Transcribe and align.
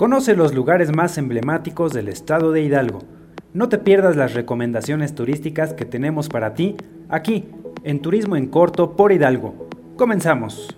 Conoce 0.00 0.34
los 0.34 0.54
lugares 0.54 0.96
más 0.96 1.18
emblemáticos 1.18 1.92
del 1.92 2.08
estado 2.08 2.52
de 2.52 2.62
Hidalgo. 2.62 3.00
No 3.52 3.68
te 3.68 3.76
pierdas 3.76 4.16
las 4.16 4.32
recomendaciones 4.32 5.14
turísticas 5.14 5.74
que 5.74 5.84
tenemos 5.84 6.30
para 6.30 6.54
ti 6.54 6.74
aquí, 7.10 7.44
en 7.84 8.00
Turismo 8.00 8.34
en 8.36 8.46
Corto 8.46 8.96
por 8.96 9.12
Hidalgo. 9.12 9.68
Comenzamos. 9.98 10.74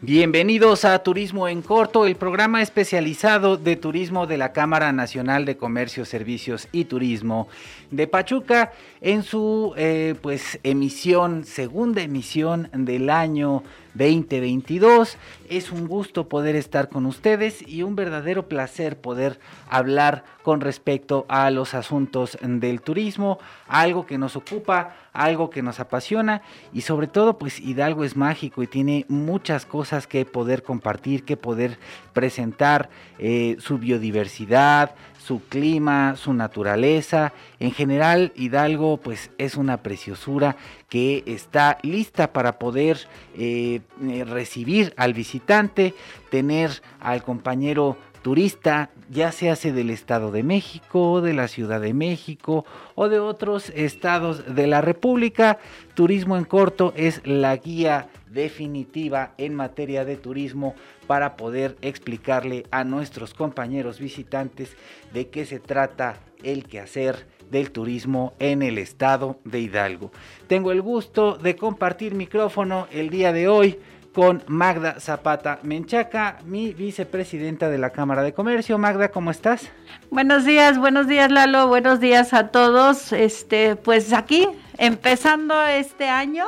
Bienvenidos 0.00 0.84
a 0.84 0.96
Turismo 1.00 1.48
en 1.48 1.62
Corto, 1.62 2.06
el 2.06 2.14
programa 2.14 2.62
especializado 2.62 3.56
de 3.56 3.74
turismo 3.74 4.28
de 4.28 4.36
la 4.36 4.52
Cámara 4.52 4.92
Nacional 4.92 5.44
de 5.44 5.56
Comercio, 5.56 6.04
Servicios 6.04 6.68
y 6.70 6.84
Turismo 6.84 7.48
de 7.90 8.06
Pachuca 8.06 8.72
en 9.00 9.24
su 9.24 9.74
eh, 9.76 10.14
pues 10.22 10.60
emisión, 10.62 11.42
segunda 11.42 12.02
emisión 12.02 12.70
del 12.72 13.10
año 13.10 13.64
2022. 13.94 15.16
Es 15.48 15.70
un 15.70 15.86
gusto 15.86 16.28
poder 16.28 16.56
estar 16.56 16.88
con 16.88 17.06
ustedes 17.06 17.66
y 17.66 17.82
un 17.82 17.96
verdadero 17.96 18.48
placer 18.48 19.00
poder 19.00 19.40
hablar 19.68 20.24
con 20.42 20.60
respecto 20.60 21.26
a 21.28 21.50
los 21.50 21.74
asuntos 21.74 22.38
del 22.40 22.80
turismo, 22.80 23.38
algo 23.66 24.06
que 24.06 24.18
nos 24.18 24.36
ocupa, 24.36 24.94
algo 25.12 25.50
que 25.50 25.62
nos 25.62 25.80
apasiona 25.80 26.42
y 26.72 26.82
sobre 26.82 27.06
todo 27.06 27.38
pues 27.38 27.60
Hidalgo 27.60 28.04
es 28.04 28.16
mágico 28.16 28.62
y 28.62 28.66
tiene 28.66 29.04
muchas 29.08 29.66
cosas 29.66 30.06
que 30.06 30.24
poder 30.24 30.62
compartir, 30.62 31.24
que 31.24 31.36
poder 31.36 31.78
presentar, 32.12 32.88
eh, 33.18 33.56
su 33.58 33.78
biodiversidad, 33.78 34.94
su 35.28 35.42
clima, 35.46 36.16
su 36.16 36.32
naturaleza. 36.32 37.34
En 37.60 37.70
general, 37.70 38.32
Hidalgo 38.34 38.96
pues 38.96 39.30
es 39.36 39.56
una 39.56 39.82
preciosura 39.82 40.56
que 40.88 41.22
está 41.26 41.76
lista 41.82 42.32
para 42.32 42.58
poder 42.58 43.06
eh, 43.36 43.82
eh, 44.02 44.24
recibir 44.24 44.94
al 44.96 45.12
visitante, 45.12 45.94
tener 46.30 46.70
al 46.98 47.22
compañero 47.22 47.98
turista, 48.22 48.88
ya 49.10 49.32
se 49.32 49.50
hace 49.50 49.72
del 49.72 49.90
Estado 49.90 50.30
de 50.30 50.42
México, 50.42 51.20
de 51.20 51.32
la 51.32 51.48
Ciudad 51.48 51.80
de 51.80 51.94
México 51.94 52.64
o 52.94 53.08
de 53.08 53.20
otros 53.20 53.70
estados 53.74 54.54
de 54.54 54.66
la 54.66 54.80
República. 54.80 55.58
Turismo 55.94 56.36
en 56.36 56.44
corto 56.44 56.92
es 56.96 57.20
la 57.26 57.56
guía 57.56 58.08
definitiva 58.30 59.34
en 59.38 59.54
materia 59.54 60.04
de 60.04 60.16
turismo 60.16 60.74
para 61.06 61.36
poder 61.36 61.76
explicarle 61.80 62.66
a 62.70 62.84
nuestros 62.84 63.34
compañeros 63.34 63.98
visitantes 63.98 64.76
de 65.12 65.28
qué 65.28 65.46
se 65.46 65.60
trata 65.60 66.20
el 66.42 66.64
quehacer 66.64 67.26
del 67.50 67.70
turismo 67.70 68.34
en 68.38 68.62
el 68.62 68.78
estado 68.78 69.38
de 69.44 69.60
Hidalgo. 69.60 70.12
Tengo 70.46 70.70
el 70.70 70.82
gusto 70.82 71.36
de 71.36 71.56
compartir 71.56 72.14
micrófono 72.14 72.86
el 72.92 73.08
día 73.08 73.32
de 73.32 73.48
hoy 73.48 73.78
con 74.18 74.42
Magda 74.48 74.98
Zapata 74.98 75.60
Menchaca, 75.62 76.38
mi 76.44 76.74
vicepresidenta 76.74 77.68
de 77.68 77.78
la 77.78 77.90
Cámara 77.90 78.24
de 78.24 78.32
Comercio. 78.34 78.76
Magda, 78.76 79.12
¿cómo 79.12 79.30
estás? 79.30 79.70
Buenos 80.10 80.44
días, 80.44 80.76
buenos 80.76 81.06
días 81.06 81.30
Lalo, 81.30 81.68
buenos 81.68 82.00
días 82.00 82.34
a 82.34 82.48
todos. 82.48 83.12
Este, 83.12 83.76
pues 83.76 84.12
aquí 84.12 84.48
empezando 84.76 85.62
este 85.62 86.08
año 86.08 86.46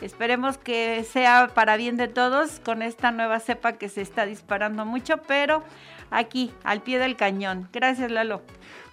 Esperemos 0.00 0.58
que 0.58 1.04
sea 1.04 1.50
para 1.54 1.76
bien 1.76 1.96
de 1.96 2.08
todos 2.08 2.58
con 2.58 2.82
esta 2.82 3.12
nueva 3.12 3.38
cepa 3.38 3.74
que 3.74 3.88
se 3.88 4.00
está 4.00 4.26
disparando 4.26 4.84
mucho, 4.84 5.18
pero 5.28 5.62
aquí, 6.10 6.52
al 6.64 6.82
pie 6.82 6.98
del 6.98 7.16
cañón. 7.16 7.68
Gracias, 7.72 8.10
Lalo. 8.10 8.42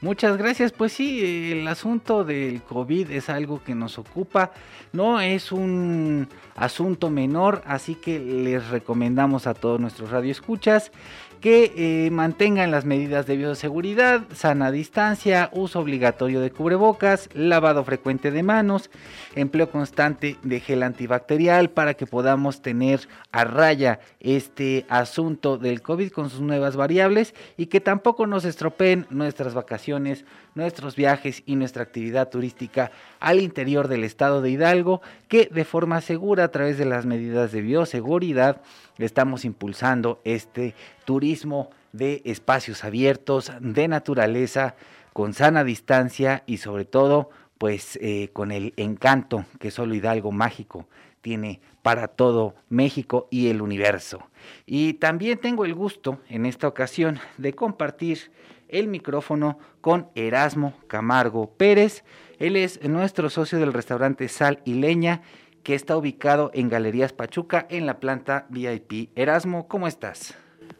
Muchas 0.01 0.37
gracias. 0.37 0.71
Pues 0.71 0.93
sí, 0.93 1.51
el 1.51 1.67
asunto 1.67 2.23
del 2.23 2.61
COVID 2.61 3.11
es 3.11 3.29
algo 3.29 3.61
que 3.61 3.75
nos 3.75 3.97
ocupa. 3.99 4.51
No 4.93 5.19
es 5.19 5.51
un 5.51 6.29
asunto 6.55 7.09
menor, 7.09 7.61
así 7.65 7.95
que 7.95 8.17
les 8.17 8.69
recomendamos 8.69 9.45
a 9.45 9.53
todos 9.53 9.79
nuestros 9.79 10.09
radioescuchas 10.09 10.91
que 11.39 11.73
eh, 11.75 12.11
mantengan 12.11 12.71
las 12.71 12.85
medidas 12.85 13.25
de 13.25 13.37
bioseguridad, 13.37 14.23
sana 14.33 14.71
distancia, 14.71 15.49
uso 15.53 15.79
obligatorio 15.79 16.41
de 16.41 16.51
cubrebocas, 16.51 17.29
lavado 17.33 17.83
frecuente 17.83 18.31
de 18.31 18.43
manos, 18.43 18.89
empleo 19.35 19.69
constante 19.71 20.37
de 20.43 20.59
gel 20.59 20.83
antibacterial 20.83 21.69
para 21.69 21.93
que 21.93 22.05
podamos 22.05 22.61
tener 22.61 23.07
a 23.31 23.45
raya 23.45 23.99
este 24.19 24.85
asunto 24.89 25.57
del 25.57 25.81
COVID 25.81 26.11
con 26.11 26.29
sus 26.29 26.41
nuevas 26.41 26.75
variables 26.75 27.33
y 27.57 27.67
que 27.67 27.79
tampoco 27.79 28.27
nos 28.27 28.43
estropeen 28.43 29.05
nuestras 29.09 29.53
vacaciones, 29.53 30.25
nuestros 30.55 30.95
viajes 30.95 31.43
y 31.45 31.55
nuestra 31.55 31.83
actividad 31.83 32.29
turística 32.29 32.91
al 33.19 33.39
interior 33.39 33.87
del 33.87 34.03
estado 34.03 34.41
de 34.41 34.51
Hidalgo, 34.51 35.01
que 35.27 35.49
de 35.51 35.65
forma 35.65 36.01
segura 36.01 36.45
a 36.45 36.51
través 36.51 36.77
de 36.77 36.85
las 36.85 37.05
medidas 37.05 37.51
de 37.51 37.61
bioseguridad 37.61 38.61
estamos 38.97 39.45
impulsando 39.45 40.21
este 40.23 40.75
turismo 41.05 41.69
de 41.91 42.21
espacios 42.25 42.83
abiertos, 42.83 43.51
de 43.59 43.87
naturaleza, 43.87 44.75
con 45.13 45.33
sana 45.33 45.63
distancia 45.63 46.43
y 46.45 46.57
sobre 46.57 46.85
todo 46.85 47.29
pues 47.57 47.97
eh, 48.01 48.29
con 48.31 48.51
el 48.51 48.73
encanto 48.77 49.45
que 49.59 49.71
solo 49.71 49.93
Hidalgo 49.93 50.31
Mágico 50.31 50.87
tiene 51.21 51.59
para 51.81 52.07
todo 52.07 52.55
México 52.69 53.27
y 53.29 53.49
el 53.49 53.61
universo. 53.61 54.29
Y 54.65 54.93
también 54.93 55.37
tengo 55.37 55.65
el 55.65 55.73
gusto 55.73 56.19
en 56.29 56.45
esta 56.45 56.67
ocasión 56.67 57.19
de 57.37 57.53
compartir 57.53 58.31
el 58.69 58.87
micrófono 58.87 59.59
con 59.81 60.07
Erasmo 60.15 60.73
Camargo 60.87 61.51
Pérez. 61.55 62.03
Él 62.39 62.55
es 62.55 62.81
nuestro 62.83 63.29
socio 63.29 63.59
del 63.59 63.73
restaurante 63.73 64.27
Sal 64.27 64.61
y 64.65 64.75
Leña 64.75 65.21
que 65.63 65.75
está 65.75 65.97
ubicado 65.97 66.51
en 66.53 66.69
Galerías 66.69 67.13
Pachuca 67.13 67.67
en 67.69 67.85
la 67.85 67.99
planta 67.99 68.45
VIP. 68.49 69.09
Erasmo, 69.15 69.67
¿cómo 69.67 69.87
estás? 69.87 70.33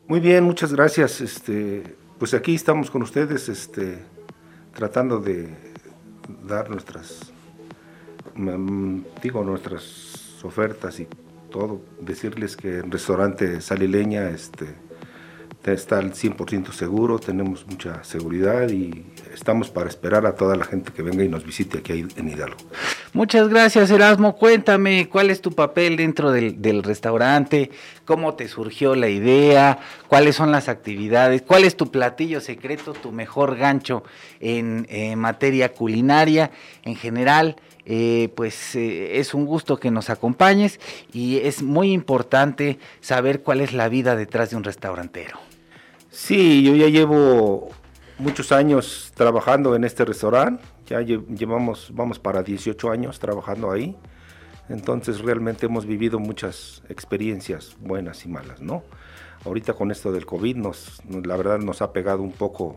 Muy 0.08 0.20
bien, 0.20 0.44
muchas 0.44 0.74
gracias. 0.74 1.22
Este, 1.22 1.84
pues 2.18 2.34
aquí 2.34 2.56
estamos 2.56 2.90
con 2.90 3.02
ustedes 3.04 3.50
este, 3.50 4.00
tratando 4.74 5.20
de 5.20 5.50
dar 6.48 6.70
nuestras, 6.70 7.32
mm, 8.36 9.02
digo, 9.22 9.44
nuestras 9.44 10.44
ofertas 10.44 11.00
y 11.00 11.08
todo. 11.52 11.82
Decirles 12.00 12.56
que 12.56 12.80
el 12.80 12.92
restaurante 12.92 13.62
Sal 13.62 13.84
y 13.84 13.88
Leña, 13.88 14.30
este, 14.30 14.76
está 15.66 15.98
al 16.00 16.14
100% 16.14 16.72
seguro, 16.72 17.20
tenemos 17.20 17.66
mucha 17.68 18.04
seguridad 18.04 18.70
y 18.70 19.06
estamos 19.34 19.70
para 19.70 19.90
esperar 19.90 20.26
a 20.26 20.36
toda 20.36 20.56
la 20.56 20.66
gente 20.66 20.92
que 20.92 21.02
venga 21.02 21.24
y 21.24 21.30
nos 21.30 21.46
visite 21.46 21.80
aquí 21.80 22.06
en 22.16 22.30
Hidalgo. 22.30 22.58
Muchas 23.14 23.50
gracias 23.50 23.92
Erasmo, 23.92 24.36
cuéntame 24.36 25.10
cuál 25.10 25.30
es 25.30 25.42
tu 25.42 25.52
papel 25.52 25.98
dentro 25.98 26.32
del, 26.32 26.84
restaurante, 26.84 27.72
cómo 28.06 28.36
te 28.36 28.48
surgió 28.48 28.96
la 28.96 29.10
idea, 29.10 29.80
cuáles 30.08 30.36
son 30.36 30.52
las 30.52 30.70
actividades, 30.70 31.42
cuál 31.42 31.64
es 31.66 31.76
tu 31.76 31.92
platillo 31.92 32.42
secreto, 32.42 32.94
tu 32.94 33.12
mejor 33.12 33.58
gancho 33.58 34.04
en 34.40 34.88
materia 35.20 35.74
culinaria 35.74 36.52
en 36.84 36.96
general. 36.96 37.56
Eh, 37.92 38.30
pues 38.36 38.76
eh, 38.76 39.18
es 39.20 39.34
un 39.34 39.48
gusto 39.48 39.78
que 39.78 39.90
nos 39.90 40.12
acompañes 40.12 40.80
y 41.12 41.38
es 41.38 41.64
muy 41.64 41.92
importante 41.92 42.78
saber 43.02 43.42
cuál 43.42 43.62
es 43.62 43.74
la 43.74 43.90
vida 43.90 44.16
detrás 44.16 44.52
de 44.52 44.58
un 44.58 44.64
restaurantero. 44.64 45.49
Sí, 46.20 46.62
yo 46.64 46.76
ya 46.76 46.90
llevo 46.90 47.70
muchos 48.20 48.52
años 48.52 49.14
trabajando 49.16 49.74
en 49.76 49.86
este 49.86 50.04
restaurante, 50.04 50.62
ya 50.86 51.00
llevamos, 51.00 51.92
vamos 51.94 52.20
para 52.20 52.44
18 52.44 52.92
años 52.92 53.20
trabajando 53.20 53.72
ahí, 53.72 53.96
entonces 54.68 55.22
realmente 55.22 55.68
hemos 55.68 55.86
vivido 55.86 56.20
muchas 56.20 56.84
experiencias 56.90 57.78
buenas 57.80 58.26
y 58.26 58.28
malas, 58.28 58.62
¿no? 58.62 58.84
Ahorita 59.46 59.74
con 59.74 59.92
esto 59.92 60.12
del 60.12 60.26
COVID, 60.26 60.58
nos, 60.58 61.02
la 61.10 61.38
verdad 61.38 61.58
nos 61.58 61.82
ha 61.82 61.94
pegado 61.94 62.22
un 62.22 62.34
poco 62.34 62.76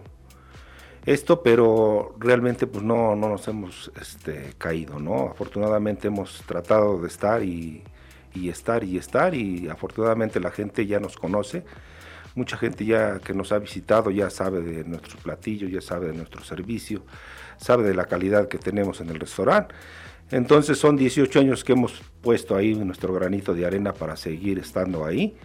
esto, 1.04 1.42
pero 1.42 2.14
realmente 2.20 2.68
pues 2.68 2.84
no, 2.84 3.16
no 3.16 3.28
nos 3.28 3.48
hemos 3.48 3.90
este, 4.00 4.54
caído, 4.56 5.00
¿no? 5.00 5.30
Afortunadamente 5.30 6.06
hemos 6.06 6.42
tratado 6.46 7.02
de 7.02 7.08
estar 7.08 7.42
y, 7.42 7.82
y 8.34 8.48
estar 8.48 8.84
y 8.84 8.96
estar 8.96 9.34
y 9.34 9.68
afortunadamente 9.68 10.38
la 10.38 10.52
gente 10.52 10.86
ya 10.86 11.00
nos 11.00 11.16
conoce 11.16 11.64
Mucha 12.34 12.56
gente 12.56 12.84
ya 12.84 13.18
que 13.18 13.34
nos 13.34 13.52
ha 13.52 13.58
visitado 13.58 14.10
ya 14.10 14.30
sabe 14.30 14.62
de 14.62 14.84
nuestros 14.84 15.16
platillos, 15.16 15.70
ya 15.70 15.80
sabe 15.80 16.06
de 16.08 16.14
nuestro 16.14 16.42
servicio, 16.42 17.04
sabe 17.58 17.84
de 17.84 17.94
la 17.94 18.06
calidad 18.06 18.48
que 18.48 18.58
tenemos 18.58 19.00
en 19.00 19.10
el 19.10 19.20
restaurante. 19.20 19.74
Entonces 20.30 20.78
son 20.78 20.96
18 20.96 21.40
años 21.40 21.62
que 21.62 21.72
hemos 21.72 22.02
puesto 22.22 22.56
ahí 22.56 22.74
nuestro 22.74 23.12
granito 23.12 23.52
de 23.54 23.66
arena 23.66 23.92
para 23.92 24.16
seguir 24.16 24.58
estando 24.58 25.04
ahí. 25.04 25.36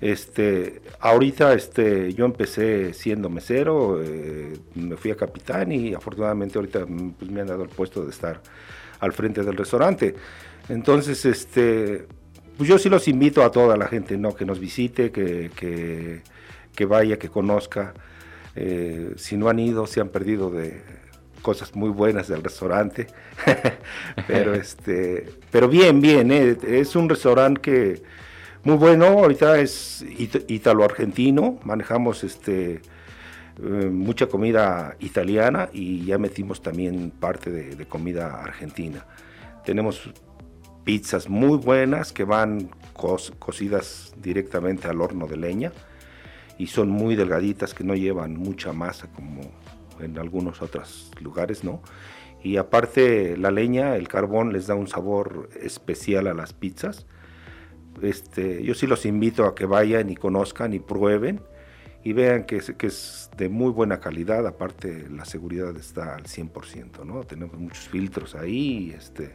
Este, 0.00 0.82
ahorita 0.98 1.52
este, 1.52 2.12
yo 2.14 2.24
empecé 2.24 2.92
siendo 2.92 3.30
mesero, 3.30 4.02
eh, 4.02 4.58
me 4.74 4.96
fui 4.96 5.12
a 5.12 5.16
capitán 5.16 5.70
y 5.70 5.94
afortunadamente 5.94 6.58
ahorita 6.58 6.86
pues, 6.86 7.30
me 7.30 7.40
han 7.40 7.46
dado 7.46 7.62
el 7.62 7.68
puesto 7.68 8.02
de 8.02 8.10
estar 8.10 8.40
al 8.98 9.12
frente 9.12 9.44
del 9.44 9.56
restaurante. 9.56 10.14
Entonces, 10.68 11.24
este, 11.24 12.06
pues 12.56 12.68
yo 12.68 12.78
sí 12.78 12.88
los 12.88 13.06
invito 13.06 13.44
a 13.44 13.52
toda 13.52 13.76
la 13.76 13.86
gente, 13.86 14.16
¿no? 14.16 14.34
Que 14.34 14.44
nos 14.44 14.58
visite, 14.58 15.12
que, 15.12 15.50
que, 15.54 16.22
vaya, 16.86 17.18
que 17.18 17.28
conozca. 17.28 17.94
Eh, 18.54 19.14
si 19.16 19.36
no 19.36 19.48
han 19.48 19.58
ido, 19.58 19.86
se 19.86 20.00
han 20.00 20.08
perdido 20.08 20.50
de 20.50 20.82
cosas 21.42 21.74
muy 21.74 21.90
buenas 21.90 22.28
del 22.28 22.42
restaurante. 22.42 23.08
pero 24.26 24.54
este, 24.54 25.28
pero 25.50 25.68
bien, 25.68 26.00
bien, 26.00 26.30
¿eh? 26.30 26.56
es 26.66 26.96
un 26.96 27.08
restaurante 27.08 27.60
que 27.60 28.02
muy 28.64 28.76
bueno, 28.76 29.06
ahorita 29.06 29.58
es 29.58 30.04
ítalo-argentino, 30.46 31.58
manejamos 31.64 32.22
este 32.22 32.80
eh, 33.60 33.90
mucha 33.90 34.28
comida 34.28 34.96
italiana 35.00 35.68
y 35.72 36.04
ya 36.04 36.16
metimos 36.16 36.62
también 36.62 37.10
parte 37.10 37.50
de, 37.50 37.86
comida 37.86 38.40
argentina. 38.40 39.04
Tenemos 39.64 40.10
pizzas 40.84 41.28
muy 41.28 41.58
buenas 41.58 42.12
que 42.12 42.24
van 42.24 42.70
cocidas 42.94 44.14
directamente 44.16 44.86
al 44.86 45.00
horno 45.00 45.26
de 45.26 45.36
leña 45.36 45.72
y 46.62 46.68
son 46.68 46.90
muy 46.90 47.16
delgaditas 47.16 47.74
que 47.74 47.82
no 47.82 47.96
llevan 47.96 48.36
mucha 48.36 48.72
masa 48.72 49.08
como 49.10 49.40
en 49.98 50.16
algunos 50.16 50.62
otros 50.62 51.10
lugares, 51.20 51.64
¿no? 51.64 51.82
Y 52.40 52.56
aparte 52.56 53.36
la 53.36 53.50
leña, 53.50 53.96
el 53.96 54.06
carbón 54.06 54.52
les 54.52 54.68
da 54.68 54.76
un 54.76 54.86
sabor 54.86 55.48
especial 55.60 56.28
a 56.28 56.34
las 56.34 56.52
pizzas. 56.52 57.04
Este, 58.00 58.62
yo 58.62 58.74
sí 58.74 58.86
los 58.86 59.06
invito 59.06 59.44
a 59.44 59.56
que 59.56 59.66
vayan 59.66 60.08
y 60.08 60.14
conozcan 60.14 60.72
y 60.72 60.78
prueben 60.78 61.40
y 62.04 62.12
vean 62.12 62.44
que 62.44 62.58
es, 62.58 62.70
que 62.78 62.86
es 62.86 63.28
de 63.36 63.48
muy 63.48 63.72
buena 63.72 63.98
calidad, 63.98 64.46
aparte 64.46 65.08
la 65.10 65.24
seguridad 65.24 65.76
está 65.76 66.14
al 66.14 66.26
100%, 66.26 67.04
¿no? 67.04 67.24
Tenemos 67.24 67.58
muchos 67.58 67.88
filtros 67.88 68.36
ahí, 68.36 68.94
este, 68.96 69.32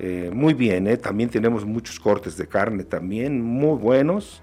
eh, 0.00 0.32
muy 0.34 0.54
bien, 0.54 0.88
¿eh? 0.88 0.96
también 0.96 1.30
tenemos 1.30 1.64
muchos 1.64 2.00
cortes 2.00 2.36
de 2.36 2.48
carne 2.48 2.82
también, 2.82 3.40
muy 3.40 3.78
buenos, 3.78 4.42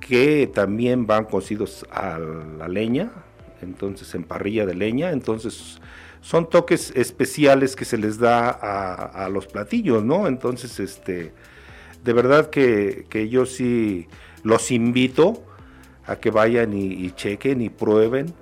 que 0.00 0.50
también 0.52 1.06
van 1.06 1.24
cocidos 1.24 1.86
a 1.90 2.18
la 2.18 2.68
leña, 2.68 3.10
entonces 3.62 4.14
en 4.14 4.24
parrilla 4.24 4.66
de 4.66 4.74
leña, 4.74 5.10
entonces 5.10 5.80
son 6.20 6.48
toques 6.48 6.92
especiales 6.94 7.76
que 7.76 7.84
se 7.84 7.96
les 7.96 8.18
da 8.18 8.50
a, 8.50 9.28
los 9.28 9.46
platillos, 9.46 10.04
¿no? 10.04 10.26
Entonces, 10.26 10.80
este, 10.80 11.32
de 12.04 12.12
verdad 12.12 12.50
que, 12.50 13.28
yo 13.30 13.46
sí 13.46 14.08
los 14.42 14.70
invito 14.70 15.42
a 16.06 16.16
que 16.16 16.30
vayan 16.30 16.72
y, 16.72 17.10
chequen 17.12 17.60
y 17.60 17.68
prueben 17.68 18.34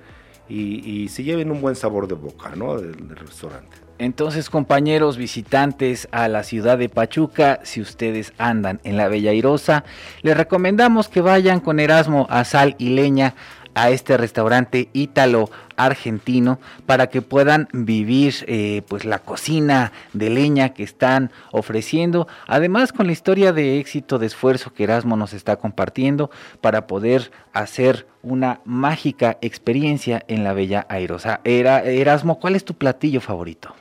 y, 0.49 1.09
se 1.09 1.23
lleven 1.23 1.51
un 1.51 1.61
buen 1.61 1.77
sabor 1.77 2.09
de 2.09 2.15
boca, 2.15 2.55
¿no? 2.57 2.79
del 2.79 3.09
restaurante. 3.17 3.86
Entonces, 3.99 4.51
compañeros 4.51 5.17
visitantes 5.17 6.09
a 6.11 6.29
la 6.29 6.43
ciudad 6.43 6.77
de 6.77 6.89
Pachuca, 6.89 7.61
si 7.63 7.81
ustedes 7.81 8.33
andan 8.37 8.81
en 8.85 8.97
la 8.97 9.09
Bella 9.09 9.33
Irosa, 9.33 9.85
les 10.23 10.37
recomendamos 10.37 11.09
que 11.09 11.21
vayan 11.23 11.61
con 11.61 11.81
Erasmo 11.81 12.27
a 12.29 12.45
Sal 12.45 12.77
y 12.79 12.91
Leña 12.91 13.35
a 13.77 13.91
este 13.91 14.17
restaurante 14.17 14.89
ítalo 14.95 15.51
argentino 15.77 16.59
para 16.87 17.09
que 17.09 17.21
puedan 17.21 17.69
vivir 17.73 18.35
eh, 18.49 18.81
pues 18.89 19.05
la 19.05 19.19
cocina 19.19 19.93
de 20.15 20.31
leña 20.31 20.71
que 20.71 20.83
están 20.83 21.31
ofreciendo 21.53 22.27
además 22.47 22.93
con 22.95 23.07
la 23.07 23.13
historia 23.13 23.53
de 23.53 23.79
éxito 23.79 24.19
de 24.19 24.25
esfuerzo 24.27 24.73
que 24.73 24.85
Erasmo 24.85 25.15
nos 25.19 25.35
está 25.35 25.57
compartiendo 25.57 26.31
para 26.63 26.87
poder 26.87 27.31
hacer 27.53 28.07
una 28.23 28.61
mágica 28.65 29.37
experiencia 29.43 30.25
en 30.27 30.43
la 30.43 30.55
bella 30.55 30.87
airosa 30.89 31.43
Erasmo 31.45 32.41
¿cuál 32.41 32.57
es 32.57 32.65
tu 32.65 32.73
platillo 32.73 33.21
favorito? 33.21 33.75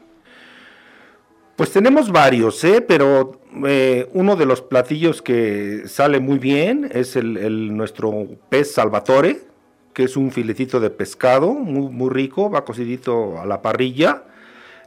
Pues 1.56 1.72
tenemos 1.72 2.12
varios, 2.12 2.62
¿eh? 2.66 2.82
pero 2.82 3.40
eh, 3.66 4.10
uno 4.12 4.36
de 4.36 4.46
los 4.46 4.62
platillos 4.62 5.22
que 5.22 5.84
sale 5.88 6.20
muy 6.20 6.38
bien 6.38 6.90
es 6.92 7.16
el, 7.16 7.76
nuestro 7.78 8.28
pez 8.50 8.74
salvatore, 8.74 9.44
que 9.94 10.04
es 10.04 10.18
un 10.18 10.32
filetito 10.32 10.82
de 10.82 10.90
pescado 10.90 11.54
muy, 11.54 11.90
muy 11.94 12.10
rico, 12.10 12.50
va 12.50 12.66
cocidito 12.66 13.40
a 13.40 13.46
la 13.46 13.62
parrilla. 13.62 14.26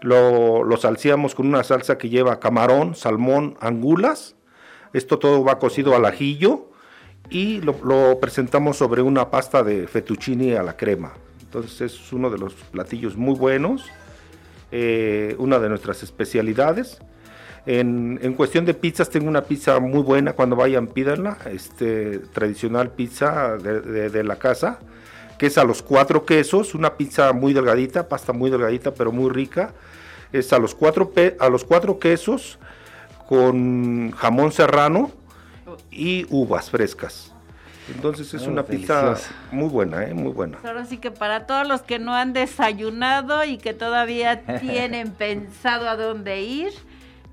Lo, 0.02 0.62
lo 0.62 0.76
salseamos 0.76 1.34
con 1.34 1.46
una 1.46 1.64
salsa 1.64 1.96
que 1.96 2.10
lleva 2.10 2.38
camarón, 2.38 2.94
salmón, 2.94 3.56
angulas. 3.60 4.36
Esto 4.92 5.18
todo 5.18 5.42
va 5.42 5.58
cocido 5.58 5.96
al 5.96 6.04
ajillo 6.04 6.68
y 7.30 7.62
lo, 7.62 7.76
lo 7.82 8.20
presentamos 8.20 8.76
sobre 8.76 9.00
una 9.00 9.30
pasta 9.30 9.62
de 9.62 9.88
fettuccine 9.88 10.58
a 10.58 10.62
la 10.62 10.76
crema. 10.76 11.14
Entonces 11.40 11.80
es 11.80 12.12
uno 12.12 12.28
de 12.28 12.36
los 12.36 12.52
platillos 12.52 13.16
muy 13.16 13.36
buenos 13.36 13.86
eh, 14.70 15.34
una 15.38 15.58
de 15.58 15.68
nuestras 15.68 16.02
especialidades. 16.02 16.98
En, 17.66 18.34
cuestión 18.34 18.64
de 18.64 18.72
pizzas, 18.72 19.10
tengo 19.10 19.28
una 19.28 19.42
pizza 19.42 19.78
muy 19.78 20.00
buena, 20.00 20.32
cuando 20.32 20.56
vayan 20.56 20.86
pídanla, 20.86 21.36
este, 21.50 22.18
tradicional 22.18 22.92
pizza 22.92 23.58
de, 23.58 24.24
la 24.24 24.36
casa, 24.36 24.78
que 25.38 25.46
es 25.46 25.58
a 25.58 25.64
los 25.64 25.82
cuatro 25.82 26.24
quesos, 26.24 26.74
una 26.74 26.96
pizza 26.96 27.32
muy 27.34 27.52
delgadita, 27.52 28.08
pasta 28.08 28.32
muy 28.32 28.50
delgadita, 28.50 28.94
pero 28.94 29.12
muy 29.12 29.28
rica. 29.28 29.74
Es 30.32 30.52
a 30.54 30.58
los 30.58 30.74
cuatro, 30.74 31.12
a 31.38 31.48
los 31.50 31.64
cuatro 31.64 31.98
quesos 31.98 32.58
con 33.28 34.12
jamón 34.12 34.50
serrano 34.52 35.10
y 35.90 36.26
uvas 36.30 36.70
frescas. 36.70 37.27
Entonces 37.94 38.32
es 38.35 38.46
una 38.46 38.64
pizza 38.64 39.14
muy 39.50 39.69
buena, 39.69 40.05
¿eh? 40.05 40.14
muy 40.14 40.32
buena. 40.32 40.58
Ahora 40.64 40.85
sí 40.85 40.99
que 40.99 41.11
para 41.11 41.46
todos 41.46 41.67
los 41.67 41.82
que 41.82 41.99
no 41.99 42.14
han 42.14 42.32
desayunado 42.32 43.44
y 43.44 43.58
que 43.58 43.75
todavía 43.75 44.43
tienen 44.61 45.11
pensado 45.11 45.88
a 45.88 45.96
dónde 45.96 46.43
ir, 46.43 46.70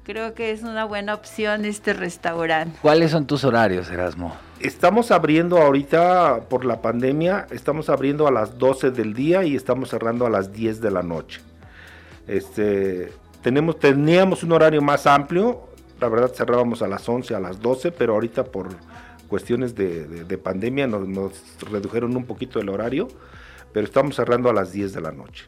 creo 0.03 0.33
que 0.33 0.51
es 0.51 0.63
una 0.63 0.85
buena 0.85 1.13
opción 1.13 1.65
este 1.65 1.93
restaurante. 1.93 2.77
¿Cuáles 2.81 3.11
son 3.11 3.25
tus 3.25 3.43
horarios, 3.43 3.89
Erasmo? 3.89 4.35
Estamos 4.59 5.11
abriendo 5.11 5.57
ahorita 5.57 6.41
por 6.49 6.63
la 6.63 6.81
pandemia, 6.81 7.47
estamos 7.51 7.89
abriendo 7.89 8.27
a 8.27 8.31
las 8.31 8.57
12 8.57 8.91
del 8.91 9.13
día 9.13 9.43
y 9.43 9.55
estamos 9.55 9.89
cerrando 9.89 10.25
a 10.25 10.29
las 10.29 10.53
10 10.53 10.79
de 10.79 10.91
la 10.91 11.03
noche. 11.03 11.41
Este, 12.27 13.11
tenemos, 13.41 13.77
teníamos 13.77 14.43
un 14.43 14.53
horario 14.53 14.81
más 14.81 15.05
amplio, 15.05 15.67
la 15.99 16.09
verdad 16.09 16.31
cerrábamos 16.33 16.81
a 16.81 16.87
las 16.87 17.07
11, 17.07 17.35
a 17.35 17.39
las 17.39 17.59
12, 17.59 17.91
pero 17.91 18.13
ahorita 18.13 18.43
por 18.45 18.69
cuestiones 19.35 19.75
de, 19.75 20.39
pandemia 20.41 20.87
nos, 20.87 21.09
nos, 21.09 21.33
redujeron 21.69 22.15
un 22.15 22.23
poquito 22.23 22.61
el 22.61 22.69
horario, 22.69 23.09
pero 23.73 23.85
estamos 23.85 24.15
cerrando 24.15 24.49
a 24.49 24.53
las 24.53 24.71
10 24.71 24.93
de 24.93 25.01
la 25.01 25.11
noche. 25.11 25.43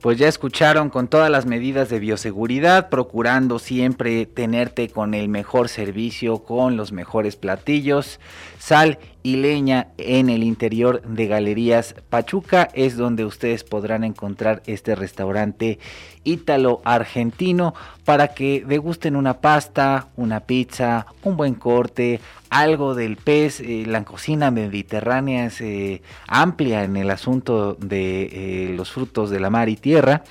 Pues 0.00 0.18
ya 0.18 0.28
escucharon 0.28 0.88
con 0.88 1.08
todas 1.08 1.30
las 1.30 1.44
medidas 1.44 1.88
de 1.88 1.98
bioseguridad, 1.98 2.90
procurando 2.90 3.58
siempre 3.58 4.24
tenerte 4.26 4.88
con 4.88 5.14
el 5.14 5.28
mejor 5.28 5.68
servicio, 5.68 6.44
con 6.44 6.76
los 6.76 6.92
mejores 6.92 7.34
platillos. 7.34 8.20
Sal 8.60 9.00
y 9.24 9.36
leña 9.36 9.88
en 9.96 10.28
el 10.28 10.44
interior 10.44 11.00
de 11.00 11.26
Galerías 11.26 11.94
Pachuca 12.10 12.68
es 12.74 12.98
donde 12.98 13.24
ustedes 13.24 13.64
podrán 13.64 14.04
encontrar 14.04 14.62
este 14.66 14.94
restaurante 14.94 15.78
ítalo 16.24 16.82
argentino 16.84 17.74
para 18.04 18.28
que 18.28 18.62
degusten 18.66 19.16
una 19.16 19.40
pasta, 19.40 20.08
una 20.16 20.40
pizza, 20.40 21.06
un 21.22 21.38
buen 21.38 21.54
corte, 21.54 22.20
algo 22.50 22.94
del 22.94 23.16
pez. 23.16 23.60
Eh, 23.60 23.84
la 23.86 24.04
cocina 24.04 24.50
mediterránea 24.50 25.46
es 25.46 25.60
eh, 25.62 26.02
amplia 26.28 26.84
en 26.84 26.98
el 26.98 27.10
asunto 27.10 27.74
de 27.80 28.24
eh, 28.24 28.74
los 28.76 28.92
frutos 28.92 29.30
de 29.30 29.40
la 29.40 29.48
mar 29.48 29.70
y 29.70 29.76
tierra. 29.76 30.22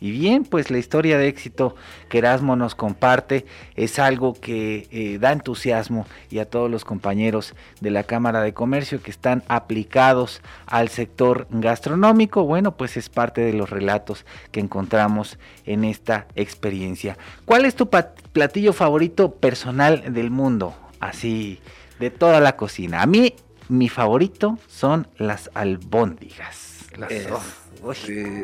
Y 0.00 0.10
bien, 0.10 0.44
pues 0.44 0.70
la 0.70 0.78
historia 0.78 1.16
de 1.16 1.28
éxito 1.28 1.74
que 2.08 2.18
Erasmo 2.18 2.54
nos 2.54 2.74
comparte 2.74 3.46
es 3.76 3.98
algo 3.98 4.34
que 4.34 4.88
eh, 4.90 5.18
da 5.18 5.32
entusiasmo 5.32 6.06
y 6.30 6.38
a 6.38 6.48
todos 6.50 6.70
los 6.70 6.84
compañeros 6.84 7.54
de 7.80 7.90
la 7.90 8.02
Cámara 8.02 8.42
de 8.42 8.52
Comercio 8.52 9.02
que 9.02 9.10
están 9.10 9.42
aplicados 9.48 10.42
al 10.66 10.88
sector 10.88 11.46
gastronómico. 11.50 12.44
Bueno, 12.44 12.76
pues 12.76 12.96
es 12.96 13.08
parte 13.08 13.40
de 13.40 13.54
los 13.54 13.70
relatos 13.70 14.26
que 14.50 14.60
encontramos 14.60 15.38
en 15.64 15.84
esta 15.84 16.26
experiencia. 16.34 17.16
¿Cuál 17.44 17.64
es 17.64 17.74
tu 17.74 17.88
platillo 17.88 18.72
favorito 18.72 19.32
personal 19.32 20.12
del 20.12 20.30
mundo? 20.30 20.74
Así, 21.00 21.60
de 21.98 22.10
toda 22.10 22.40
la 22.40 22.56
cocina. 22.56 23.02
A 23.02 23.06
mí, 23.06 23.34
mi 23.68 23.88
favorito 23.88 24.58
son 24.68 25.08
las 25.16 25.50
albóndigas. 25.54 26.86
Las, 26.96 27.12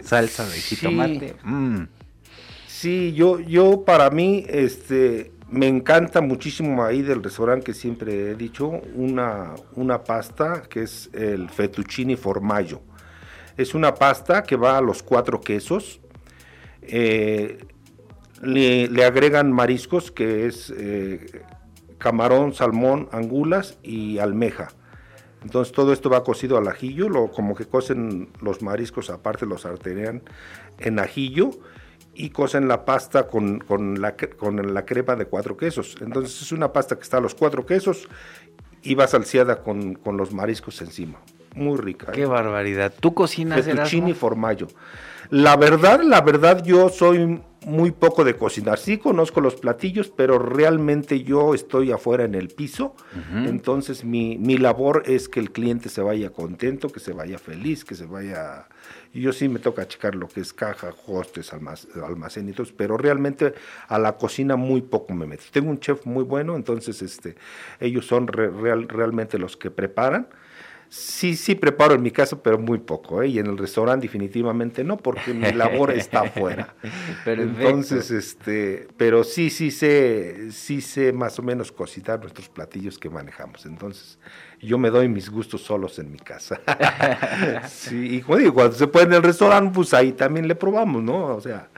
salsa 0.03 0.49
de 0.49 0.61
jitomate. 0.61 1.37
Mm. 1.45 1.85
Sí, 2.67 3.13
yo, 3.15 3.39
yo 3.41 3.85
para 3.85 4.11
mí, 4.11 4.45
este, 4.49 5.33
me 5.49 5.69
encanta 5.69 6.21
muchísimo 6.21 6.83
ahí 6.83 7.03
del 7.03 7.23
restaurante 7.23 7.67
que 7.67 7.75
siempre 7.75 8.31
he 8.31 8.35
dicho, 8.35 8.69
una, 8.95 9.55
una 9.75 10.03
pasta 10.03 10.63
que 10.63 10.83
es 10.83 11.11
el 11.13 11.49
fettuccine 11.51 12.17
formaggio. 12.17 12.83
Es 13.57 13.75
una 13.75 13.95
pasta 13.95 14.43
que 14.43 14.57
va 14.57 14.79
a 14.79 14.81
los 14.81 15.03
cuatro 15.03 15.41
quesos. 15.41 16.01
Eh, 16.83 17.59
le, 18.43 19.05
agregan 19.05 19.53
mariscos 19.53 20.11
que 20.11 20.47
es 20.47 20.73
eh, 20.77 21.43
camarón, 21.99 22.55
salmón, 22.55 23.09
angulas 23.13 23.79
y 23.83 24.19
almeja. 24.19 24.69
Entonces 25.43 25.73
todo 25.73 25.93
esto 25.93 26.09
va 26.11 26.25
cocido 26.25 26.57
al 26.57 26.69
ajillo, 26.69 27.09
lo, 27.09 27.31
como 27.31 27.55
que 27.55 27.67
cocen 27.67 28.31
los 28.41 28.63
mariscos 28.63 29.11
aparte, 29.11 29.47
los 29.47 29.67
arterian 29.67 30.23
en 30.79 30.99
ajillo 30.99 31.51
y 32.15 32.31
cocen 32.31 32.69
la 32.69 32.85
pasta 32.85 33.27
con, 33.27 33.61
la, 34.01 34.17
con 34.17 34.75
la 34.75 34.85
crema 34.85 35.17
de 35.17 35.27
cuatro 35.27 35.57
quesos. 35.57 35.97
Entonces 36.01 36.43
es 36.43 36.53
una 36.53 36.73
pasta 36.73 36.97
que 36.97 37.03
está 37.03 37.19
a 37.19 37.21
los 37.21 37.35
cuatro 37.35 37.65
quesos 37.67 38.09
y 38.83 38.95
va 38.95 39.07
salseada 39.07 39.63
con, 39.63 39.99
los 40.05 40.33
mariscos 40.33 40.81
encima. 40.83 41.19
Muy 41.55 41.79
rica. 41.79 42.13
Qué 42.13 42.27
barbaridad. 42.27 42.93
¿Tú 42.99 43.15
cocinas 43.15 43.65
Fettuccine 43.65 44.15
formaggio. 44.15 44.69
La 45.31 45.57
verdad, 45.57 46.03
la 46.03 46.21
verdad, 46.21 46.63
yo 46.65 46.89
soy 46.89 47.41
muy 47.67 47.93
poco 47.93 48.25
de 48.25 48.35
cocinar. 48.35 48.79
Sí 48.79 48.99
conozco 48.99 49.41
los 49.41 49.57
platillos, 49.57 50.11
pero 50.11 50.39
realmente 50.39 51.23
yo 51.23 51.55
estoy 51.55 51.93
afuera 51.93 52.25
en 52.25 52.35
el 52.35 52.49
piso. 52.49 52.95
Entonces 53.33 54.05
mi, 54.05 54.39
mi, 54.39 54.59
labor 54.59 55.05
es 55.07 55.29
que 55.29 55.41
el 55.41 55.53
cliente 55.53 55.89
se 55.89 56.03
vaya 56.03 56.31
contento, 56.31 56.89
que 56.89 57.01
se 57.01 57.13
vaya 57.13 57.39
feliz, 57.39 57.85
que 57.85 57.95
se 57.95 58.07
vaya... 58.07 58.67
Yo 59.13 59.33
sí 59.33 59.49
me 59.49 59.59
toca 59.59 59.87
checar 59.87 60.15
lo 60.15 60.29
que 60.29 60.41
es 60.41 60.53
caja, 60.53 60.91
hostes, 61.07 61.53
almacén 61.53 62.49
y 62.49 62.53
todo, 62.53 62.67
pero 62.77 62.97
realmente 62.97 63.55
a 63.89 63.99
la 63.99 64.17
cocina 64.17 64.57
muy 64.57 64.81
poco 64.81 65.13
me 65.15 65.27
meto. 65.27 65.45
Tengo 65.53 65.71
un 65.71 65.81
chef 65.81 66.07
muy 66.07 66.25
bueno, 66.25 66.57
entonces 66.57 67.03
este, 67.03 67.37
ellos 67.79 68.07
son 68.07 68.27
real, 68.27 68.89
realmente 68.89 69.39
los 69.39 69.57
que 69.57 69.71
preparan. 69.71 70.29
Sí, 70.95 71.37
sí 71.37 71.55
preparo 71.55 71.95
en 71.95 72.03
mi 72.03 72.11
casa, 72.11 72.43
pero 72.43 72.59
muy 72.59 72.77
poco, 72.77 73.23
¿eh? 73.23 73.29
y 73.29 73.39
en 73.39 73.47
el 73.47 73.57
restaurante 73.57 74.07
definitivamente 74.07 74.85
no, 74.85 74.99
porque 74.99 75.33
mi 75.33 75.51
labor 75.51 75.91
está 75.91 76.21
afuera. 76.21 76.75
Entonces, 77.25 78.11
este, 78.11 78.89
pero 78.99 79.25
sí, 79.25 79.49
sí 79.49 79.71
sé, 79.71 80.53
sí 80.53 80.83
sé 80.83 81.15
más 81.15 81.39
o 81.39 81.43
menos 81.43 81.73
cocinar 81.73 82.21
nuestros 82.21 82.51
platillos 82.51 82.99
que 82.99 83.09
manejamos. 83.09 83.65
Entonces, 83.65 84.19
yo 84.61 84.77
me 84.77 84.91
doy 84.91 85.09
mis 85.09 85.31
gustos 85.31 85.63
solos 85.63 85.99
en 85.99 86.13
mi 86.13 86.19
casa. 86.19 86.61
sí, 87.71 88.17
y 88.17 88.21
como 88.21 88.37
digo, 88.37 88.53
cuando 88.53 88.77
se 88.77 88.87
puede 88.87 89.07
en 89.07 89.15
el 89.15 89.23
restaurante, 89.23 89.73
pues 89.75 89.95
ahí 89.95 90.13
también 90.13 90.47
le 90.47 90.57
probamos, 90.57 91.03
¿no? 91.03 91.37
O 91.37 91.41
sea, 91.41 91.71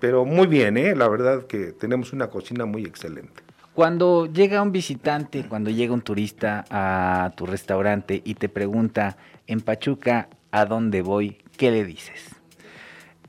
pero 0.00 0.26
muy 0.26 0.48
bien, 0.48 0.76
¿eh? 0.76 0.94
La 0.94 1.08
verdad 1.08 1.46
que 1.46 1.72
tenemos 1.72 2.12
una 2.12 2.28
cocina 2.28 2.66
muy 2.66 2.84
excelente. 2.84 3.43
Cuando 3.74 4.26
llega 4.26 4.62
un 4.62 4.70
visitante, 4.70 5.48
cuando 5.48 5.68
llega 5.68 5.92
un 5.92 6.02
turista 6.02 6.64
a 6.70 7.32
tu 7.34 7.44
restaurante 7.44 8.22
y 8.24 8.34
te 8.34 8.48
pregunta, 8.48 9.16
en 9.48 9.62
Pachuca, 9.62 10.28
¿a 10.52 10.64
dónde 10.64 11.02
voy? 11.02 11.38
¿Qué 11.56 11.72
le 11.72 11.84
dices? 11.84 12.33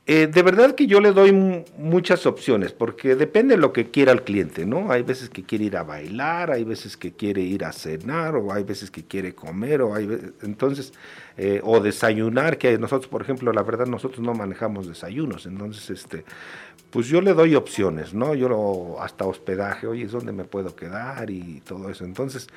Eh, 0.08 0.28
de 0.28 0.44
verdad 0.44 0.76
que 0.76 0.86
yo 0.86 1.00
le 1.00 1.12
doy 1.14 1.32
muchas 1.80 2.28
opciones, 2.28 2.74
porque 2.74 3.16
depende 3.16 3.56
de 3.56 3.62
lo 3.62 3.74
que 3.74 3.90
quiera 3.90 4.12
el 4.12 4.22
cliente, 4.22 4.64
¿no? 4.64 4.92
Hay 4.92 5.02
veces 5.02 5.32
que 5.32 5.42
quiere 5.42 5.64
ir 5.66 5.78
a 5.78 5.84
bailar, 5.84 6.52
hay 6.52 6.64
veces 6.64 6.96
que 6.96 7.14
quiere 7.14 7.42
ir 7.42 7.66
a 7.66 7.72
cenar, 7.72 8.36
o 8.36 8.54
hay 8.54 8.64
veces 8.64 8.92
que 8.92 9.04
quiere 9.04 9.34
comer, 9.34 9.82
o 9.82 9.96
hay 9.96 10.08
entonces, 10.44 10.94
eh, 11.38 11.60
o 11.64 11.80
desayunar, 11.80 12.60
que 12.60 12.78
nosotros, 12.78 13.08
por 13.08 13.24
ejemplo, 13.24 13.52
la 13.52 13.64
verdad, 13.64 13.88
nosotros 13.88 14.20
no 14.20 14.36
manejamos 14.36 14.88
desayunos, 14.88 15.48
entonces, 15.48 15.90
este, 15.90 16.24
pues 16.92 17.08
yo 17.08 17.20
le 17.20 17.34
doy 17.34 17.56
opciones, 17.56 18.14
¿no? 18.14 18.36
Yo 18.36 18.98
hasta 19.02 19.26
hospedaje, 19.26 19.88
oye, 19.88 20.06
es 20.06 20.12
donde 20.12 20.32
me 20.32 20.46
puedo 20.46 20.76
quedar 20.76 21.30
y 21.30 21.62
todo 21.62 21.90
eso. 21.90 22.06
Entonces, 22.06 22.48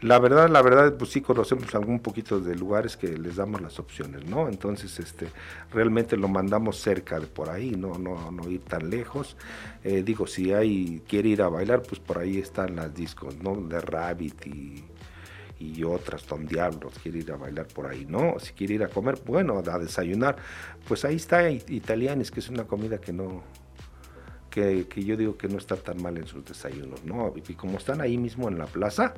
la 0.00 0.18
verdad, 0.18 0.48
la 0.48 0.62
verdad, 0.62 0.94
pues 0.96 1.10
sí 1.10 1.20
conocemos 1.20 1.74
algún 1.74 2.00
poquito 2.00 2.40
de 2.40 2.54
lugares 2.54 2.96
que 2.96 3.16
les 3.16 3.36
damos 3.36 3.60
las 3.60 3.78
opciones, 3.78 4.26
¿no? 4.26 4.48
Entonces, 4.48 4.98
este, 4.98 5.28
realmente 5.72 6.16
lo 6.16 6.28
mandamos 6.28 6.78
cerca 6.78 7.18
de 7.18 7.26
por 7.26 7.48
ahí, 7.48 7.70
no, 7.70 7.98
no, 7.98 8.30
no 8.30 8.48
ir 8.50 8.60
tan 8.60 8.90
lejos. 8.90 9.36
Eh, 9.84 10.02
digo, 10.02 10.26
si 10.26 10.52
hay, 10.52 11.02
quiere 11.08 11.30
ir 11.30 11.42
a 11.42 11.48
bailar, 11.48 11.82
pues 11.82 12.00
por 12.00 12.18
ahí 12.18 12.38
están 12.38 12.76
las 12.76 12.94
discos, 12.94 13.36
¿no? 13.38 13.56
De 13.56 13.80
Rabbit 13.80 14.46
y 14.46 14.84
y 15.58 15.82
otras, 15.84 16.26
Don 16.26 16.46
Diablos, 16.46 16.98
quiere 17.02 17.18
ir 17.20 17.32
a 17.32 17.36
bailar 17.36 17.66
por 17.66 17.86
ahí, 17.86 18.04
¿no? 18.06 18.38
Si 18.38 18.52
quiere 18.52 18.74
ir 18.74 18.84
a 18.84 18.88
comer, 18.88 19.18
bueno, 19.24 19.62
a 19.66 19.78
desayunar, 19.78 20.36
pues 20.86 21.04
ahí 21.04 21.16
está 21.16 21.50
Italianes, 21.50 22.30
que 22.30 22.40
es 22.40 22.48
una 22.48 22.64
comida 22.64 22.98
que 22.98 23.12
no, 23.12 23.42
que, 24.56 25.04
yo 25.04 25.16
digo 25.16 25.36
que 25.36 25.48
no 25.48 25.58
está 25.58 25.76
tan 25.76 26.00
mal 26.00 26.16
en 26.16 26.26
sus 26.26 26.44
desayunos, 26.44 27.04
¿no? 27.04 27.34
Y 27.36 27.54
como 27.54 27.76
están 27.76 28.00
ahí 28.00 28.16
mismo 28.16 28.48
en 28.48 28.58
la 28.58 28.64
plaza, 28.66 29.12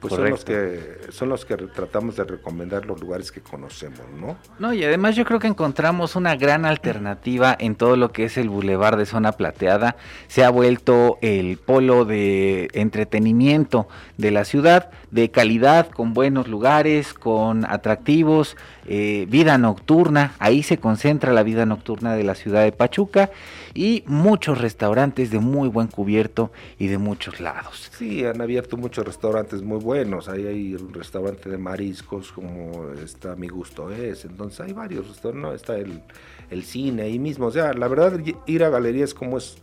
pues 0.00 0.14
son 0.14 0.30
los 0.30 0.44
que 0.44 0.98
son 1.10 1.28
los 1.28 1.44
que 1.44 1.56
tratamos 1.56 2.16
de 2.16 2.24
recomendar 2.24 2.86
los 2.86 3.00
lugares 3.00 3.30
que 3.30 3.40
conocemos, 3.40 4.00
¿no? 4.18 4.36
No, 4.58 4.72
y 4.72 4.82
además 4.82 5.14
yo 5.14 5.24
creo 5.24 5.38
que 5.38 5.46
encontramos 5.46 6.16
una 6.16 6.34
gran 6.34 6.64
alternativa 6.64 7.54
en 7.56 7.76
todo 7.76 7.96
lo 7.96 8.10
que 8.10 8.24
es 8.24 8.36
el 8.36 8.48
bulevar 8.48 8.96
de 8.96 9.06
zona 9.06 9.32
plateada. 9.32 9.94
Se 10.26 10.42
ha 10.42 10.50
vuelto 10.50 11.18
el 11.20 11.56
polo 11.58 12.04
de 12.04 12.68
entretenimiento 12.72 13.86
de 14.16 14.32
la 14.32 14.44
ciudad, 14.44 14.90
de 15.12 15.30
calidad, 15.30 15.88
con 15.90 16.14
buenos 16.14 16.48
lugares, 16.48 17.14
con 17.14 17.64
atractivos, 17.64 18.56
eh, 18.86 19.26
vida 19.28 19.56
nocturna. 19.56 20.34
Ahí 20.40 20.64
se 20.64 20.78
concentra 20.78 21.32
la 21.32 21.44
vida 21.44 21.64
nocturna 21.64 22.16
de 22.16 22.24
la 22.24 22.34
ciudad 22.34 22.64
de 22.64 22.72
Pachuca 22.72 23.30
y 23.74 24.04
muchos 24.06 24.60
restaurantes 24.60 25.30
de 25.30 25.38
muy 25.38 25.68
buen 25.68 25.88
cubierto 25.88 26.50
y 26.78 26.88
de 26.88 26.98
muchos 26.98 27.40
lados. 27.40 27.90
Sí, 27.96 28.24
han 28.24 28.40
abierto 28.40 28.76
muchos 28.76 29.04
restaurantes 29.04 29.62
muy 29.62 29.78
buenos. 29.78 30.28
Ahí 30.28 30.46
hay 30.46 30.74
un 30.74 30.92
restaurante 30.92 31.48
de 31.48 31.58
mariscos 31.58 32.32
como 32.32 32.92
está 32.94 33.36
Mi 33.36 33.48
Gusto 33.48 33.90
Es. 33.90 34.24
Entonces 34.24 34.60
hay 34.60 34.72
varios 34.72 35.08
restaurantes, 35.08 35.42
¿no? 35.42 35.54
Está 35.54 35.76
el, 35.76 36.02
el 36.50 36.64
cine 36.64 37.02
ahí 37.02 37.18
mismo. 37.18 37.46
O 37.46 37.50
sea, 37.52 37.72
la 37.72 37.88
verdad, 37.88 38.18
ir 38.46 38.64
a 38.64 38.68
galerías 38.68 39.14
como 39.14 39.38
es, 39.38 39.56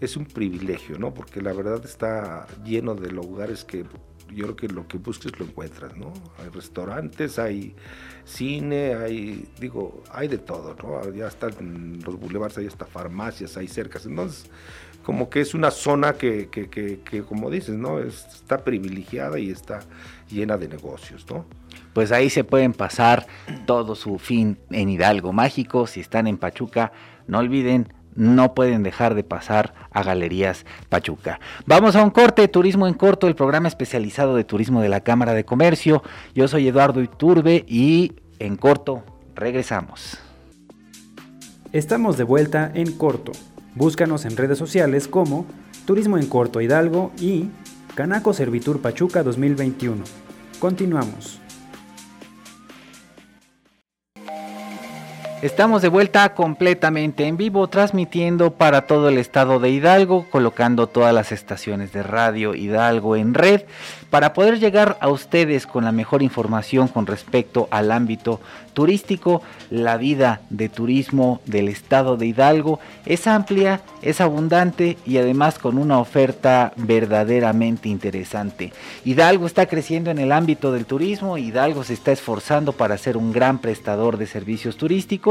es 0.00 0.16
un 0.16 0.26
privilegio, 0.26 0.98
¿no? 0.98 1.14
Porque 1.14 1.40
la 1.40 1.52
verdad 1.52 1.84
está 1.84 2.46
lleno 2.64 2.94
de 2.94 3.10
lugares 3.10 3.64
que 3.64 3.84
yo 4.34 4.44
creo 4.44 4.56
que 4.56 4.68
lo 4.68 4.86
que 4.86 4.98
busques 4.98 5.38
lo 5.38 5.46
encuentras, 5.46 5.96
¿no? 5.96 6.12
Hay 6.38 6.48
restaurantes, 6.50 7.38
hay 7.38 7.74
cine, 8.24 8.94
hay, 8.94 9.48
digo, 9.58 10.02
hay 10.12 10.28
de 10.28 10.38
todo, 10.38 10.76
¿no? 10.82 11.12
Ya 11.14 11.28
están 11.28 12.00
los 12.04 12.18
boulevards, 12.18 12.58
hay 12.58 12.66
hasta 12.66 12.84
farmacias, 12.84 13.56
hay 13.56 13.68
cercas, 13.68 14.06
entonces 14.06 14.50
como 15.08 15.30
que 15.30 15.40
es 15.40 15.54
una 15.54 15.70
zona 15.70 16.12
que, 16.12 16.50
que, 16.50 16.68
que, 16.68 17.22
como 17.22 17.50
dices, 17.50 17.76
¿no? 17.76 17.98
está 17.98 18.62
privilegiada 18.62 19.38
y 19.38 19.50
está 19.50 19.80
llena 20.28 20.58
de 20.58 20.68
negocios, 20.68 21.24
¿no? 21.30 21.46
Pues 21.94 22.12
ahí 22.12 22.28
se 22.28 22.44
pueden 22.44 22.74
pasar 22.74 23.26
todo 23.64 23.94
su 23.94 24.18
fin 24.18 24.58
en 24.70 24.90
Hidalgo 24.90 25.32
Mágico, 25.32 25.86
si 25.86 26.00
están 26.00 26.26
en 26.26 26.36
Pachuca, 26.36 26.92
no 27.26 27.38
olviden 27.38 27.90
no 28.18 28.52
pueden 28.52 28.82
dejar 28.82 29.14
de 29.14 29.22
pasar 29.22 29.72
a 29.92 30.02
Galerías 30.02 30.66
Pachuca. 30.88 31.38
Vamos 31.66 31.94
a 31.94 32.02
un 32.02 32.10
corte, 32.10 32.48
Turismo 32.48 32.88
en 32.88 32.94
Corto, 32.94 33.28
el 33.28 33.36
programa 33.36 33.68
especializado 33.68 34.34
de 34.34 34.42
turismo 34.42 34.82
de 34.82 34.88
la 34.88 35.00
Cámara 35.00 35.34
de 35.34 35.44
Comercio. 35.44 36.02
Yo 36.34 36.48
soy 36.48 36.66
Eduardo 36.66 37.00
Iturbe 37.00 37.64
y 37.68 38.14
en 38.40 38.56
corto 38.56 39.04
regresamos. 39.36 40.18
Estamos 41.72 42.18
de 42.18 42.24
vuelta 42.24 42.72
en 42.74 42.92
corto. 42.92 43.30
Búscanos 43.76 44.24
en 44.24 44.36
redes 44.36 44.58
sociales 44.58 45.06
como 45.06 45.46
Turismo 45.86 46.18
en 46.18 46.26
Corto 46.26 46.60
Hidalgo 46.60 47.12
y 47.20 47.48
Canaco 47.94 48.34
Servitur 48.34 48.80
Pachuca 48.80 49.22
2021. 49.22 50.02
Continuamos. 50.58 51.37
Estamos 55.40 55.82
de 55.82 55.88
vuelta 55.88 56.34
completamente 56.34 57.24
en 57.24 57.36
vivo, 57.36 57.68
transmitiendo 57.68 58.54
para 58.54 58.88
todo 58.88 59.08
el 59.08 59.18
estado 59.18 59.60
de 59.60 59.70
Hidalgo, 59.70 60.26
colocando 60.30 60.88
todas 60.88 61.14
las 61.14 61.30
estaciones 61.30 61.92
de 61.92 62.02
radio 62.02 62.56
Hidalgo 62.56 63.14
en 63.14 63.34
red, 63.34 63.62
para 64.10 64.32
poder 64.32 64.58
llegar 64.58 64.98
a 65.00 65.08
ustedes 65.08 65.68
con 65.68 65.84
la 65.84 65.92
mejor 65.92 66.24
información 66.24 66.88
con 66.88 67.06
respecto 67.06 67.68
al 67.70 67.92
ámbito 67.92 68.40
turístico. 68.72 69.40
La 69.70 69.96
vida 69.96 70.40
de 70.50 70.68
turismo 70.68 71.40
del 71.44 71.68
estado 71.68 72.16
de 72.16 72.26
Hidalgo 72.26 72.80
es 73.06 73.28
amplia, 73.28 73.80
es 74.02 74.20
abundante 74.20 74.98
y 75.06 75.18
además 75.18 75.60
con 75.60 75.78
una 75.78 76.00
oferta 76.00 76.72
verdaderamente 76.74 77.88
interesante. 77.88 78.72
Hidalgo 79.04 79.46
está 79.46 79.66
creciendo 79.66 80.10
en 80.10 80.18
el 80.18 80.32
ámbito 80.32 80.72
del 80.72 80.84
turismo, 80.84 81.38
Hidalgo 81.38 81.84
se 81.84 81.94
está 81.94 82.10
esforzando 82.10 82.72
para 82.72 82.98
ser 82.98 83.16
un 83.16 83.30
gran 83.30 83.58
prestador 83.58 84.16
de 84.16 84.26
servicios 84.26 84.76
turísticos 84.76 85.27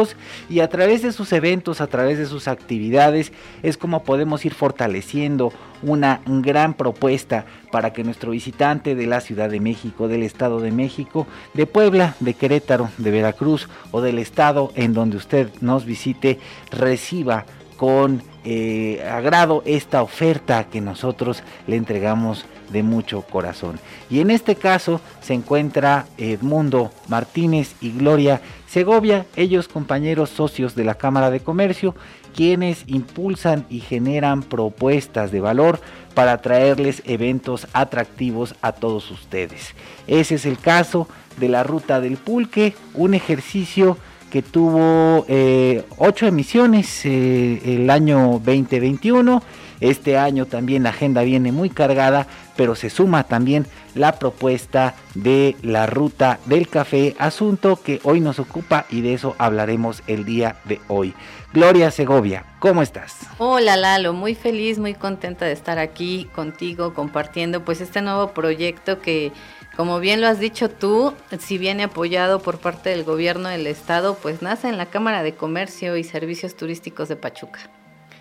y 0.49 0.59
a 0.59 0.69
través 0.69 1.01
de 1.01 1.11
sus 1.11 1.31
eventos, 1.33 1.81
a 1.81 1.87
través 1.87 2.17
de 2.17 2.25
sus 2.25 2.47
actividades, 2.47 3.31
es 3.63 3.77
como 3.77 4.03
podemos 4.03 4.45
ir 4.45 4.53
fortaleciendo 4.53 5.51
una 5.81 6.21
gran 6.25 6.73
propuesta 6.73 7.45
para 7.71 7.93
que 7.93 8.03
nuestro 8.03 8.31
visitante 8.31 8.95
de 8.95 9.05
la 9.05 9.21
Ciudad 9.21 9.49
de 9.49 9.59
México, 9.59 10.07
del 10.07 10.23
Estado 10.23 10.59
de 10.59 10.71
México, 10.71 11.27
de 11.53 11.65
Puebla, 11.65 12.15
de 12.19 12.33
Querétaro, 12.33 12.89
de 12.97 13.11
Veracruz 13.11 13.69
o 13.91 14.01
del 14.01 14.19
estado 14.19 14.71
en 14.75 14.93
donde 14.93 15.17
usted 15.17 15.49
nos 15.61 15.85
visite, 15.85 16.39
reciba 16.71 17.45
con 17.77 18.23
eh, 18.43 19.05
agrado 19.09 19.61
esta 19.65 20.01
oferta 20.01 20.65
que 20.65 20.81
nosotros 20.81 21.43
le 21.67 21.75
entregamos 21.75 22.45
de 22.71 22.83
mucho 22.83 23.21
corazón. 23.21 23.79
Y 24.09 24.19
en 24.19 24.31
este 24.31 24.55
caso 24.55 24.99
se 25.21 25.33
encuentra 25.33 26.05
Edmundo 26.17 26.91
Martínez 27.07 27.75
y 27.81 27.91
Gloria 27.91 28.41
Segovia, 28.67 29.25
ellos 29.35 29.67
compañeros 29.67 30.29
socios 30.29 30.75
de 30.75 30.83
la 30.83 30.95
Cámara 30.95 31.31
de 31.31 31.39
Comercio, 31.39 31.95
quienes 32.35 32.83
impulsan 32.85 33.65
y 33.69 33.79
generan 33.79 34.43
propuestas 34.43 35.31
de 35.31 35.39
valor 35.39 35.79
para 36.13 36.41
traerles 36.41 37.01
eventos 37.05 37.67
atractivos 37.73 38.55
a 38.61 38.73
todos 38.73 39.09
ustedes. 39.09 39.73
Ese 40.05 40.35
es 40.35 40.45
el 40.45 40.59
caso 40.59 41.07
de 41.37 41.49
la 41.49 41.63
Ruta 41.63 42.01
del 42.01 42.17
Pulque, 42.17 42.75
un 42.93 43.13
ejercicio 43.13 43.97
que 44.29 44.41
tuvo 44.41 45.25
eh, 45.29 45.85
ocho 45.97 46.27
emisiones 46.27 47.05
eh, 47.05 47.61
el 47.63 47.89
año 47.89 48.41
2021 48.43 49.41
Este 49.79 50.17
año 50.17 50.45
también 50.45 50.83
la 50.83 50.89
agenda 50.89 51.23
viene 51.23 51.51
muy 51.51 51.69
cargada, 51.69 52.27
pero 52.55 52.75
se 52.75 52.89
suma 52.89 53.23
también 53.23 53.65
la 53.95 54.13
propuesta 54.19 54.95
de 55.15 55.55
la 55.61 55.85
ruta 55.85 56.39
del 56.45 56.67
café, 56.67 57.15
asunto 57.19 57.79
que 57.81 57.99
hoy 58.03 58.19
nos 58.19 58.39
ocupa 58.39 58.85
y 58.89 59.01
de 59.01 59.13
eso 59.13 59.35
hablaremos 59.37 60.03
el 60.07 60.25
día 60.25 60.57
de 60.65 60.79
hoy. 60.87 61.13
Gloria 61.53 61.91
Segovia, 61.91 62.45
¿cómo 62.59 62.81
estás? 62.81 63.17
Hola 63.37 63.77
Lalo, 63.77 64.13
muy 64.13 64.35
feliz, 64.35 64.79
muy 64.79 64.93
contenta 64.93 65.45
de 65.45 65.53
estar 65.53 65.79
aquí 65.79 66.29
contigo 66.35 66.93
compartiendo 66.93 67.63
pues 67.63 67.81
este 67.81 68.01
nuevo 68.01 68.31
proyecto 68.31 68.99
que 68.99 69.31
como 69.75 69.99
bien 69.99 70.21
lo 70.21 70.27
has 70.27 70.39
dicho 70.39 70.69
tú, 70.69 71.13
si 71.37 71.59
viene 71.59 71.83
apoyado 71.83 72.41
por 72.41 72.57
parte 72.57 72.89
del 72.89 73.03
gobierno 73.03 73.47
del 73.49 73.67
estado, 73.67 74.15
pues 74.15 74.41
nace 74.41 74.69
en 74.69 74.77
la 74.77 74.87
Cámara 74.87 75.21
de 75.21 75.35
Comercio 75.35 75.97
y 75.97 76.03
Servicios 76.03 76.55
Turísticos 76.55 77.09
de 77.09 77.15
Pachuca. 77.15 77.59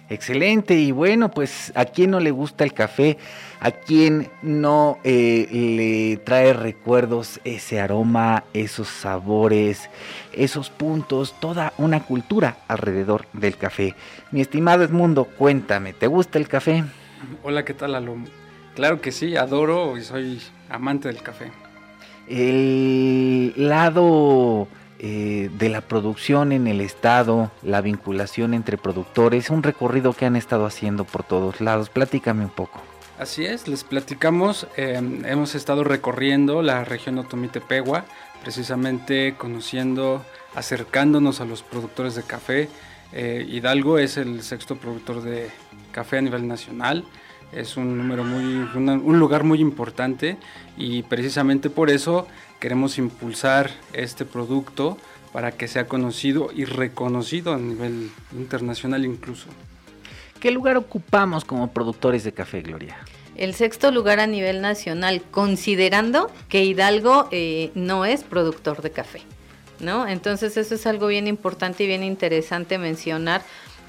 Excelente, 0.09 0.75
y 0.75 0.93
bueno, 0.93 1.33
pues 1.33 1.73
a 1.75 1.85
quien 1.85 2.13
no 2.13 2.21
le 2.21 2.31
gusta 2.31 2.63
el 2.63 2.73
café, 2.73 3.19
a 3.59 3.73
quien 3.73 4.29
no 4.41 4.99
eh, 5.03 5.49
le 5.51 6.17
trae 6.19 6.53
recuerdos 6.53 7.41
ese 7.43 7.81
aroma, 7.81 8.45
esos 8.53 8.87
sabores, 8.87 9.91
esos 10.33 10.71
puntos, 10.71 11.35
toda 11.41 11.73
una 11.77 12.05
cultura 12.05 12.59
alrededor 12.69 13.27
del 13.33 13.57
café. 13.57 13.97
Mi 14.31 14.41
estimado 14.41 14.85
Edmundo, 14.85 15.25
cuéntame, 15.25 15.93
¿te 15.93 16.07
gusta 16.07 16.39
el 16.39 16.47
café? 16.47 16.85
Hola, 17.43 17.65
¿qué 17.65 17.75
tal, 17.75 17.97
Alo? 17.97 18.15
Claro 18.77 19.01
que 19.01 19.11
sí, 19.11 19.37
adoro 19.37 19.99
y 19.99 20.03
soy 20.03 20.41
amante 20.69 21.09
del 21.09 21.21
café. 21.21 21.51
El 22.29 23.55
lado 23.57 24.69
eh, 24.99 25.51
de 25.59 25.69
la 25.69 25.83
producción 25.83 26.53
en 26.53 26.67
el 26.67 26.81
estado, 26.81 27.51
la 27.63 27.81
vinculación 27.81 28.55
entre 28.55 28.79
productores, 28.79 29.51
un 29.51 29.63
recorrido 29.63 30.13
que 30.13 30.27
han 30.27 30.37
estado 30.37 30.67
haciendo 30.67 31.05
por 31.05 31.23
todos 31.23 31.61
lados. 31.61 31.91
Platícame 31.91 32.45
un 32.45 32.51
poco. 32.51 32.81
Así 33.19 33.45
es, 33.45 33.67
les 33.69 33.85
platicamos, 33.85 34.67
em, 34.77 35.25
hemos 35.25 35.55
estado 35.55 35.85
recorriendo 35.85 36.63
la 36.63 36.85
región 36.85 37.19
Otomitepegua, 37.19 38.05
precisamente 38.43 39.35
conociendo, 39.39 40.25
acercándonos 40.55 41.41
a 41.41 41.47
los 41.47 41.63
productores 41.63 42.15
de 42.15 42.23
café. 42.23 42.69
Eh, 43.13 43.47
Hidalgo 43.49 43.99
es 43.99 44.17
el 44.17 44.43
sexto 44.43 44.77
productor 44.77 45.23
de 45.23 45.51
café 45.93 46.19
a 46.19 46.23
nivel 46.23 46.47
nacional 46.47 47.05
es 47.53 47.77
un 47.77 47.97
número 47.97 48.25
muy, 48.25 48.45
un 48.75 49.19
lugar 49.19 49.45
muy 49.45 49.61
importante 49.61 50.37
y 50.77 51.03
precisamente 51.03 51.71
por 51.71 51.91
eso 51.91 52.27
queremos 52.61 52.99
impulsar 52.99 53.71
este 53.93 54.25
producto 54.25 54.99
para 55.33 55.53
que 55.53 55.69
sea 55.69 55.87
conocido 55.87 56.51
y 56.55 56.65
reconocido 56.65 57.53
a 57.53 57.59
nivel 57.59 58.11
internacional 58.33 59.05
incluso. 59.05 59.49
¿Qué 60.41 60.51
lugar 60.51 60.77
ocupamos 60.77 61.45
como 61.45 61.73
productores 61.73 62.25
de 62.25 62.33
café, 62.33 62.63
Gloria? 62.63 62.97
El 63.37 63.55
sexto 63.55 63.91
lugar 63.91 64.21
a 64.21 64.27
nivel 64.27 64.63
nacional, 64.63 65.23
considerando 65.31 66.31
que 66.49 66.65
Hidalgo 66.65 67.29
eh, 67.33 67.71
no 67.75 68.05
es 68.07 68.23
productor 68.25 68.81
de 68.81 68.91
café, 68.91 69.21
¿no? 69.81 70.09
Entonces 70.09 70.57
eso 70.57 70.75
es 70.75 70.87
algo 70.87 71.07
bien 71.07 71.27
importante 71.27 71.85
y 71.85 71.87
bien 71.87 72.03
interesante 72.03 72.79
mencionar, 72.79 73.43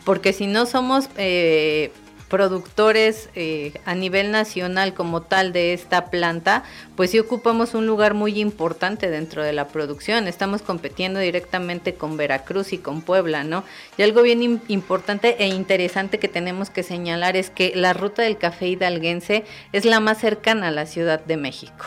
porque 0.03 0.33
si 0.33 0.47
no 0.47 0.65
somos 0.65 1.09
eh, 1.17 1.91
productores 2.29 3.29
eh, 3.35 3.73
a 3.85 3.95
nivel 3.95 4.31
nacional 4.31 4.93
como 4.93 5.21
tal 5.21 5.53
de 5.53 5.73
esta 5.73 6.05
planta, 6.05 6.63
pues 6.95 7.11
sí 7.11 7.19
ocupamos 7.19 7.73
un 7.73 7.87
lugar 7.87 8.13
muy 8.13 8.39
importante 8.39 9.09
dentro 9.09 9.43
de 9.43 9.53
la 9.53 9.67
producción. 9.67 10.27
Estamos 10.27 10.61
compitiendo 10.61 11.19
directamente 11.19 11.93
con 11.93 12.17
Veracruz 12.17 12.73
y 12.73 12.77
con 12.77 13.01
Puebla, 13.01 13.43
¿no? 13.43 13.63
Y 13.97 14.03
algo 14.03 14.21
bien 14.21 14.61
importante 14.67 15.41
e 15.43 15.47
interesante 15.47 16.19
que 16.19 16.27
tenemos 16.27 16.69
que 16.69 16.83
señalar 16.83 17.37
es 17.37 17.49
que 17.49 17.71
la 17.75 17.93
ruta 17.93 18.23
del 18.23 18.37
café 18.37 18.67
hidalguense 18.67 19.45
es 19.71 19.85
la 19.85 19.99
más 19.99 20.19
cercana 20.19 20.67
a 20.67 20.71
la 20.71 20.85
Ciudad 20.85 21.23
de 21.23 21.37
México 21.37 21.85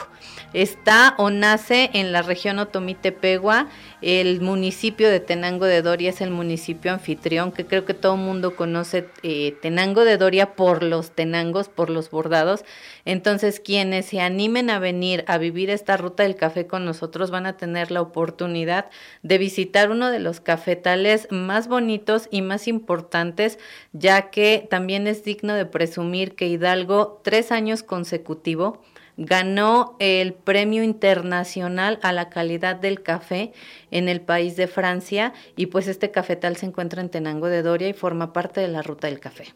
está 0.53 1.15
o 1.19 1.31
nace 1.31 1.91
en 1.93 2.13
la 2.13 2.23
región 2.23 2.59
Otomí-Tepegua. 2.59 3.69
El 4.03 4.41
municipio 4.41 5.11
de 5.11 5.21
Tenango 5.21 5.67
de 5.67 5.83
Doria 5.83 6.11
es 6.11 6.21
el 6.21 6.31
municipio 6.31 6.93
anfitrión, 6.93 7.53
que 7.53 7.67
creo 7.67 7.85
que 7.85 7.95
todo 7.95 8.15
el 8.15 8.21
mundo 8.21 8.57
conoce 8.57 9.09
eh, 9.23 9.57
Tenango 9.61 10.05
de 10.05 10.17
Doria 10.17 10.55
por 10.55 10.83
los 10.83 11.11
tenangos, 11.11 11.69
por 11.69 11.91
los 11.91 12.11
bordados. 12.11 12.65
Entonces, 13.05 13.61
quienes 13.61 14.07
se 14.07 14.21
animen 14.21 14.71
a 14.71 14.79
venir 14.79 15.25
a 15.27 15.39
vivir 15.39 15.71
esta 15.71 15.97
ruta 15.97 16.23
del 16.23 16.37
café 16.37 16.67
con 16.67 16.85
nosotros 16.85 17.31
van 17.31 17.47
a 17.47 17.57
tener 17.57 17.91
la 17.91 18.01
oportunidad 18.01 18.91
de 19.23 19.39
visitar 19.39 19.91
uno 19.91 20.11
de 20.11 20.19
los 20.19 20.41
cafetales 20.41 21.29
más 21.31 21.69
bonitos 21.69 22.29
y 22.31 22.43
más 22.43 22.69
importantes, 22.69 23.59
ya 23.93 24.31
que 24.31 24.67
también 24.71 25.07
es 25.07 25.25
digno 25.25 25.55
de 25.55 25.67
presumir 25.67 26.35
que 26.35 26.47
Hidalgo, 26.47 27.21
tres 27.23 27.53
años 27.53 27.83
consecutivos, 27.83 28.79
ganó 29.21 29.97
el 29.99 30.33
Premio 30.33 30.83
Internacional 30.83 31.99
a 32.03 32.11
la 32.13 32.31
Calidad 32.31 32.77
del 32.77 33.03
Café 33.03 33.53
en 33.91 34.09
el 34.09 34.23
país 34.23 34.57
de 34.57 34.67
Francia 34.67 35.35
y 35.57 35.67
pues 35.67 35.89
este 35.89 36.11
cafetal 36.11 36.57
se 36.57 36.65
encuentra 36.65 37.03
en 37.03 37.11
Tenango 37.11 37.49
de 37.49 37.63
Doria 37.63 37.89
y 37.89 37.93
forma 37.93 38.33
parte 38.33 38.63
de 38.63 38.69
la 38.69 38.81
Ruta 38.81 39.09
del 39.09 39.21
Café. 39.21 39.55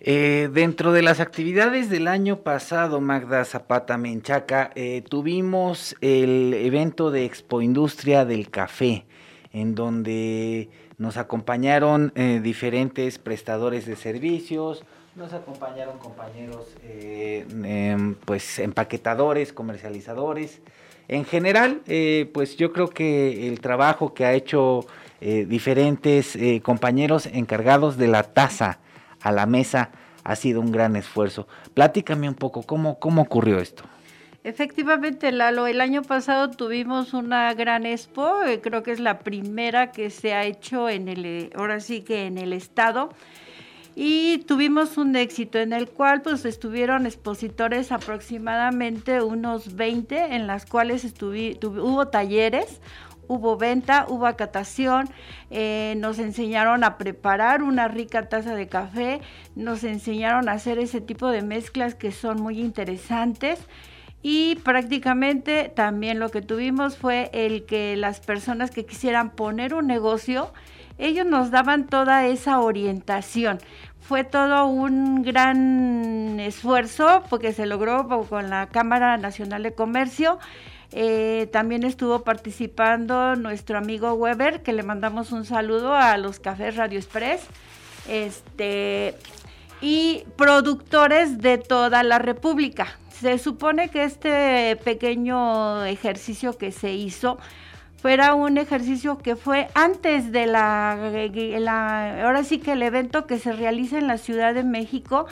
Eh, 0.00 0.50
dentro 0.52 0.92
de 0.92 1.00
las 1.00 1.20
actividades 1.20 1.88
del 1.88 2.06
año 2.06 2.40
pasado, 2.40 3.00
Magda 3.00 3.46
Zapata 3.46 3.96
Menchaca, 3.96 4.70
eh, 4.74 5.02
tuvimos 5.08 5.96
el 6.02 6.52
evento 6.52 7.10
de 7.10 7.24
Expo 7.24 7.62
Industria 7.62 8.26
del 8.26 8.50
Café, 8.50 9.06
en 9.54 9.74
donde 9.74 10.68
nos 10.98 11.16
acompañaron 11.16 12.12
eh, 12.14 12.40
diferentes 12.42 13.18
prestadores 13.18 13.86
de 13.86 13.96
servicios, 13.96 14.84
nos 15.16 15.32
acompañaron 15.32 15.98
compañeros, 15.98 16.76
eh, 16.82 17.46
em, 17.64 18.14
pues 18.14 18.58
empaquetadores, 18.58 19.52
comercializadores. 19.52 20.60
En 21.06 21.24
general, 21.24 21.82
eh, 21.86 22.30
pues 22.32 22.56
yo 22.56 22.72
creo 22.72 22.88
que 22.88 23.48
el 23.48 23.60
trabajo 23.60 24.14
que 24.14 24.24
ha 24.24 24.32
hecho 24.32 24.86
eh, 25.20 25.46
diferentes 25.46 26.36
compañeros 26.62 27.26
encargados 27.26 27.96
de 27.96 28.08
la 28.08 28.22
taza 28.24 28.78
a 29.20 29.32
la 29.32 29.46
mesa 29.46 29.90
ha 30.24 30.36
sido 30.36 30.60
un 30.60 30.72
gran 30.72 30.96
esfuerzo. 30.96 31.46
Platícame 31.74 32.28
un 32.28 32.34
poco, 32.34 32.62
¿cómo, 32.62 32.98
cómo 32.98 33.22
ocurrió 33.22 33.58
esto? 33.58 33.84
Efectivamente, 34.42 35.32
Lalo, 35.32 35.66
el 35.66 35.80
año 35.80 36.02
pasado 36.02 36.50
tuvimos 36.50 37.14
una 37.14 37.54
gran 37.54 37.86
expo, 37.86 38.30
creo 38.62 38.82
que 38.82 38.92
es 38.92 39.00
la 39.00 39.20
primera 39.20 39.90
que 39.90 40.10
se 40.10 40.34
ha 40.34 40.44
hecho 40.44 40.90
en 40.90 41.08
el, 41.08 41.50
ahora 41.54 41.80
sí 41.80 42.02
que 42.02 42.26
en 42.26 42.36
el 42.36 42.52
estado 42.52 43.10
y 43.96 44.38
tuvimos 44.46 44.98
un 44.98 45.14
éxito 45.14 45.58
en 45.58 45.72
el 45.72 45.88
cual 45.88 46.22
pues 46.22 46.44
estuvieron 46.44 47.06
expositores 47.06 47.92
aproximadamente 47.92 49.22
unos 49.22 49.76
20 49.76 50.34
en 50.34 50.46
las 50.46 50.66
cuales 50.66 51.04
hubo 51.22 52.08
talleres, 52.08 52.80
hubo 53.28 53.56
venta, 53.56 54.06
hubo 54.08 54.26
acatación, 54.26 55.08
eh, 55.50 55.94
nos 55.98 56.18
enseñaron 56.18 56.82
a 56.82 56.98
preparar 56.98 57.62
una 57.62 57.88
rica 57.88 58.28
taza 58.28 58.54
de 58.54 58.66
café, 58.66 59.20
nos 59.54 59.84
enseñaron 59.84 60.48
a 60.48 60.52
hacer 60.52 60.78
ese 60.78 61.00
tipo 61.00 61.28
de 61.28 61.42
mezclas 61.42 61.94
que 61.94 62.12
son 62.12 62.40
muy 62.40 62.60
interesantes. 62.60 63.60
Y 64.26 64.56
prácticamente 64.56 65.70
también 65.74 66.18
lo 66.18 66.30
que 66.30 66.40
tuvimos 66.40 66.96
fue 66.96 67.30
el 67.34 67.66
que 67.66 67.94
las 67.94 68.20
personas 68.20 68.70
que 68.70 68.86
quisieran 68.86 69.30
poner 69.30 69.74
un 69.74 69.86
negocio, 69.86 70.50
ellos 70.98 71.26
nos 71.26 71.50
daban 71.50 71.86
toda 71.86 72.26
esa 72.26 72.60
orientación. 72.60 73.58
Fue 74.00 74.22
todo 74.22 74.66
un 74.66 75.22
gran 75.22 76.38
esfuerzo 76.40 77.22
porque 77.30 77.52
se 77.52 77.66
logró 77.66 78.06
con 78.28 78.50
la 78.50 78.66
Cámara 78.66 79.16
Nacional 79.16 79.62
de 79.62 79.74
Comercio. 79.74 80.38
Eh, 80.92 81.48
también 81.52 81.84
estuvo 81.84 82.22
participando 82.22 83.34
nuestro 83.34 83.78
amigo 83.78 84.12
Weber, 84.12 84.62
que 84.62 84.72
le 84.72 84.82
mandamos 84.82 85.32
un 85.32 85.44
saludo 85.44 85.94
a 85.94 86.16
los 86.18 86.38
cafés 86.38 86.76
Radio 86.76 86.98
Express. 86.98 87.46
Este, 88.08 89.14
y 89.80 90.24
productores 90.36 91.38
de 91.38 91.58
toda 91.58 92.02
la 92.02 92.18
República. 92.18 92.98
Se 93.10 93.38
supone 93.38 93.88
que 93.88 94.04
este 94.04 94.76
pequeño 94.84 95.84
ejercicio 95.84 96.56
que 96.56 96.72
se 96.72 96.92
hizo 96.92 97.38
fuera 98.04 98.34
un 98.34 98.58
ejercicio 98.58 99.16
que 99.16 99.34
fue 99.34 99.68
antes 99.72 100.30
de 100.30 100.46
la, 100.46 100.94
la, 101.58 102.22
ahora 102.26 102.44
sí 102.44 102.58
que 102.58 102.72
el 102.72 102.82
evento 102.82 103.26
que 103.26 103.38
se 103.38 103.50
realiza 103.50 103.96
en 103.96 104.08
la 104.08 104.18
Ciudad 104.18 104.52
de 104.52 104.62
México 104.62 105.26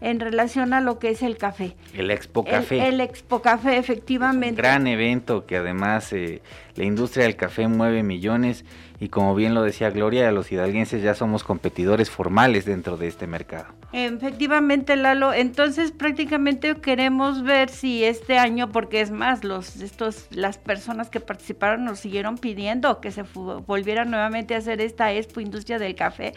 en 0.00 0.18
relación 0.18 0.74
a 0.74 0.80
lo 0.80 0.98
que 0.98 1.10
es 1.10 1.22
el 1.22 1.36
café. 1.36 1.76
El 1.94 2.10
Expo 2.10 2.44
Café. 2.44 2.88
El, 2.88 3.00
Expo 3.00 3.40
Café, 3.40 3.78
efectivamente. 3.78 4.60
gran 4.60 4.88
evento 4.88 5.46
que 5.46 5.58
además 5.58 6.12
eh, 6.12 6.42
la 6.74 6.82
industria 6.82 7.22
del 7.22 7.36
café 7.36 7.68
mueve 7.68 8.02
millones 8.02 8.64
y 9.00 9.10
como 9.10 9.34
bien 9.34 9.54
lo 9.54 9.62
decía 9.62 9.90
Gloria, 9.90 10.30
los 10.32 10.50
hidalguenses 10.50 11.02
ya 11.02 11.14
somos 11.14 11.44
competidores 11.44 12.10
formales 12.10 12.64
dentro 12.64 12.96
de 12.96 13.06
este 13.06 13.26
mercado. 13.28 13.66
Efectivamente, 13.92 14.96
Lalo. 14.96 15.32
Entonces, 15.32 15.92
prácticamente 15.92 16.74
queremos 16.76 17.42
ver 17.42 17.68
si 17.70 18.04
este 18.04 18.38
año, 18.38 18.70
porque 18.70 19.00
es 19.00 19.10
más, 19.10 19.44
los 19.44 19.76
estos 19.76 20.26
las 20.30 20.58
personas 20.58 21.10
que 21.10 21.20
participaron 21.20 21.84
nos 21.84 22.00
siguieron 22.00 22.38
pidiendo 22.38 23.00
que 23.00 23.12
se 23.12 23.22
volviera 23.22 24.04
nuevamente 24.04 24.54
a 24.54 24.58
hacer 24.58 24.80
esta 24.80 25.12
Expo 25.12 25.40
Industria 25.40 25.78
del 25.78 25.94
Café, 25.94 26.34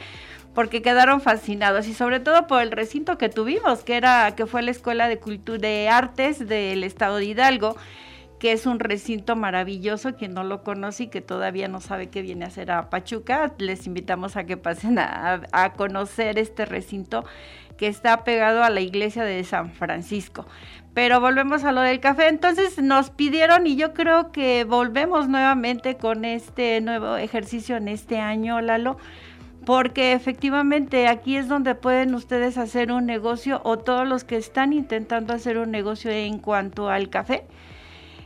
porque 0.54 0.84
quedaron 0.84 1.20
fascinados 1.20 1.88
y 1.88 1.94
sobre 1.94 2.20
todo 2.20 2.46
por 2.46 2.62
el 2.62 2.72
recinto 2.72 3.18
que 3.18 3.30
tuvimos, 3.30 3.84
que 3.84 3.96
era 3.98 4.36
que 4.36 4.46
fue 4.46 4.62
la 4.62 4.72
Escuela 4.72 5.08
de 5.08 5.18
Cultura 5.18 5.60
de 5.60 5.90
Artes 5.90 6.48
del 6.48 6.84
Estado 6.84 7.18
de 7.18 7.26
Hidalgo 7.26 7.76
que 8.42 8.54
es 8.54 8.66
un 8.66 8.80
recinto 8.80 9.36
maravilloso, 9.36 10.16
quien 10.16 10.34
no 10.34 10.44
lo 10.44 10.64
conoce 10.64 11.04
y 11.04 11.08
que 11.10 11.22
todavía 11.22 11.68
no 11.68 11.80
sabe 11.80 12.10
qué 12.10 12.24
viene 12.24 12.44
a 12.44 12.48
hacer 12.48 12.72
a 12.72 12.90
Pachuca, 12.90 13.54
les 13.60 13.86
invitamos 13.86 14.36
a 14.36 14.46
que 14.46 14.58
pasen 14.58 14.98
a, 14.98 15.74
conocer 15.78 16.40
este 16.40 16.66
recinto 16.66 17.24
que 17.78 17.86
está 17.86 18.24
pegado 18.24 18.64
a 18.64 18.72
la 18.72 18.82
iglesia 18.82 19.24
de 19.24 19.44
San 19.44 19.72
Francisco. 19.72 20.48
Pero 20.96 21.22
volvemos 21.22 21.64
a 21.66 21.72
lo 21.72 21.82
del 21.82 22.00
café. 22.00 22.30
Entonces 22.30 22.82
nos 22.82 23.12
pidieron 23.12 23.68
y 23.68 23.76
yo 23.76 23.94
creo 23.94 24.32
que 24.32 24.64
volvemos 24.64 25.30
nuevamente 25.30 25.98
con 25.98 26.26
este 26.26 26.82
nuevo 26.82 27.18
ejercicio 27.18 27.78
en 27.78 27.90
este 27.90 28.18
año, 28.18 28.60
Lalo, 28.60 28.98
porque 29.68 30.14
efectivamente 30.14 31.08
aquí 31.08 31.38
es 31.38 31.48
donde 31.48 31.76
pueden 31.76 32.16
ustedes 32.16 32.58
hacer 32.58 32.92
un 32.92 33.06
negocio 33.06 33.62
o 33.64 33.78
todos 33.78 34.08
los 34.08 34.24
que 34.24 34.38
están 34.38 34.74
intentando 34.74 35.32
hacer 35.32 35.60
un 35.60 35.70
negocio 35.70 36.10
en 36.10 36.40
cuanto 36.40 36.90
al 36.90 37.12
café 37.12 37.44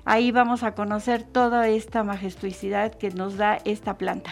Ahí 0.06 0.32
vamos 0.32 0.62
a 0.62 0.74
conocer 0.74 1.24
toda 1.24 1.68
esta 1.68 2.04
majestuosidad 2.04 2.94
que 2.94 3.10
nos 3.10 3.38
da 3.38 3.58
esta 3.66 3.98
planta. 3.98 4.32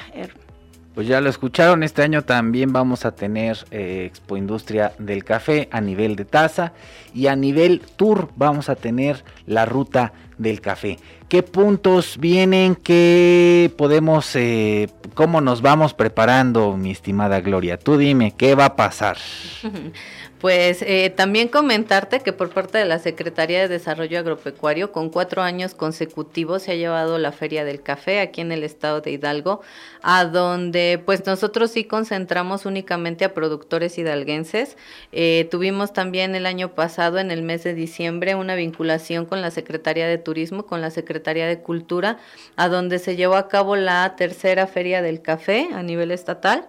Pues 0.94 1.08
ya 1.08 1.20
lo 1.20 1.30
escucharon, 1.32 1.82
este 1.82 2.04
año 2.04 2.22
también 2.22 2.72
vamos 2.72 3.04
a 3.06 3.16
tener 3.16 3.58
eh, 3.72 4.06
Expo 4.06 4.38
Industria 4.38 4.94
del 5.00 5.24
Café 5.24 5.68
a 5.72 5.82
nivel 5.82 6.16
de 6.16 6.26
taza 6.26 6.74
y 7.16 7.26
a 7.26 7.36
nivel 7.36 7.82
tour 7.96 8.30
vamos 8.36 8.70
a 8.70 8.76
tener 8.76 9.24
la 9.48 9.66
ruta 9.66 10.14
del 10.38 10.62
café. 10.62 11.00
¿Qué 11.30 11.42
puntos 11.42 12.20
vienen? 12.20 12.76
¿Qué 12.76 13.74
podemos, 13.76 14.36
eh, 14.36 14.90
cómo 15.16 15.42
nos 15.42 15.64
vamos 15.64 15.96
preparando, 15.96 16.78
mi 16.78 16.92
estimada 16.92 17.42
Gloria? 17.42 17.80
Tú 17.80 17.98
dime, 17.98 18.34
¿qué 18.38 18.54
va 18.54 18.66
a 18.66 18.76
pasar? 18.76 19.18
Pues 20.44 20.82
eh, 20.82 21.10
también 21.10 21.48
comentarte 21.48 22.20
que 22.20 22.34
por 22.34 22.50
parte 22.50 22.78
de 22.78 22.84
la 22.84 23.00
Secretaría 23.00 23.62
de 23.62 23.70
Desarrollo 23.70 24.20
Agropecuario, 24.20 24.92
con 24.92 25.10
cuatro 25.10 25.42
años 25.42 25.74
consecutivos 25.74 26.64
se 26.64 26.74
ha 26.74 26.76
llevado 26.76 27.18
la 27.18 27.32
Feria 27.32 27.64
del 27.64 27.82
Café 27.82 28.20
aquí 28.20 28.42
en 28.42 28.52
el 28.52 28.66
estado 28.66 29.00
de 29.00 29.12
Hidalgo, 29.12 29.62
a 30.02 30.26
donde 30.26 31.02
pues 31.06 31.26
nosotros 31.26 31.72
sí 31.72 31.86
concentramos 31.86 32.66
únicamente 32.66 33.24
a 33.24 33.34
productores 33.34 33.98
hidalguenses. 33.98 34.76
Eh, 35.14 35.48
tuvimos 35.50 35.94
también 35.94 36.36
el 36.36 36.46
año 36.46 36.76
pasado, 36.76 37.20
en 37.20 37.32
el 37.32 37.42
mes 37.42 37.64
de 37.64 37.74
diciembre, 37.74 38.36
una 38.36 38.56
vinculación 38.56 39.26
con 39.26 39.42
la 39.42 39.50
Secretaría 39.50 40.10
de 40.10 40.18
Turismo, 40.18 40.66
con 40.66 40.82
la 40.82 40.92
Secretaría 40.92 41.48
de 41.48 41.62
Cultura, 41.62 42.18
a 42.58 42.68
donde 42.68 43.00
se 43.00 43.16
llevó 43.16 43.36
a 43.36 43.48
cabo 43.48 43.78
la 43.78 44.18
tercera 44.18 44.68
Feria 44.68 45.02
del 45.02 45.22
Café 45.22 45.70
a 45.74 45.84
nivel 45.84 46.12
estatal 46.12 46.68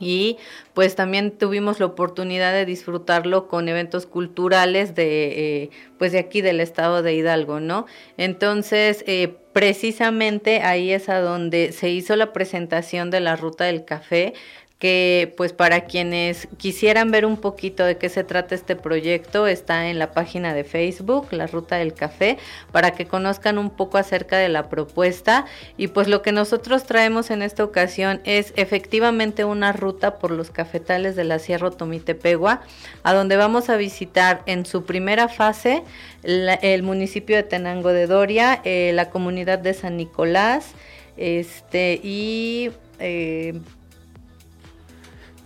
y 0.00 0.38
pues 0.72 0.96
también 0.96 1.30
tuvimos 1.30 1.78
la 1.78 1.86
oportunidad 1.86 2.52
de 2.52 2.64
disfrutarlo 2.64 3.46
con 3.46 3.68
eventos 3.68 4.06
culturales 4.06 4.94
de 4.94 5.62
eh, 5.62 5.70
pues 5.98 6.12
de 6.12 6.18
aquí 6.18 6.40
del 6.40 6.60
estado 6.60 7.02
de 7.02 7.14
Hidalgo 7.14 7.60
no 7.60 7.86
entonces 8.16 9.04
eh, 9.06 9.36
precisamente 9.52 10.62
ahí 10.62 10.90
es 10.90 11.08
a 11.08 11.20
donde 11.20 11.70
se 11.72 11.90
hizo 11.90 12.16
la 12.16 12.32
presentación 12.32 13.10
de 13.10 13.20
la 13.20 13.36
ruta 13.36 13.64
del 13.64 13.84
café 13.84 14.34
que 14.78 15.32
pues 15.36 15.52
para 15.52 15.82
quienes 15.82 16.48
quisieran 16.58 17.10
ver 17.10 17.24
un 17.24 17.36
poquito 17.36 17.84
de 17.84 17.96
qué 17.96 18.08
se 18.08 18.24
trata 18.24 18.54
este 18.54 18.76
proyecto 18.76 19.46
está 19.46 19.88
en 19.88 19.98
la 19.98 20.12
página 20.12 20.52
de 20.52 20.64
Facebook, 20.64 21.28
La 21.30 21.46
Ruta 21.46 21.76
del 21.76 21.94
Café, 21.94 22.38
para 22.72 22.90
que 22.90 23.06
conozcan 23.06 23.56
un 23.58 23.70
poco 23.70 23.98
acerca 23.98 24.36
de 24.36 24.48
la 24.48 24.68
propuesta. 24.68 25.46
Y 25.76 25.88
pues 25.88 26.08
lo 26.08 26.22
que 26.22 26.32
nosotros 26.32 26.84
traemos 26.84 27.30
en 27.30 27.42
esta 27.42 27.64
ocasión 27.64 28.20
es 28.24 28.52
efectivamente 28.56 29.44
una 29.44 29.72
ruta 29.72 30.18
por 30.18 30.32
los 30.32 30.50
cafetales 30.50 31.16
de 31.16 31.24
la 31.24 31.38
Sierra 31.38 31.70
Tomitepegua, 31.70 32.62
a 33.04 33.14
donde 33.14 33.36
vamos 33.36 33.70
a 33.70 33.76
visitar 33.76 34.42
en 34.46 34.66
su 34.66 34.84
primera 34.84 35.28
fase 35.28 35.82
el 36.24 36.82
municipio 36.82 37.36
de 37.36 37.42
Tenango 37.44 37.90
de 37.90 38.06
Doria, 38.06 38.60
eh, 38.64 38.92
la 38.94 39.10
comunidad 39.10 39.60
de 39.60 39.74
San 39.74 39.96
Nicolás, 39.96 40.72
este 41.16 42.00
y 42.02 42.70
eh, 42.98 43.60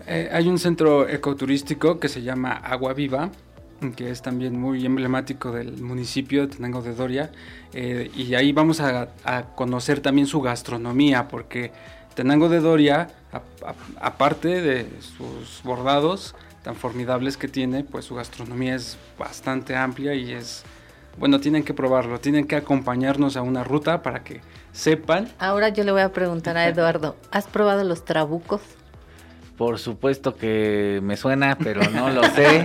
eh, 0.09 0.31
hay 0.33 0.49
un 0.49 0.59
centro 0.59 1.09
ecoturístico 1.09 2.01
que 2.01 2.09
se 2.09 2.23
llama 2.23 2.53
Agua 2.53 2.95
Viva, 2.95 3.31
que 3.95 4.11
es 4.11 4.23
también 4.23 4.59
muy 4.59 4.85
emblemático 4.85 5.53
del 5.53 5.81
municipio 5.83 6.47
de 6.47 6.57
Tenango 6.57 6.83
de 6.83 6.95
Doria. 6.95 7.31
Eh, 7.73 8.11
y 8.17 8.35
ahí 8.35 8.53
vamos 8.53 8.81
a, 8.81 9.09
conocer 9.55 10.01
también 10.01 10.27
su 10.27 10.41
gastronomía, 10.41 11.29
porque 11.29 11.73
Tenango 12.15 12.49
de 12.49 12.61
Doria, 12.61 13.09
aparte 14.01 14.63
de 14.63 14.89
sus 15.01 15.63
bordados 15.63 16.35
tan 16.63 16.75
formidables 16.75 17.37
que 17.37 17.47
tiene, 17.47 17.85
pues 17.85 18.07
su 18.07 18.15
gastronomía 18.15 18.75
es 18.75 18.97
bastante 19.19 19.77
amplia 19.77 20.15
y 20.15 20.33
es... 20.33 20.65
Bueno, 21.19 21.41
tienen 21.41 21.65
que 21.65 21.75
probarlo, 21.75 22.21
tienen 22.21 22.47
que 22.47 22.55
acompañarnos 22.55 23.37
a 23.37 23.43
una 23.43 23.65
ruta 23.65 24.03
para 24.03 24.23
que 24.23 24.41
sepan. 24.73 25.29
Ahora 25.41 25.69
yo 25.69 25.83
le 25.83 25.93
voy 25.93 26.01
a 26.01 26.13
preguntar 26.13 26.57
a 26.57 26.69
Eduardo, 26.69 27.17
¿has 27.31 27.47
probado 27.47 27.83
los 27.85 28.05
trabucos? 28.05 28.61
Por 29.59 29.81
supuesto 29.81 30.37
que 30.37 31.01
me 31.03 31.17
suena, 31.17 31.59
pero 31.59 31.83
no 31.91 32.11
lo 32.11 32.23
sé. 32.31 32.65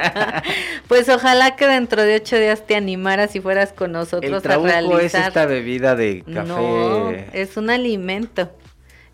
pues 0.88 1.08
ojalá 1.08 1.56
que 1.56 1.66
dentro 1.66 2.02
de 2.02 2.16
ocho 2.16 2.36
días 2.36 2.66
te 2.66 2.76
animaras 2.76 3.34
y 3.34 3.40
fueras 3.40 3.72
con 3.72 3.92
nosotros 3.92 4.44
a 4.44 4.58
realizar. 4.58 5.22
es 5.22 5.26
esta 5.28 5.46
bebida 5.46 5.96
de 5.96 6.22
café? 6.22 6.46
No, 6.46 7.10
es 7.10 7.56
un 7.56 7.70
alimento. 7.70 8.50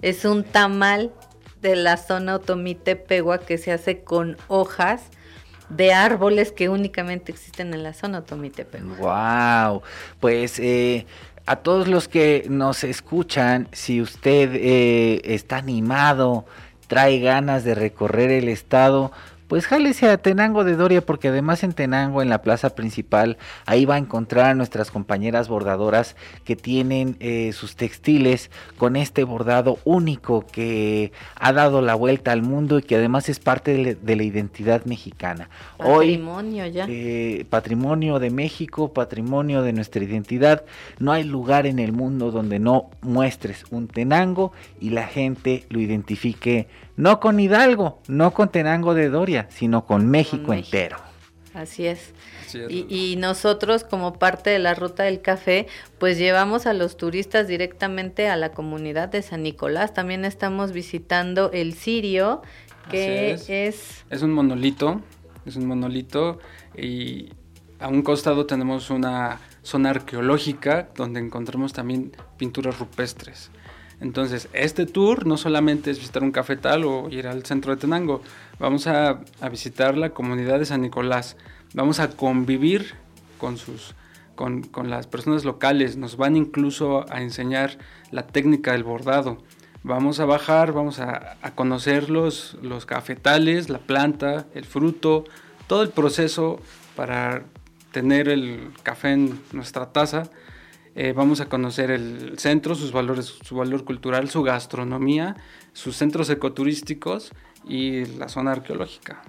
Es 0.03 0.25
un 0.25 0.43
tamal 0.43 1.13
de 1.63 1.77
la 1.77 1.99
zona 1.99 2.35
Otomite 2.35 2.97
Pegua 2.97 3.39
que 3.39 3.59
se 3.59 3.71
hace 3.71 4.01
con 4.01 4.37
hojas 4.49 5.03
de 5.69 5.93
árboles 5.93 6.51
que 6.51 6.69
únicamente 6.69 7.31
existen 7.31 7.75
en 7.75 7.85
la 7.85 7.93
zona 7.93 8.19
Otomite 8.19 8.65
Pegua. 8.65 9.69
Wow. 9.71 9.83
Pues 10.19 10.59
eh, 10.59 11.07
a 11.47 11.57
todos 11.57 11.87
los 11.87 12.09
que 12.09 12.45
nos 12.49 12.83
escuchan, 12.83 13.69
si 13.71 14.03
usted 14.03 14.51
eh, 14.55 15.21
está 15.23 15.59
animado 15.59 16.45
trae 16.89 17.21
ganas 17.21 17.63
de 17.63 17.75
recorrer 17.75 18.33
el 18.33 18.49
estado, 18.49 19.13
pues 19.49 19.67
jálese 19.67 20.09
a 20.09 20.19
Tenango 20.19 20.63
de 20.63 20.77
Doria 20.77 21.05
porque 21.05 21.29
además 21.29 21.65
en 21.65 21.73
Tenango, 21.73 22.23
en 22.23 22.29
la 22.29 22.43
plaza 22.43 22.75
principal, 22.75 23.39
ahí 23.67 23.87
va 23.87 23.97
a 23.97 23.99
encontrar 23.99 24.47
a 24.47 24.55
nuestras 24.55 24.91
compañeras 24.91 25.49
bordadoras 25.49 26.17
que 26.45 26.55
tienen 26.55 27.17
eh, 27.21 27.53
sus 27.53 27.75
textiles 27.75 28.51
con 28.77 28.95
este 28.95 29.25
bordado 29.25 29.79
único 29.85 30.47
que 30.47 31.13
ha 31.35 31.53
dado 31.53 31.81
la 31.81 31.95
vuelta 31.95 32.33
al 32.33 32.43
mundo 32.43 32.79
y 32.79 32.83
que 32.83 32.97
además 32.97 33.29
es 33.29 33.41
parte 33.41 33.97
de, 33.97 34.17
la 34.17 34.23
identidad 34.23 34.85
mexicana. 34.85 35.49
Patrimonio 35.79 36.67
ya. 36.67 36.87
Eh, 36.89 37.47
patrimonio 37.49 38.19
de 38.19 38.31
México, 38.31 38.93
patrimonio 38.93 39.63
de 39.63 39.73
nuestra 39.73 40.05
identidad. 40.05 40.65
No 40.99 41.13
hay 41.13 41.25
lugar 41.25 41.67
en 41.67 41.79
el 41.79 41.93
mundo 41.93 42.31
donde 42.31 42.59
no 42.59 42.91
muestres 43.01 43.65
un 43.71 43.89
Tenango 43.89 44.53
y 44.81 44.91
la 44.91 45.07
gente 45.07 45.65
lo 45.71 45.81
identifique 45.81 46.69
no 46.99 47.21
con 47.21 47.39
Hidalgo, 47.39 48.03
no 48.09 48.35
con 48.35 48.51
Tenango 48.51 48.93
de 48.93 49.09
Doria, 49.09 49.47
sino 49.51 49.87
con 49.87 50.11
México, 50.11 50.53
entero. 50.53 50.99
Así 51.55 51.87
es. 51.87 52.13
Y, 52.69 53.17
nosotros 53.19 53.85
como 53.85 54.15
parte 54.15 54.51
de 54.51 54.59
la 54.59 54.75
ruta 54.75 55.05
del 55.05 55.21
café, 55.21 55.69
pues 55.99 56.19
llevamos 56.19 56.67
a 56.67 56.73
los 56.73 56.97
turistas 56.97 57.47
directamente 57.47 58.29
a 58.29 58.37
la 58.37 58.51
comunidad 58.51 59.09
de 59.11 59.23
San 59.23 59.45
Nicolás. 59.45 59.95
También 59.95 60.25
estamos 60.25 60.73
visitando 60.73 61.53
el 61.53 61.75
Sirio, 61.75 62.43
que 62.91 63.33
es. 63.33 63.49
es. 64.11 64.23
un 64.23 64.33
monolito, 64.33 65.01
es 65.47 65.57
un 65.57 65.67
monolito 65.67 66.41
y 66.77 67.29
a 67.79 67.89
un 67.89 68.03
costado 68.03 68.47
tenemos 68.47 68.91
una 68.91 69.41
zona 69.63 69.91
arqueológica 69.91 70.89
donde 70.97 71.21
encontramos 71.21 71.73
también 71.73 72.13
pinturas 72.39 72.79
rupestres. 72.79 73.51
Entonces, 74.01 74.49
este 74.53 74.87
tour 74.87 75.27
no 75.27 75.37
solamente 75.37 75.91
es 75.91 75.99
visitar 75.99 76.23
un 76.23 76.31
cafetal 76.31 76.85
o 76.85 77.09
ir 77.11 77.27
al 77.27 77.45
centro 77.45 77.75
de 77.75 77.81
Tenango, 77.81 78.23
vamos 78.59 78.87
a, 78.87 79.21
visitar 79.51 79.97
la 79.97 80.11
comunidad 80.11 80.61
de 80.61 80.67
San 80.67 80.83
Nicolás, 80.83 81.37
vamos 81.75 81.99
a 81.99 82.11
convivir 82.11 82.95
con, 83.39 83.57
sus, 83.57 83.95
con, 84.37 84.63
las 84.85 85.09
personas 85.09 85.45
locales, 85.45 85.97
nos 85.97 86.17
van 86.17 86.37
incluso 86.37 87.05
a 87.13 87.23
enseñar 87.23 87.79
la 88.13 88.27
técnica 88.27 88.73
del 88.73 88.85
bordado. 88.85 89.39
Vamos 89.83 90.21
a 90.21 90.27
bajar, 90.27 90.73
vamos 90.73 91.01
a, 91.01 91.37
conocer 91.55 92.09
los, 92.09 92.57
los 92.63 92.87
cafetales, 92.87 93.69
la 93.69 93.79
planta, 93.79 94.47
el 94.55 94.65
fruto, 94.65 95.25
todo 95.67 95.83
el 95.83 95.91
proceso 95.91 96.61
para 96.95 97.43
tener 97.91 98.29
el 98.29 98.71
café 98.83 99.13
en 99.13 99.41
nuestra 99.53 99.87
taza 99.93 100.31
Eh, 101.01 101.13
vamos 101.13 101.41
a 101.41 101.49
conocer 101.49 101.93
el 101.93 102.41
centro, 102.41 102.75
sus 102.75 102.91
valores, 102.91 103.27
su 103.45 103.55
valor 103.55 103.85
cultural, 103.85 104.29
su 104.31 104.43
gastronomía, 104.43 105.37
sus 105.73 105.95
centros 105.97 106.29
ecoturísticos 106.29 107.31
y 107.69 108.05
la 108.17 108.29
zona 108.29 108.51
arqueológica. 108.51 109.23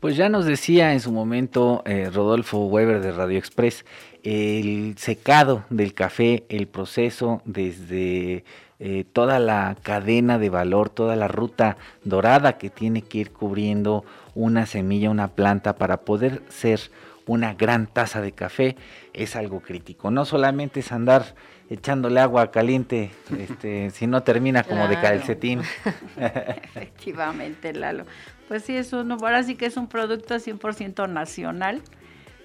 Pues 0.00 0.18
ya 0.18 0.28
nos 0.28 0.44
decía 0.44 0.92
en 0.92 1.00
su 1.00 1.10
momento 1.10 1.82
eh, 1.86 2.10
Rodolfo 2.12 2.66
Weber 2.66 3.00
de 3.00 3.12
Radio 3.12 3.38
Express, 3.38 3.86
el 4.22 4.98
secado 4.98 5.64
del 5.70 5.94
café, 5.94 6.44
el 6.50 6.68
proceso 6.68 7.40
desde 7.46 8.44
eh, 8.78 9.04
toda 9.10 9.38
la 9.38 9.78
cadena 9.82 10.38
de 10.38 10.50
valor, 10.50 10.90
toda 10.90 11.16
la 11.16 11.26
ruta 11.26 11.78
dorada 12.04 12.58
que 12.58 12.68
tiene 12.68 13.00
que 13.00 13.16
ir 13.16 13.30
cubriendo 13.30 14.04
una 14.34 14.66
semilla, 14.66 15.08
una 15.08 15.28
planta 15.28 15.76
para 15.76 16.02
poder 16.02 16.42
ser 16.50 16.90
una 17.28 17.54
gran 17.54 17.86
taza 17.86 18.20
de 18.20 18.32
café, 18.32 18.76
es 19.12 19.36
algo 19.36 19.60
crítico. 19.60 20.10
No 20.10 20.24
solamente 20.24 20.80
es 20.80 20.90
andar 20.90 21.34
echándole 21.70 22.18
agua 22.18 22.50
caliente, 22.50 23.10
este, 23.38 23.90
si 23.94 24.06
no 24.06 24.22
termina 24.22 24.64
como 24.64 24.88
de 24.88 25.00
calcetín. 25.00 25.62
Efectivamente, 26.16 27.72
Lalo. 27.72 28.04
Pues 28.48 28.64
sí, 28.64 28.76
es 28.76 28.92
uno, 28.92 29.18
ahora 29.20 29.42
sí 29.42 29.54
que 29.54 29.66
es 29.66 29.76
un 29.76 29.86
producto 29.86 30.34
100% 30.34 31.08
nacional. 31.08 31.82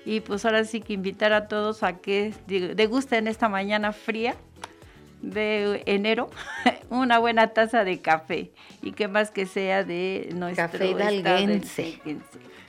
Y 0.05 0.19
pues 0.19 0.43
ahora 0.43 0.65
sí 0.65 0.81
que 0.81 0.91
invitar 0.91 1.31
a 1.31 1.47
todos 1.47 1.81
a 1.81 1.99
que 1.99 2.33
degusten 2.75 3.27
esta 3.27 3.47
mañana 3.47 3.93
fría 3.93 4.35
de 5.21 5.81
enero 5.85 6.29
una 6.89 7.19
buena 7.19 7.47
taza 7.53 7.85
de 7.85 8.01
café 8.01 8.51
y 8.81 8.91
que 8.91 9.07
más 9.07 9.31
que 9.31 9.45
sea 9.45 9.85
de 9.85 10.29
nuestro 10.35 10.65
café 10.65 10.87
hidalguense. 10.87 11.99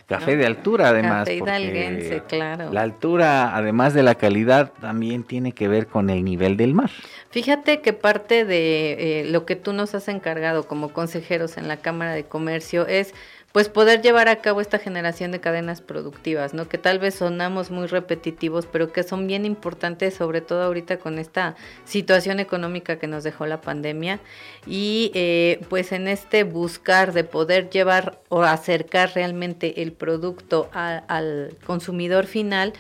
Café 0.07 0.37
de 0.37 0.45
altura 0.45 0.91
además. 0.91 1.21
Café 1.21 1.37
hidalguense, 1.37 2.23
claro. 2.29 2.73
La 2.73 2.83
altura, 2.83 3.57
además 3.57 3.95
de 3.95 4.03
la 4.03 4.15
calidad, 4.15 4.73
también 4.81 5.25
tiene 5.25 5.53
que 5.53 5.67
ver 5.67 5.87
con 5.87 6.11
el 6.11 6.25
nivel 6.25 6.57
del 6.57 6.75
mar. 6.75 6.91
Fíjate 7.31 7.81
que 7.81 7.93
parte 7.93 8.45
de 8.45 9.21
eh, 9.21 9.25
lo 9.25 9.47
que 9.47 9.57
tú 9.57 9.73
nos 9.73 9.95
has 9.95 10.09
encargado 10.09 10.69
como 10.69 10.93
consejeros 10.93 11.57
en 11.57 11.69
la 11.69 11.79
Cámara 11.79 12.13
de 12.13 12.25
Comercio 12.25 12.87
es 12.87 13.15
pues 13.55 13.69
poder 13.69 14.03
llevar 14.03 14.27
a 14.27 14.41
cabo 14.41 14.61
esta 14.61 14.81
generación 14.81 15.31
de 15.31 15.39
cadenas 15.39 15.81
productivas, 15.81 16.55
¿no? 16.55 16.69
Que 16.69 16.77
tal 16.77 16.99
vez 16.99 17.15
sonamos 17.15 17.71
muy 17.71 17.87
repetitivos, 17.87 18.67
pero 18.67 18.93
que 18.93 19.05
son 19.05 19.29
bien 19.29 19.45
importantes, 19.45 20.15
sobre 20.15 20.41
todo 20.41 20.65
ahorita 20.65 20.99
con 20.99 21.21
esta 21.21 21.55
situación 21.85 22.41
económica 22.41 22.99
que 22.99 23.07
nos 23.07 23.23
dejó 23.23 23.47
la 23.47 23.61
pandemia. 23.61 24.19
Y 24.67 25.13
eh, 25.15 25.61
pues 25.69 25.93
en 25.93 26.09
este 26.09 26.43
buscar 26.43 27.13
de 27.13 27.23
poder 27.23 27.71
llevar 27.71 28.19
o 28.29 28.43
acercar 28.43 29.13
realmente 29.15 29.83
el 29.83 29.93
producto 29.93 30.69
al 30.73 31.57
consumidor 31.65 32.27
final, 32.27 32.73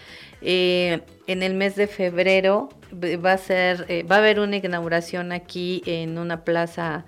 eh, 0.43 1.03
en 1.29 1.45
el 1.45 1.55
mes 1.55 1.77
de 1.77 1.87
febrero 1.87 2.69
va 2.93 3.33
a 3.33 3.39
ser, 3.39 3.87
eh, 3.89 4.03
va 4.03 4.17
a 4.17 4.19
haber 4.19 4.41
una 4.41 4.57
inauguración 4.57 5.31
aquí 5.31 5.83
en 5.87 6.19
una 6.19 6.43
plaza 6.45 7.05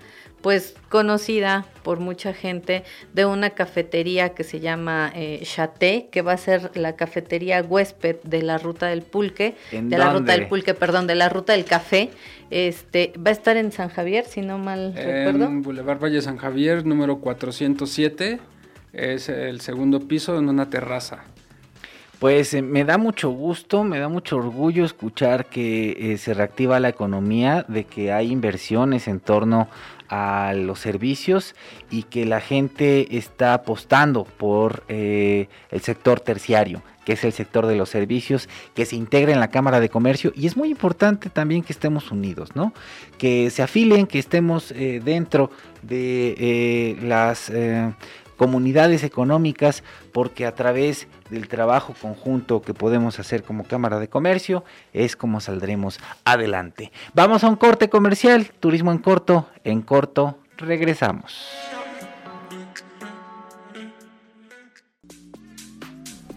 pues 0.47 0.75
conocida 0.87 1.65
por 1.83 1.99
mucha 1.99 2.33
gente 2.33 2.85
de 3.13 3.25
una 3.25 3.49
cafetería 3.49 4.29
que 4.29 4.45
se 4.45 4.61
llama 4.61 5.11
eh, 5.13 5.41
Chaté, 5.43 6.07
que 6.09 6.21
va 6.21 6.31
a 6.31 6.37
ser 6.37 6.71
la 6.73 6.95
cafetería 6.95 7.61
huésped 7.61 8.15
de 8.23 8.43
la 8.43 8.57
ruta 8.57 8.85
del 8.85 9.01
pulque, 9.01 9.55
de 9.73 9.97
la 9.97 10.13
ruta 10.13 10.31
del 10.31 10.47
pulque, 10.47 10.73
perdón, 10.73 11.05
de 11.05 11.15
la 11.15 11.27
ruta 11.27 11.51
del 11.51 11.65
café. 11.65 12.11
Este, 12.49 13.11
va 13.17 13.31
a 13.31 13.33
estar 13.33 13.57
en 13.57 13.73
San 13.73 13.89
Javier, 13.89 14.23
si 14.23 14.39
no 14.39 14.57
mal 14.57 14.93
recuerdo. 14.95 15.47
En 15.47 15.63
Boulevard 15.63 16.01
Valle 16.01 16.21
San 16.21 16.37
Javier, 16.37 16.85
número 16.85 17.19
407, 17.19 18.39
es 18.93 19.27
el 19.27 19.59
segundo 19.59 20.07
piso 20.07 20.39
en 20.39 20.47
una 20.47 20.69
terraza. 20.69 21.25
Pues 22.19 22.53
eh, 22.55 22.63
me 22.63 22.83
da 22.83 22.97
mucho 22.97 23.29
gusto, 23.29 23.83
me 23.83 23.99
da 23.99 24.09
mucho 24.09 24.37
orgullo 24.37 24.85
escuchar 24.85 25.45
que 25.45 26.13
eh, 26.13 26.17
se 26.17 26.33
reactiva 26.33 26.79
la 26.79 26.89
economía, 26.89 27.63
de 27.67 27.83
que 27.83 28.11
hay 28.11 28.31
inversiones 28.31 29.07
en 29.07 29.19
torno 29.19 29.67
a 30.09 30.53
los 30.55 30.79
servicios 30.79 31.55
y 31.89 32.03
que 32.03 32.25
la 32.25 32.41
gente 32.41 33.17
está 33.17 33.53
apostando 33.53 34.23
por 34.23 34.83
eh, 34.87 35.47
el 35.71 35.81
sector 35.81 36.19
terciario 36.19 36.81
que 37.05 37.13
es 37.13 37.23
el 37.23 37.31
sector 37.31 37.67
de 37.67 37.77
los 37.77 37.87
servicios, 37.87 38.49
que 38.75 38.85
se 38.85 38.97
integra 38.97 39.31
en 39.31 39.39
la 39.39 39.47
Cámara 39.47 39.79
de 39.79 39.87
Comercio 39.87 40.33
y 40.35 40.45
es 40.45 40.57
muy 40.57 40.69
importante 40.69 41.29
también 41.29 41.63
que 41.63 41.71
estemos 41.71 42.11
unidos, 42.11 42.53
¿no? 42.53 42.73
Que 43.17 43.49
se 43.49 43.63
afilen, 43.63 44.07
que 44.07 44.19
estemos 44.19 44.71
eh, 44.71 44.99
dentro 45.01 45.49
de 45.83 46.35
eh, 46.37 46.97
las 47.01 47.49
comunidades 48.37 49.03
económicas, 49.03 49.83
porque 50.13 50.45
a 50.45 50.55
través 50.55 51.07
del 51.29 51.47
trabajo 51.47 51.93
conjunto 51.99 52.61
que 52.61 52.73
podemos 52.73 53.19
hacer 53.19 53.43
como 53.43 53.65
Cámara 53.65 53.99
de 53.99 54.07
Comercio 54.07 54.63
es 54.93 55.15
como 55.15 55.41
saldremos 55.41 55.99
adelante. 56.23 56.91
Vamos 57.13 57.43
a 57.43 57.49
un 57.49 57.55
corte 57.55 57.89
comercial, 57.89 58.51
turismo 58.59 58.91
en 58.91 58.99
corto, 58.99 59.47
en 59.63 59.81
corto, 59.81 60.39
regresamos. 60.57 61.49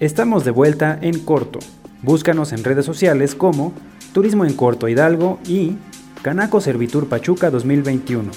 Estamos 0.00 0.46
de 0.46 0.50
vuelta 0.50 0.98
en 1.02 1.20
corto. 1.20 1.58
Búscanos 2.02 2.52
en 2.52 2.64
redes 2.64 2.86
sociales 2.86 3.34
como 3.34 3.74
Turismo 4.14 4.44
en 4.46 4.54
Corto 4.54 4.88
Hidalgo 4.88 5.38
y 5.46 5.76
Canaco 6.22 6.60
Servitur 6.60 7.08
Pachuca 7.08 7.50
2021. 7.50 8.30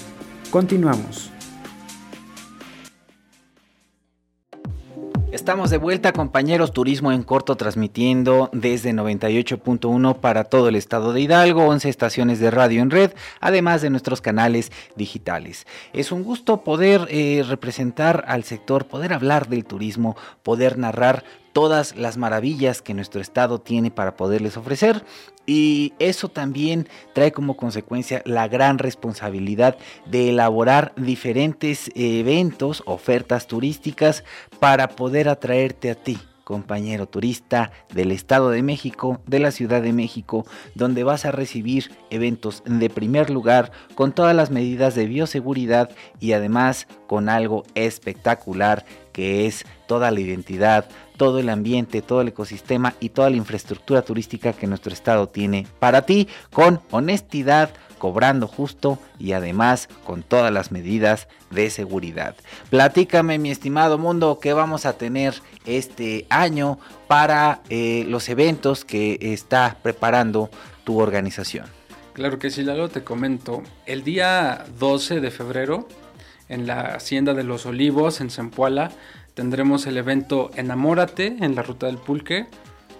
Continuamos. 0.50 1.33
Estamos 5.44 5.68
de 5.68 5.76
vuelta, 5.76 6.14
compañeros, 6.14 6.72
Turismo 6.72 7.12
en 7.12 7.22
Corto, 7.22 7.54
transmitiendo 7.54 8.48
desde 8.54 8.94
98.1 8.94 10.18
para 10.18 10.44
todo 10.44 10.70
el 10.70 10.74
estado 10.74 11.12
de 11.12 11.20
Hidalgo, 11.20 11.66
11 11.66 11.90
estaciones 11.90 12.40
de 12.40 12.50
radio 12.50 12.80
en 12.80 12.88
red, 12.88 13.10
además 13.40 13.82
de 13.82 13.90
nuestros 13.90 14.22
canales 14.22 14.72
digitales. 14.96 15.66
Es 15.92 16.12
un 16.12 16.24
gusto 16.24 16.64
poder 16.64 17.08
eh, 17.10 17.44
representar 17.46 18.24
al 18.26 18.44
sector, 18.44 18.86
poder 18.86 19.12
hablar 19.12 19.46
del 19.48 19.66
turismo, 19.66 20.16
poder 20.42 20.78
narrar 20.78 21.24
todas 21.54 21.96
las 21.96 22.18
maravillas 22.18 22.82
que 22.82 22.92
nuestro 22.92 23.22
estado 23.22 23.60
tiene 23.60 23.90
para 23.90 24.16
poderles 24.16 24.58
ofrecer. 24.58 25.04
Y 25.46 25.94
eso 25.98 26.28
también 26.28 26.88
trae 27.14 27.32
como 27.32 27.56
consecuencia 27.56 28.22
la 28.26 28.48
gran 28.48 28.78
responsabilidad 28.78 29.78
de 30.04 30.30
elaborar 30.30 30.92
diferentes 30.96 31.90
eventos, 31.94 32.82
ofertas 32.86 33.46
turísticas 33.46 34.24
para 34.58 34.88
poder 34.88 35.28
atraerte 35.28 35.90
a 35.90 35.94
ti 35.94 36.18
compañero 36.44 37.06
turista 37.06 37.72
del 37.92 38.12
Estado 38.12 38.50
de 38.50 38.62
México, 38.62 39.20
de 39.26 39.38
la 39.40 39.50
Ciudad 39.50 39.82
de 39.82 39.92
México, 39.92 40.46
donde 40.74 41.02
vas 41.02 41.24
a 41.24 41.32
recibir 41.32 41.90
eventos 42.10 42.62
de 42.66 42.90
primer 42.90 43.30
lugar 43.30 43.72
con 43.94 44.12
todas 44.12 44.36
las 44.36 44.50
medidas 44.50 44.94
de 44.94 45.06
bioseguridad 45.06 45.90
y 46.20 46.32
además 46.32 46.86
con 47.06 47.28
algo 47.28 47.64
espectacular 47.74 48.84
que 49.12 49.46
es 49.46 49.64
toda 49.86 50.10
la 50.10 50.20
identidad, 50.20 50.86
todo 51.16 51.38
el 51.38 51.48
ambiente, 51.48 52.02
todo 52.02 52.20
el 52.20 52.28
ecosistema 52.28 52.94
y 53.00 53.10
toda 53.10 53.30
la 53.30 53.36
infraestructura 53.36 54.02
turística 54.02 54.52
que 54.52 54.66
nuestro 54.66 54.92
estado 54.92 55.28
tiene 55.28 55.66
para 55.78 56.02
ti 56.02 56.28
con 56.52 56.80
honestidad, 56.90 57.70
cobrando 57.98 58.46
justo 58.46 58.98
y 59.18 59.32
además 59.32 59.88
con 60.04 60.22
todas 60.22 60.52
las 60.52 60.72
medidas 60.72 61.28
de 61.50 61.70
seguridad. 61.70 62.34
Platícame 62.70 63.38
mi 63.38 63.50
estimado 63.50 63.98
mundo 63.98 64.38
qué 64.40 64.52
vamos 64.52 64.86
a 64.86 64.98
tener 64.98 65.34
este 65.64 66.26
año 66.28 66.78
para 67.06 67.62
eh, 67.70 68.04
los 68.08 68.28
eventos 68.28 68.84
que 68.84 69.18
está 69.20 69.78
preparando 69.82 70.50
tu 70.84 71.00
organización. 71.00 71.66
Claro 72.12 72.38
que 72.38 72.50
sí, 72.50 72.62
Lalo, 72.62 72.88
te 72.90 73.02
comento. 73.02 73.62
El 73.86 74.04
día 74.04 74.64
12 74.78 75.20
de 75.20 75.30
febrero 75.30 75.88
en 76.48 76.66
la 76.66 76.94
Hacienda 76.94 77.34
de 77.34 77.42
los 77.42 77.66
Olivos 77.66 78.20
en 78.20 78.30
Zempoala 78.30 78.92
tendremos 79.34 79.86
el 79.86 79.96
evento 79.96 80.50
Enamórate 80.54 81.36
en 81.40 81.54
la 81.54 81.62
Ruta 81.62 81.86
del 81.86 81.98
Pulque, 81.98 82.46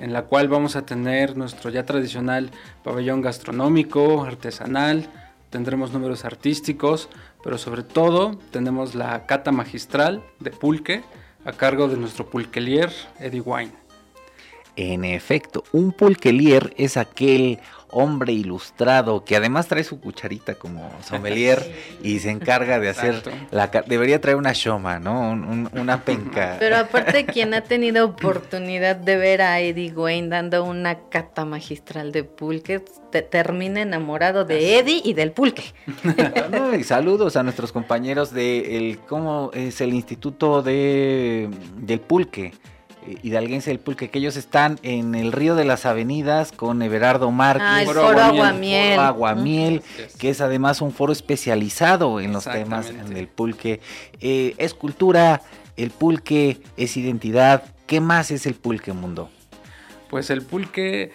en 0.01 0.13
la 0.13 0.23
cual 0.23 0.49
vamos 0.49 0.77
a 0.77 0.85
tener 0.85 1.37
nuestro 1.37 1.71
ya 1.71 1.85
tradicional 1.85 2.51
pabellón 2.83 3.23
gastronómico, 3.23 4.25
artesanal, 4.25 5.09
tendremos 5.51 5.93
números 5.93 6.25
artísticos, 6.25 7.09
pero 7.43 7.59
sobre 7.59 7.85
todo 7.85 8.37
tenemos 8.51 8.95
la 8.95 9.27
cata 9.27 9.53
magistral 9.53 10.23
de 10.41 10.51
pulque 10.51 11.03
a 11.45 11.53
cargo 11.53 11.89
de 11.89 11.97
nuestro 11.97 12.29
pulquelier 12.29 12.91
Eddie 13.21 13.41
Wine. 13.41 13.84
En 14.77 15.05
efecto, 15.05 15.65
un 15.73 15.93
pulquelier 15.93 16.75
es 16.77 16.97
aquel 16.97 17.61
hombre 17.95 18.33
ilustrado 18.33 19.25
que 19.25 19.37
además 19.37 19.69
trae 19.69 19.85
su 19.85 20.01
cucharita 20.01 20.57
como 20.57 20.91
sommelier 21.03 21.63
y 22.03 22.19
se 22.19 22.31
encarga 22.31 22.81
de 22.81 22.89
hacer 22.89 23.23
la 23.53 23.69
debería 23.87 24.21
traer 24.21 24.37
una 24.37 24.53
shoma, 24.53 24.99
¿no? 24.99 25.31
una 25.31 26.05
penca. 26.05 26.57
Pero 26.59 26.77
aparte 26.77 27.25
quien 27.25 27.55
ha 27.55 27.63
tenido 27.63 28.05
oportunidad 28.05 28.97
de 28.97 29.17
ver 29.17 29.43
a 29.43 29.61
Eddie 29.61 29.93
Wayne 29.93 30.29
dando 30.29 30.65
una 30.65 31.09
cata 31.09 31.45
magistral 31.45 32.11
de 32.11 32.25
pulque 32.25 32.83
te 33.11 33.23
termina 33.23 33.81
enamorado 33.81 34.45
de 34.45 34.79
Eddie 34.79 35.01
y 35.05 35.15
del 35.15 35.31
pulque. 35.31 35.63
y 36.79 36.83
saludos 36.83 37.37
a 37.37 37.45
nuestros 37.45 37.71
compañeros 37.71 38.33
de 38.33 38.77
el 38.77 38.99
cómo 38.99 39.53
es 39.55 39.81
el 39.81 39.95
Instituto 39.95 40.63
de 40.63 41.49
del 41.77 42.01
Pulque 42.01 42.53
hidalguense 43.23 43.71
del 43.71 43.81
pulque, 43.81 44.11
que 44.11 44.19
ellos 44.19 44.37
están 44.37 44.79
en 44.83 45.15
el 45.15 45.33
río 45.33 45.55
de 45.55 45.65
las 45.65 45.87
avenidas 45.87 46.53
con 46.53 46.83
Everardo 46.83 47.31
Márquez. 47.31 47.67
Ah, 47.69 47.81
el 47.83 47.87
Foro 47.87 48.03
foro 48.03 48.21
Aguamiel. 48.21 48.41
Aguamiel. 48.41 48.95
Foro 48.95 49.07
Aguamiel, 49.07 49.83
que 50.19 50.31
es 50.31 50.41
además 50.41 50.81
un 50.81 50.93
foro 50.93 51.13
especializado 51.13 52.21
en 52.21 52.33
los 52.33 52.45
temas 52.45 52.93
del 53.09 53.29
pulque. 53.29 53.81
Eh, 54.21 54.55
es 54.59 54.75
cultura, 54.75 55.43
el 55.77 55.91
pulque 55.91 56.61
es 56.77 56.97
identidad. 56.97 57.65
¿Qué 57.87 58.01
más 58.01 58.31
es 58.31 58.47
el 58.47 58.55
pulque 58.55 58.93
mundo? 58.93 59.31
Pues 60.09 60.31
el 60.31 60.43
pulque 60.43 61.13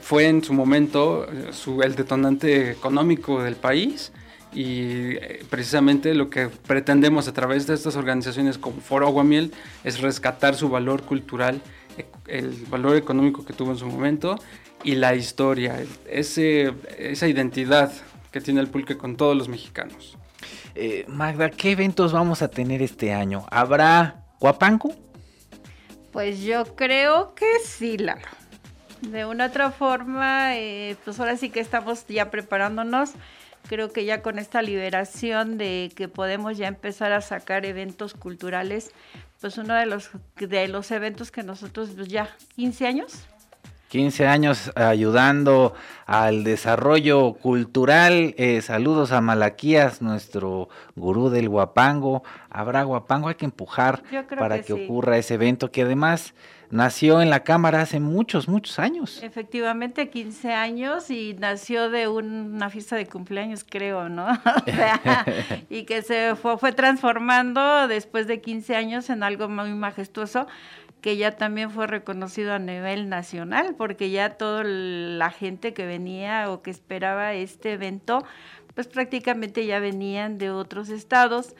fue 0.00 0.28
en 0.28 0.42
su 0.42 0.52
momento 0.52 1.26
eh, 1.30 1.48
su, 1.52 1.82
el 1.82 1.94
detonante 1.94 2.70
económico 2.70 3.42
del 3.42 3.56
país 3.56 4.12
y 4.54 5.16
eh, 5.16 5.44
precisamente 5.50 6.14
lo 6.14 6.30
que 6.30 6.48
pretendemos 6.48 7.26
a 7.28 7.32
través 7.32 7.66
de 7.66 7.74
estas 7.74 7.96
organizaciones 7.96 8.56
como 8.56 8.80
Foro 8.80 9.08
Aguamiel 9.08 9.52
es 9.82 10.00
rescatar 10.00 10.54
su 10.54 10.68
valor 10.68 11.02
cultural, 11.02 11.60
el 12.28 12.50
valor 12.70 12.96
económico 12.96 13.44
que 13.44 13.52
tuvo 13.52 13.72
en 13.72 13.78
su 13.78 13.86
momento 13.86 14.38
y 14.84 14.94
la 14.94 15.14
historia, 15.14 15.82
ese, 16.08 16.72
esa 16.98 17.26
identidad 17.26 17.92
que 18.30 18.40
tiene 18.40 18.60
el 18.60 18.68
pulque 18.68 18.96
con 18.96 19.16
todos 19.16 19.36
los 19.36 19.48
mexicanos. 19.48 20.16
Eh, 20.74 21.04
Magda, 21.08 21.50
¿qué 21.50 21.72
eventos 21.72 22.12
vamos 22.12 22.42
a 22.42 22.48
tener 22.48 22.82
este 22.82 23.12
año? 23.12 23.46
¿Habrá 23.50 24.24
Guapango? 24.40 24.92
Pues 26.12 26.42
yo 26.42 26.76
creo 26.76 27.34
que 27.34 27.46
sí, 27.64 27.96
Lalo. 27.96 28.26
De 29.00 29.24
una 29.24 29.46
otra 29.46 29.70
forma, 29.70 30.56
eh, 30.56 30.96
pues 31.04 31.18
ahora 31.20 31.36
sí 31.36 31.50
que 31.50 31.60
estamos 31.60 32.06
ya 32.08 32.30
preparándonos. 32.30 33.12
Creo 33.68 33.92
que 33.92 34.04
ya 34.04 34.22
con 34.22 34.38
esta 34.38 34.62
liberación 34.62 35.56
de 35.56 35.90
que 35.96 36.08
podemos 36.08 36.58
ya 36.58 36.68
empezar 36.68 37.12
a 37.12 37.20
sacar 37.20 37.64
eventos 37.64 38.14
culturales, 38.14 38.92
pues 39.40 39.56
uno 39.58 39.74
de 39.74 39.86
los 39.86 40.10
de 40.36 40.68
los 40.68 40.90
eventos 40.90 41.30
que 41.30 41.42
nosotros 41.42 41.90
pues 41.96 42.08
ya 42.08 42.36
15 42.56 42.86
años 42.86 43.26
15 43.94 44.26
años 44.26 44.72
ayudando 44.74 45.72
al 46.04 46.42
desarrollo 46.42 47.34
cultural. 47.34 48.34
Eh, 48.38 48.60
saludos 48.60 49.12
a 49.12 49.20
Malaquías, 49.20 50.02
nuestro 50.02 50.68
gurú 50.96 51.30
del 51.30 51.48
guapango. 51.48 52.24
Habrá 52.50 52.82
guapango, 52.82 53.28
hay 53.28 53.36
que 53.36 53.44
empujar 53.44 54.02
para 54.36 54.56
que 54.56 54.64
que, 54.64 54.74
sí. 54.74 54.84
ocurra 54.84 55.16
ese 55.16 55.34
evento 55.34 55.70
que 55.70 55.82
además 55.82 56.34
nació 56.74 57.22
en 57.22 57.30
la 57.30 57.44
Cámara 57.44 57.80
hace 57.82 58.00
muchos, 58.00 58.48
muchos 58.48 58.78
años. 58.78 59.22
Efectivamente, 59.22 60.10
15 60.10 60.52
años 60.52 61.08
y 61.10 61.34
nació 61.38 61.88
de 61.88 62.08
un- 62.08 62.54
una 62.54 62.68
fiesta 62.68 62.96
de 62.96 63.06
cumpleaños, 63.06 63.64
creo, 63.68 64.08
¿no? 64.08 64.26
O 64.66 64.70
sea, 64.70 65.24
y 65.70 65.84
que 65.84 66.02
se 66.02 66.34
fue, 66.34 66.58
fue 66.58 66.72
transformando 66.72 67.86
después 67.88 68.26
de 68.26 68.40
15 68.40 68.74
años 68.76 69.08
en 69.10 69.22
algo 69.22 69.48
muy 69.48 69.72
majestuoso 69.72 70.46
que 71.00 71.16
ya 71.18 71.32
también 71.32 71.70
fue 71.70 71.86
reconocido 71.86 72.54
a 72.54 72.58
nivel 72.58 73.10
nacional, 73.10 73.74
porque 73.76 74.10
ya 74.10 74.30
toda 74.38 74.64
la 74.64 75.30
gente 75.30 75.74
que 75.74 75.84
venía 75.84 76.50
o 76.50 76.62
que 76.62 76.70
esperaba 76.70 77.34
este 77.34 77.74
evento, 77.74 78.24
pues 78.74 78.88
prácticamente 78.88 79.66
ya 79.66 79.80
venían 79.80 80.38
de 80.38 80.50
otros 80.50 80.88
estados. 80.88 81.54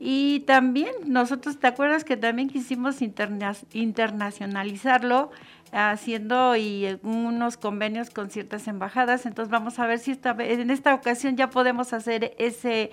Y 0.00 0.40
también 0.40 0.92
nosotros, 1.06 1.58
¿te 1.58 1.66
acuerdas 1.66 2.04
que 2.04 2.16
también 2.16 2.48
quisimos 2.48 3.02
interna- 3.02 3.56
internacionalizarlo 3.72 5.30
haciendo 5.72 6.56
y 6.56 6.98
unos 7.02 7.56
convenios 7.56 8.10
con 8.10 8.30
ciertas 8.30 8.68
embajadas? 8.68 9.26
Entonces 9.26 9.50
vamos 9.50 9.78
a 9.78 9.86
ver 9.86 9.98
si 9.98 10.12
esta, 10.12 10.36
en 10.38 10.70
esta 10.70 10.94
ocasión 10.94 11.36
ya 11.36 11.50
podemos 11.50 11.92
hacer 11.92 12.34
ese 12.38 12.90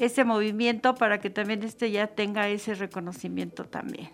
ese 0.00 0.24
movimiento 0.24 0.94
para 0.94 1.20
que 1.20 1.30
también 1.30 1.62
este 1.62 1.90
ya 1.90 2.06
tenga 2.06 2.48
ese 2.48 2.74
reconocimiento 2.74 3.64
también. 3.64 4.08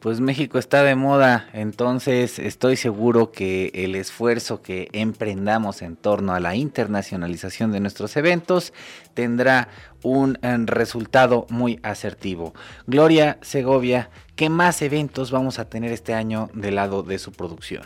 Pues 0.00 0.20
México 0.20 0.58
está 0.58 0.82
de 0.82 0.94
moda, 0.94 1.48
entonces 1.52 2.38
estoy 2.38 2.76
seguro 2.76 3.32
que 3.32 3.70
el 3.72 3.94
esfuerzo 3.94 4.60
que 4.62 4.88
emprendamos 4.92 5.80
en 5.82 5.96
torno 5.96 6.34
a 6.34 6.40
la 6.40 6.54
internacionalización 6.54 7.72
de 7.72 7.80
nuestros 7.80 8.16
eventos 8.16 8.74
tendrá 9.14 9.68
un 10.02 10.38
eh, 10.42 10.56
resultado 10.66 11.46
muy 11.48 11.78
asertivo. 11.82 12.52
Gloria 12.86 13.38
Segovia, 13.42 14.10
¿qué 14.40 14.48
más 14.48 14.80
eventos 14.80 15.30
vamos 15.30 15.58
a 15.58 15.66
tener 15.66 15.92
este 15.92 16.14
año 16.14 16.48
del 16.54 16.76
lado 16.76 17.02
de 17.02 17.18
su 17.18 17.30
producción? 17.30 17.82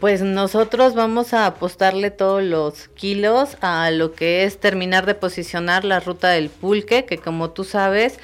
Pues 0.00 0.22
nosotros 0.22 0.96
vamos 0.96 1.32
a 1.32 1.46
apostarle 1.46 2.10
todos 2.10 2.42
los 2.42 2.88
kilos 2.96 3.56
a 3.60 3.92
lo 3.92 4.12
que 4.12 4.42
es 4.42 4.58
terminar 4.58 5.06
de 5.06 5.14
posicionar 5.14 5.84
la 5.84 6.00
ruta 6.00 6.30
del 6.30 6.50
pulque, 6.50 7.04
que 7.04 7.18
como 7.18 7.50
tú 7.50 7.62
sabes, 7.62 8.18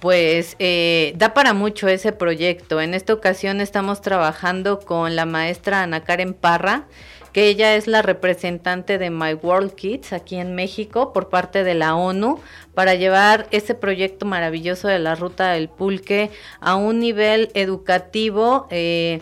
pues 0.00 0.54
eh, 0.58 1.14
da 1.16 1.32
para 1.32 1.54
mucho 1.54 1.88
ese 1.88 2.12
proyecto. 2.12 2.82
En 2.82 2.92
esta 2.92 3.14
ocasión 3.14 3.62
estamos 3.62 4.02
trabajando 4.02 4.80
con 4.80 5.16
la 5.16 5.24
maestra 5.24 5.82
Ana 5.82 6.04
Karen 6.04 6.34
Parra, 6.34 6.84
que 7.34 7.48
ella 7.48 7.74
es 7.74 7.88
la 7.88 8.00
representante 8.00 8.96
de 8.96 9.10
My 9.10 9.34
World 9.34 9.74
Kids 9.74 10.12
aquí 10.12 10.36
en 10.36 10.54
México 10.54 11.12
por 11.12 11.28
parte 11.28 11.64
de 11.64 11.74
la 11.74 11.96
ONU 11.96 12.38
para 12.74 12.94
llevar 12.94 13.48
ese 13.50 13.74
proyecto 13.74 14.24
maravilloso 14.24 14.86
de 14.86 15.00
la 15.00 15.16
ruta 15.16 15.50
del 15.50 15.68
pulque 15.68 16.30
a 16.60 16.76
un 16.76 17.00
nivel 17.00 17.50
educativo. 17.54 18.68
eh, 18.70 19.20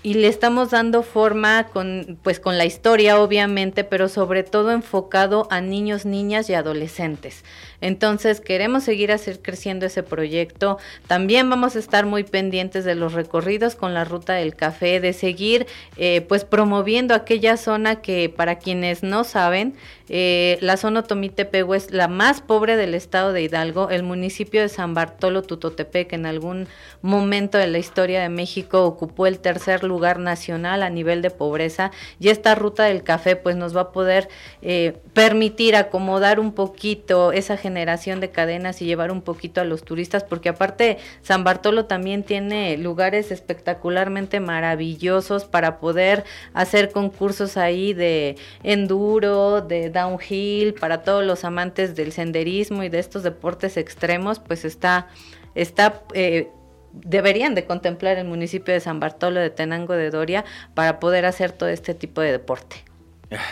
y 0.00 0.14
le 0.14 0.28
estamos 0.28 0.70
dando 0.70 1.02
forma 1.02 1.66
con 1.66 2.18
pues 2.22 2.38
con 2.38 2.56
la 2.56 2.64
historia 2.64 3.20
obviamente, 3.20 3.82
pero 3.82 4.08
sobre 4.08 4.44
todo 4.44 4.70
enfocado 4.70 5.48
a 5.50 5.60
niños, 5.60 6.06
niñas 6.06 6.48
y 6.48 6.54
adolescentes. 6.54 7.44
Entonces 7.80 8.40
queremos 8.40 8.84
seguir 8.84 9.12
hacer 9.12 9.40
creciendo 9.40 9.86
ese 9.86 10.02
proyecto. 10.02 10.78
También 11.06 11.48
vamos 11.48 11.76
a 11.76 11.78
estar 11.78 12.06
muy 12.06 12.24
pendientes 12.24 12.84
de 12.84 12.94
los 12.94 13.12
recorridos 13.12 13.74
con 13.74 13.94
la 13.94 14.04
ruta 14.04 14.34
del 14.34 14.56
café, 14.56 15.00
de 15.00 15.12
seguir 15.12 15.66
eh, 15.96 16.22
pues 16.22 16.44
promoviendo 16.44 17.14
aquella 17.14 17.56
zona 17.56 18.00
que 18.00 18.28
para 18.28 18.58
quienes 18.58 19.02
no 19.02 19.24
saben, 19.24 19.74
eh, 20.08 20.58
la 20.60 20.76
zona 20.76 21.00
Otomitepehue 21.00 21.76
es 21.76 21.90
la 21.90 22.08
más 22.08 22.40
pobre 22.40 22.76
del 22.76 22.94
estado 22.94 23.32
de 23.32 23.42
Hidalgo. 23.42 23.90
El 23.90 24.02
municipio 24.02 24.60
de 24.60 24.68
San 24.68 24.94
Bartolo 24.94 25.42
Tutotepec 25.42 26.12
en 26.12 26.26
algún 26.26 26.66
momento 27.02 27.58
de 27.58 27.66
la 27.66 27.78
historia 27.78 28.20
de 28.22 28.28
México 28.28 28.84
ocupó 28.84 29.26
el 29.26 29.38
tercer 29.38 29.84
lugar 29.84 30.18
nacional 30.18 30.82
a 30.82 30.90
nivel 30.90 31.22
de 31.22 31.30
pobreza 31.30 31.90
y 32.18 32.28
esta 32.28 32.54
ruta 32.54 32.84
del 32.84 33.02
café 33.02 33.36
pues 33.36 33.56
nos 33.56 33.76
va 33.76 33.82
a 33.82 33.92
poder 33.92 34.28
eh, 34.62 34.96
permitir 35.12 35.76
acomodar 35.76 36.40
un 36.40 36.52
poquito 36.52 37.32
esa 37.32 37.56
generación 37.68 38.20
de 38.20 38.30
cadenas 38.30 38.80
y 38.80 38.86
llevar 38.86 39.10
un 39.10 39.20
poquito 39.20 39.60
a 39.60 39.64
los 39.64 39.84
turistas 39.84 40.24
porque 40.24 40.48
aparte 40.48 40.96
San 41.22 41.44
Bartolo 41.44 41.84
también 41.84 42.22
tiene 42.22 42.78
lugares 42.78 43.30
espectacularmente 43.30 44.40
maravillosos 44.40 45.44
para 45.44 45.78
poder 45.78 46.24
hacer 46.54 46.90
concursos 46.90 47.58
ahí 47.58 47.92
de 47.92 48.36
enduro, 48.62 49.60
de 49.60 49.90
downhill, 49.90 50.72
para 50.74 51.02
todos 51.02 51.24
los 51.24 51.44
amantes 51.44 51.94
del 51.94 52.12
senderismo 52.12 52.82
y 52.82 52.88
de 52.88 53.00
estos 53.00 53.22
deportes 53.22 53.76
extremos, 53.76 54.38
pues 54.38 54.64
está, 54.64 55.08
está 55.54 56.02
eh, 56.14 56.48
deberían 56.92 57.54
de 57.54 57.66
contemplar 57.66 58.16
el 58.16 58.26
municipio 58.26 58.72
de 58.72 58.80
San 58.80 58.98
Bartolo 58.98 59.40
de 59.40 59.50
Tenango 59.50 59.92
de 59.92 60.10
Doria 60.10 60.44
para 60.74 60.98
poder 61.00 61.26
hacer 61.26 61.52
todo 61.52 61.68
este 61.68 61.94
tipo 61.94 62.22
de 62.22 62.32
deporte. 62.32 62.87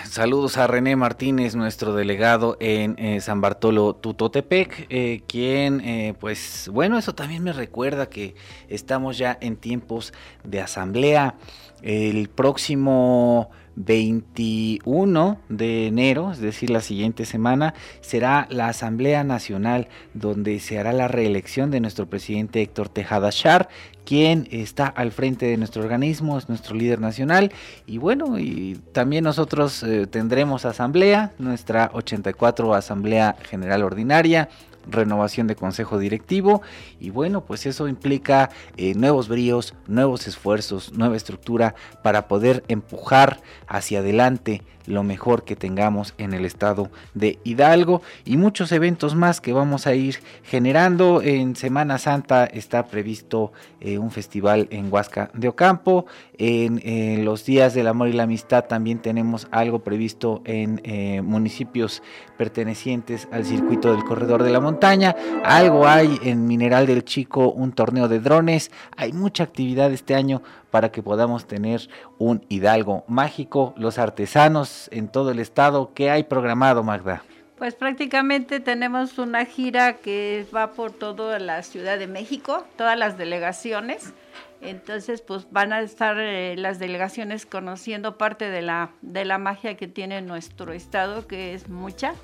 Saludos 0.08 0.56
a 0.56 0.66
René 0.66 0.96
Martínez, 0.96 1.54
nuestro 1.54 1.94
delegado 1.94 2.56
en 2.60 2.98
eh, 2.98 3.20
San 3.20 3.42
Bartolo 3.42 3.94
Tutotepec, 3.94 4.86
eh, 4.88 5.20
quien, 5.28 5.82
eh, 5.82 6.14
pues 6.18 6.70
bueno, 6.72 6.96
eso 6.96 7.14
también 7.14 7.42
me 7.42 7.52
recuerda 7.52 8.08
que 8.08 8.34
estamos 8.68 9.18
ya 9.18 9.36
en 9.38 9.56
tiempos 9.56 10.14
de 10.44 10.62
asamblea. 10.62 11.34
El 11.82 12.30
próximo 12.30 13.50
21 13.76 15.38
de 15.48 15.86
enero, 15.86 16.32
es 16.32 16.40
decir, 16.40 16.70
la 16.70 16.80
siguiente 16.80 17.24
semana, 17.24 17.74
será 18.00 18.46
la 18.50 18.68
Asamblea 18.68 19.22
Nacional 19.22 19.88
donde 20.14 20.58
se 20.60 20.78
hará 20.78 20.92
la 20.92 21.08
reelección 21.08 21.70
de 21.70 21.80
nuestro 21.80 22.06
presidente 22.06 22.62
Héctor 22.62 22.88
Tejada 22.88 23.30
Char, 23.30 23.68
quien 24.04 24.48
está 24.50 24.86
al 24.86 25.12
frente 25.12 25.46
de 25.46 25.56
nuestro 25.56 25.82
organismo, 25.82 26.38
es 26.38 26.48
nuestro 26.48 26.74
líder 26.74 27.00
nacional. 27.00 27.52
Y 27.86 27.98
bueno, 27.98 28.38
y 28.38 28.80
también 28.92 29.24
nosotros 29.24 29.82
eh, 29.82 30.06
tendremos 30.06 30.64
asamblea, 30.64 31.32
nuestra 31.38 31.90
84 31.92 32.74
Asamblea 32.74 33.36
General 33.42 33.82
Ordinaria 33.82 34.48
renovación 34.86 35.46
de 35.46 35.56
consejo 35.56 35.98
directivo. 35.98 36.62
Y 37.00 37.10
bueno 37.10 37.44
pues 37.44 37.66
eso 37.66 37.88
implica 37.88 38.50
eh, 38.76 38.94
nuevos 38.94 39.28
bríos 39.28 39.74
nuevos 39.86 40.26
esfuerzos 40.26 40.92
nueva 40.92 41.16
estructura 41.16 41.74
para 42.02 42.28
poder 42.28 42.64
empujar 42.68 43.40
hacia 43.66 44.00
adelante 44.00 44.62
lo 44.86 45.02
mejor 45.02 45.44
que 45.44 45.56
tengamos 45.56 46.14
en 46.18 46.32
el 46.32 46.44
estado 46.44 46.90
de 47.14 47.38
Hidalgo. 47.44 48.02
Y 48.24 48.36
muchos 48.36 48.72
eventos 48.72 49.14
más 49.14 49.40
que 49.40 49.52
vamos 49.52 49.86
a 49.86 49.94
ir 49.94 50.20
generando. 50.44 51.22
En 51.22 51.56
Semana 51.56 51.98
Santa 51.98 52.44
está 52.44 52.86
previsto 52.86 53.52
eh, 53.80 53.98
un 53.98 54.10
festival 54.10 54.68
en 54.70 54.92
Huasca 54.92 55.30
de 55.34 55.48
Ocampo 55.48 56.06
en 56.38 57.24
los 57.24 57.44
días 57.44 57.74
del 57.74 57.86
amor 57.86 58.08
y 58.08 58.12
la 58.12 58.24
amistad 58.24 58.64
también 58.64 58.98
tenemos 58.98 59.48
algo 59.50 59.80
previsto 59.80 60.42
en 60.44 60.80
eh, 60.84 61.22
municipios 61.22 62.02
pertenecientes 62.36 63.28
al 63.32 63.44
circuito 63.44 63.92
del 63.92 64.04
corredor 64.04 64.42
de 64.42 64.50
la 64.50 64.60
montaña, 64.60 65.16
algo 65.44 65.86
hay 65.86 66.18
en 66.22 66.46
Mineral 66.46 66.86
del 66.86 67.04
Chico, 67.04 67.50
un 67.50 67.72
torneo 67.72 68.08
de 68.08 68.20
drones, 68.20 68.70
hay 68.96 69.12
mucha 69.12 69.44
actividad 69.44 69.92
este 69.92 70.14
año 70.14 70.42
para 70.70 70.92
que 70.92 71.02
podamos 71.02 71.46
tener 71.46 71.88
un 72.18 72.44
Hidalgo 72.48 73.04
mágico, 73.08 73.74
los 73.76 73.98
artesanos 73.98 74.88
en 74.92 75.08
todo 75.08 75.30
el 75.30 75.38
estado, 75.38 75.92
¿qué 75.94 76.10
hay 76.10 76.24
programado 76.24 76.82
Magda? 76.82 77.22
Pues 77.56 77.74
prácticamente 77.74 78.60
tenemos 78.60 79.16
una 79.18 79.46
gira 79.46 79.94
que 79.94 80.46
va 80.54 80.72
por 80.72 80.92
toda 80.92 81.38
la 81.38 81.62
Ciudad 81.62 81.98
de 81.98 82.06
México, 82.06 82.64
todas 82.76 82.98
las 82.98 83.16
delegaciones. 83.16 84.12
Entonces, 84.60 85.20
pues 85.20 85.46
van 85.50 85.72
a 85.72 85.80
estar 85.80 86.18
eh, 86.18 86.56
las 86.56 86.78
delegaciones 86.78 87.46
conociendo 87.46 88.18
parte 88.18 88.50
de 88.50 88.62
la, 88.62 88.90
de 89.02 89.24
la 89.24 89.38
magia 89.38 89.76
que 89.76 89.86
tiene 89.86 90.22
nuestro 90.22 90.72
estado, 90.72 91.26
que 91.26 91.54
es 91.54 91.68
mucha, 91.68 92.14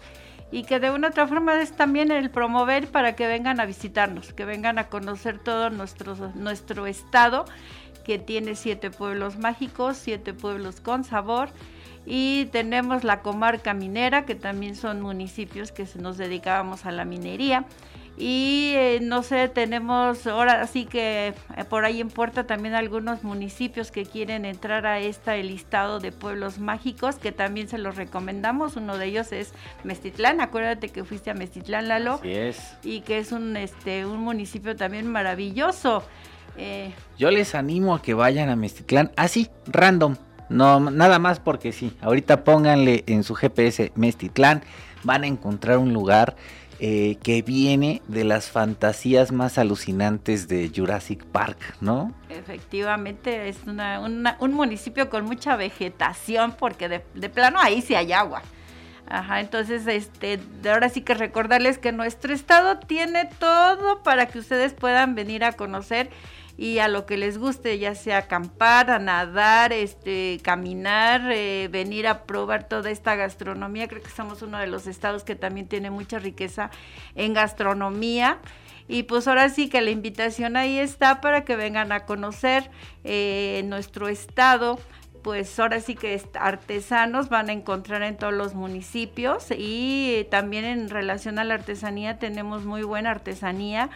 y 0.50 0.64
que 0.64 0.80
de 0.80 0.90
una 0.90 1.08
u 1.08 1.10
otra 1.10 1.26
forma 1.26 1.60
es 1.60 1.72
también 1.72 2.10
el 2.10 2.30
promover 2.30 2.88
para 2.88 3.14
que 3.14 3.26
vengan 3.26 3.60
a 3.60 3.66
visitarnos, 3.66 4.32
que 4.32 4.44
vengan 4.44 4.78
a 4.78 4.88
conocer 4.88 5.38
todo 5.38 5.70
nuestro, 5.70 6.14
nuestro 6.34 6.86
estado, 6.86 7.44
que 8.04 8.18
tiene 8.18 8.54
siete 8.54 8.90
pueblos 8.90 9.38
mágicos, 9.38 9.96
siete 9.96 10.34
pueblos 10.34 10.80
con 10.80 11.04
sabor 11.04 11.50
y 12.04 12.46
tenemos 12.46 13.04
la 13.04 13.22
comarca 13.22 13.74
minera, 13.74 14.24
que 14.26 14.34
también 14.34 14.74
son 14.74 15.00
municipios 15.00 15.72
que 15.72 15.86
nos 15.98 16.18
dedicábamos 16.18 16.84
a 16.84 16.92
la 16.92 17.04
minería. 17.04 17.64
Y 18.18 18.72
eh, 18.76 18.98
no 19.02 19.22
sé, 19.22 19.48
tenemos 19.48 20.26
ahora 20.26 20.66
sí 20.66 20.84
que 20.84 21.34
eh, 21.56 21.64
por 21.64 21.84
ahí 21.84 22.00
en 22.00 22.08
puerta 22.08 22.46
también 22.46 22.74
algunos 22.74 23.24
municipios 23.24 23.90
que 23.90 24.04
quieren 24.04 24.44
entrar 24.44 24.86
a 24.86 25.00
este 25.00 25.42
listado 25.42 25.98
de 25.98 26.12
pueblos 26.12 26.58
mágicos, 26.58 27.16
que 27.16 27.32
también 27.32 27.68
se 27.68 27.78
los 27.78 27.96
recomendamos. 27.96 28.76
Uno 28.76 28.98
de 28.98 29.06
ellos 29.06 29.32
es 29.32 29.52
Mestitlán. 29.82 30.40
Acuérdate 30.40 30.90
que 30.90 31.04
fuiste 31.04 31.30
a 31.30 31.34
Mestitlán, 31.34 31.88
Lalo. 31.88 32.14
Así 32.14 32.32
es. 32.32 32.76
Y 32.82 33.00
que 33.00 33.18
es 33.18 33.32
un, 33.32 33.56
este, 33.56 34.04
un 34.04 34.20
municipio 34.20 34.76
también 34.76 35.10
maravilloso. 35.10 36.02
Eh, 36.58 36.92
Yo 37.18 37.30
les 37.30 37.54
animo 37.54 37.94
a 37.94 38.02
que 38.02 38.12
vayan 38.12 38.50
a 38.50 38.56
Mestitlán, 38.56 39.10
así, 39.16 39.48
random 39.66 40.16
no, 40.52 40.80
nada 40.80 41.18
más 41.18 41.40
porque 41.40 41.72
sí. 41.72 41.96
Ahorita 42.00 42.44
pónganle 42.44 43.04
en 43.06 43.24
su 43.24 43.34
GPS 43.34 43.90
Mestitlán. 43.94 44.62
Van 45.02 45.24
a 45.24 45.26
encontrar 45.26 45.78
un 45.78 45.92
lugar 45.92 46.36
eh, 46.84 47.16
que 47.22 47.42
viene 47.42 48.02
de 48.08 48.24
las 48.24 48.50
fantasías 48.50 49.30
más 49.30 49.56
alucinantes 49.56 50.48
de 50.48 50.68
Jurassic 50.74 51.24
Park, 51.26 51.76
¿no? 51.80 52.12
Efectivamente, 52.28 53.48
es 53.48 53.58
un 53.64 54.52
municipio 54.52 55.08
con 55.08 55.24
mucha 55.24 55.54
vegetación 55.54 56.56
porque 56.58 56.88
de, 56.88 57.04
de, 57.14 57.28
plano 57.28 57.60
ahí 57.60 57.82
sí 57.82 57.94
hay 57.94 58.12
agua. 58.12 58.42
Ajá, 59.06 59.38
entonces, 59.38 59.86
este, 59.86 60.40
ahora 60.68 60.88
sí 60.88 61.02
que 61.02 61.14
recordarles 61.14 61.78
que 61.78 61.92
nuestro 61.92 62.34
estado 62.34 62.80
tiene 62.80 63.28
todo 63.38 64.02
para 64.02 64.26
que 64.26 64.40
ustedes 64.40 64.72
puedan 64.72 65.14
venir 65.14 65.44
a 65.44 65.52
conocer 65.52 66.10
y 66.62 66.78
a 66.78 66.86
lo 66.86 67.06
que 67.06 67.16
les 67.16 67.38
guste, 67.38 67.80
ya 67.80 67.96
sea 67.96 68.18
acampar, 68.18 68.88
a 68.92 69.00
nadar, 69.00 69.72
este, 69.72 70.38
caminar, 70.44 71.32
eh, 71.32 71.66
venir 71.68 72.06
a 72.06 72.22
probar 72.22 72.68
toda 72.68 72.88
esta 72.88 73.16
gastronomía. 73.16 73.88
Creo 73.88 74.00
que 74.00 74.10
somos 74.10 74.42
uno 74.42 74.58
de 74.58 74.68
los 74.68 74.86
estados 74.86 75.24
que 75.24 75.34
también 75.34 75.66
tiene 75.66 75.90
mucha 75.90 76.20
riqueza 76.20 76.70
en 77.16 77.34
gastronomía. 77.34 78.38
Y 78.86 79.02
pues 79.02 79.26
ahora 79.26 79.48
sí 79.48 79.68
que 79.68 79.80
la 79.80 79.90
invitación 79.90 80.56
ahí 80.56 80.78
está 80.78 81.20
para 81.20 81.44
que 81.44 81.56
vengan 81.56 81.90
a 81.90 82.06
conocer 82.06 82.70
eh, 83.02 83.64
nuestro 83.64 84.06
estado. 84.06 84.78
Pues 85.24 85.58
ahora 85.58 85.80
sí 85.80 85.96
que 85.96 86.22
artesanos 86.34 87.28
van 87.28 87.48
a 87.48 87.52
encontrar 87.52 88.04
en 88.04 88.16
todos 88.16 88.34
los 88.34 88.54
municipios 88.54 89.46
y 89.50 90.28
también 90.30 90.64
en 90.64 90.90
relación 90.90 91.40
a 91.40 91.44
la 91.44 91.54
artesanía 91.54 92.20
tenemos 92.20 92.64
muy 92.64 92.82
buena 92.82 93.10
artesanía 93.10 93.90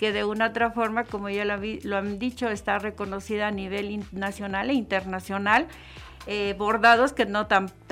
que 0.00 0.14
de 0.14 0.24
una 0.24 0.46
otra 0.46 0.70
forma, 0.70 1.04
como 1.04 1.28
ya 1.28 1.44
lo, 1.44 1.96
han 1.98 2.18
dicho, 2.18 2.48
está 2.48 2.78
reconocida 2.78 3.48
a 3.48 3.50
nivel 3.50 4.02
nacional 4.12 4.70
e 4.70 4.72
internacional. 4.72 5.66
Eh, 6.26 6.54
bordados 6.56 7.12
que 7.12 7.26
no, 7.26 7.46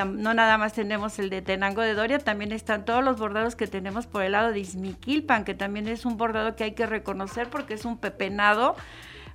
no 0.06 0.32
nada 0.32 0.56
más 0.56 0.72
tenemos 0.72 1.18
el 1.18 1.28
de 1.28 1.42
Tenango 1.42 1.82
de 1.82 1.92
Doria, 1.92 2.18
también 2.18 2.52
están 2.52 2.86
todos 2.86 3.04
los 3.04 3.18
bordados 3.18 3.56
que 3.56 3.66
tenemos 3.66 4.06
por 4.06 4.22
el 4.22 4.32
lado 4.32 4.52
de 4.52 4.60
Izmiquilpan, 4.60 5.44
que 5.44 5.52
también 5.52 5.86
es 5.86 6.06
un 6.06 6.16
bordado 6.16 6.56
que 6.56 6.64
hay 6.64 6.72
que 6.72 6.86
reconocer 6.86 7.50
porque 7.50 7.74
es 7.74 7.84
un 7.84 7.98
pepenado 7.98 8.74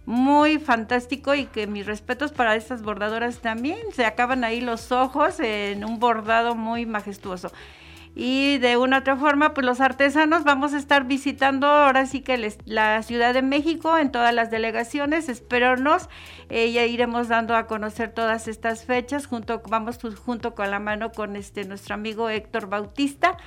muy 0.07 0.57
fantástico 0.57 1.35
y 1.35 1.45
que 1.45 1.67
mis 1.67 1.85
respetos 1.85 2.31
para 2.31 2.55
estas 2.55 2.81
bordadoras 2.81 3.37
también, 3.37 3.77
se 3.93 4.05
acaban 4.05 4.43
ahí 4.43 4.61
los 4.61 4.91
ojos 4.91 5.39
en 5.39 5.85
un 5.85 5.99
bordado 5.99 6.55
muy 6.55 6.87
majestuoso 6.87 7.51
y 8.15 8.59
de 8.59 8.77
una 8.77 8.99
otra 8.99 9.15
forma, 9.15 9.53
pues 9.53 9.65
los 9.65 9.81
artesanos 9.81 10.43
vamos 10.43 10.73
a 10.73 10.77
estar 10.77 11.05
visitando 11.05 11.65
ahora 11.67 12.05
sí 12.05 12.21
que 12.21 12.55
la 12.65 13.01
Ciudad 13.01 13.33
de 13.33 13.41
México 13.41 13.97
en 13.97 14.11
todas 14.11 14.33
las 14.33 14.51
delegaciones, 14.51 15.29
espéronos, 15.29 16.09
eh, 16.49 16.71
ya 16.71 16.85
iremos 16.85 17.27
dando 17.27 17.55
a 17.55 17.65
conocer 17.65 18.11
todas 18.11 18.47
estas 18.47 18.85
fechas, 18.85 19.25
junto, 19.25 19.63
vamos 19.67 19.97
junto 20.23 20.53
con 20.53 20.69
la 20.69 20.79
mano 20.79 21.11
con 21.11 21.35
este 21.35 21.65
nuestro 21.65 21.95
amigo 21.95 22.29
Héctor 22.29 22.67
Bautista, 22.67 23.37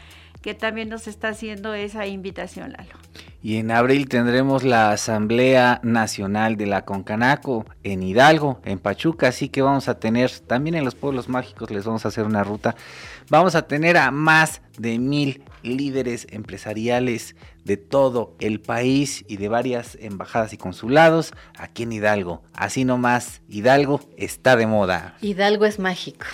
que 0.43 0.55
también 0.55 0.89
nos 0.89 1.07
está 1.07 1.29
haciendo 1.29 1.75
esa 1.75 2.07
invitación, 2.07 2.73
Lalo. 2.73 2.95
Y 3.43 3.59
en 3.59 3.71
abril 3.71 4.09
tendremos 4.09 4.65
la 4.65 4.91
Asamblea 4.91 5.81
Nacional 5.85 6.57
de 6.57 6.67
la 6.67 6.85
Concanaco 6.85 7.65
en 7.85 8.03
Hidalgo, 8.03 8.61
en 8.65 8.79
Pachuca, 8.79 9.29
así 9.29 9.49
que 9.49 9.63
vamos 9.63 9.89
a 9.89 10.01
tener, 10.01 10.31
también 10.41 10.75
en 10.75 10.85
los 10.85 10.97
pueblos 10.97 11.29
mágicos 11.29 11.71
les 11.71 11.85
vamos 11.85 12.05
a 12.05 12.09
hacer 12.09 12.25
una 12.25 12.43
ruta 12.43 12.75
vamos 13.29 13.55
a 13.55 13.67
tener 13.67 13.97
a 13.97 14.11
más 14.11 14.63
de 14.79 14.99
mil 14.99 15.43
líderes 15.63 16.27
empresariales 16.31 17.35
de 17.65 17.77
todo 17.77 18.37
el 18.39 18.61
país 18.61 19.25
y 19.29 19.37
de 19.37 19.49
varias 19.49 19.97
embajadas 20.01 20.53
y 20.53 20.57
consulados 20.57 21.33
aquí 21.59 21.83
en 21.83 21.93
Hidalgo. 21.93 22.43
Así 22.55 22.85
nomás, 22.85 23.43
Hidalgo 23.49 24.01
está 24.17 24.57
de 24.57 24.67
moda. 24.67 25.17
Hidalgo 25.21 25.65
es 25.65 25.79
mágico. 25.79 26.27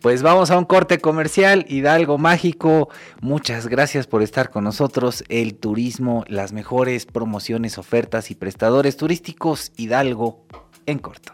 Pues 0.00 0.20
vamos 0.20 0.50
a 0.50 0.58
un 0.58 0.66
corte 0.66 0.98
comercial, 0.98 1.64
Hidalgo 1.66 2.18
Mágico. 2.18 2.90
Muchas 3.22 3.68
gracias 3.68 4.06
por 4.06 4.22
estar 4.22 4.50
con 4.50 4.64
nosotros. 4.64 5.24
El 5.30 5.54
turismo, 5.54 6.24
las 6.28 6.52
mejores 6.52 7.06
promociones, 7.06 7.78
ofertas 7.78 8.30
y 8.30 8.34
prestadores 8.34 8.98
turísticos, 8.98 9.72
Hidalgo 9.78 10.44
en 10.84 10.98
corto. 10.98 11.32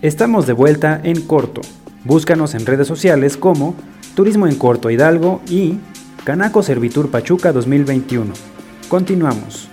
Estamos 0.00 0.46
de 0.46 0.54
vuelta 0.54 1.02
en 1.04 1.20
corto. 1.20 1.60
Búscanos 2.08 2.54
en 2.54 2.64
redes 2.64 2.88
sociales 2.88 3.36
como 3.36 3.74
Turismo 4.14 4.46
en 4.46 4.56
Corto 4.56 4.88
Hidalgo 4.88 5.42
y 5.46 5.78
Canaco 6.24 6.62
Servitur 6.62 7.10
Pachuca 7.10 7.52
2021. 7.52 8.32
Continuamos. 8.88 9.68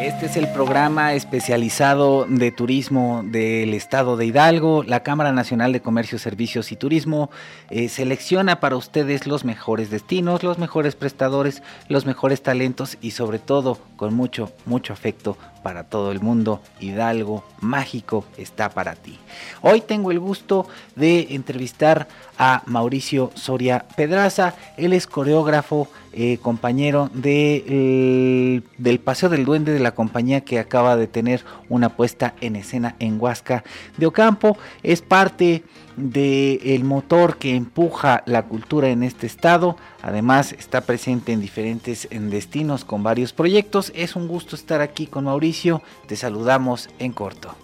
Este 0.00 0.24
es 0.24 0.36
el 0.38 0.48
programa 0.54 1.12
especializado 1.12 2.24
de 2.26 2.52
turismo 2.52 3.22
del 3.26 3.74
estado 3.74 4.16
de 4.16 4.24
Hidalgo. 4.24 4.82
La 4.82 5.02
Cámara 5.02 5.32
Nacional 5.32 5.74
de 5.74 5.82
Comercio, 5.82 6.18
Servicios 6.18 6.72
y 6.72 6.76
Turismo 6.76 7.30
eh, 7.68 7.90
selecciona 7.90 8.60
para 8.60 8.76
ustedes 8.76 9.26
los 9.26 9.44
mejores 9.44 9.90
destinos, 9.90 10.42
los 10.42 10.58
mejores 10.58 10.96
prestadores, 10.96 11.62
los 11.88 12.06
mejores 12.06 12.42
talentos 12.42 12.96
y 13.02 13.10
sobre 13.10 13.38
todo 13.38 13.78
con 13.96 14.14
mucho, 14.14 14.52
mucho 14.64 14.94
afecto 14.94 15.36
para 15.64 15.84
todo 15.84 16.12
el 16.12 16.20
mundo. 16.20 16.60
Hidalgo 16.78 17.42
mágico 17.60 18.26
está 18.36 18.68
para 18.68 18.94
ti. 18.94 19.18
Hoy 19.62 19.80
tengo 19.80 20.12
el 20.12 20.20
gusto 20.20 20.68
de 20.94 21.28
entrevistar 21.30 22.06
a 22.38 22.62
Mauricio 22.66 23.32
Soria 23.34 23.86
Pedraza. 23.96 24.54
Él 24.76 24.92
es 24.92 25.06
coreógrafo, 25.06 25.88
eh, 26.12 26.36
compañero 26.42 27.10
de, 27.14 28.62
del 28.76 29.00
Paseo 29.00 29.30
del 29.30 29.46
Duende 29.46 29.72
de 29.72 29.80
la 29.80 29.94
compañía 29.94 30.42
que 30.42 30.58
acaba 30.58 30.96
de 30.96 31.06
tener 31.06 31.44
una 31.70 31.88
puesta 31.88 32.34
en 32.42 32.56
escena 32.56 32.94
en 32.98 33.18
Huasca 33.18 33.64
de 33.96 34.04
Ocampo. 34.06 34.58
Es 34.82 35.00
parte 35.00 35.64
del 35.96 36.84
motor 36.84 37.36
que 37.36 37.54
empuja 37.54 38.22
la 38.26 38.42
cultura 38.42 38.88
en 38.88 39.02
este 39.02 39.26
estado. 39.26 39.76
Además 40.02 40.52
está 40.52 40.80
presente 40.82 41.32
en 41.32 41.40
diferentes 41.40 42.08
destinos 42.10 42.84
con 42.84 43.02
varios 43.02 43.32
proyectos. 43.32 43.92
Es 43.94 44.16
un 44.16 44.28
gusto 44.28 44.56
estar 44.56 44.80
aquí 44.80 45.06
con 45.06 45.24
Mauricio. 45.24 45.82
Te 46.06 46.16
saludamos 46.16 46.88
en 46.98 47.12
corto. 47.12 47.54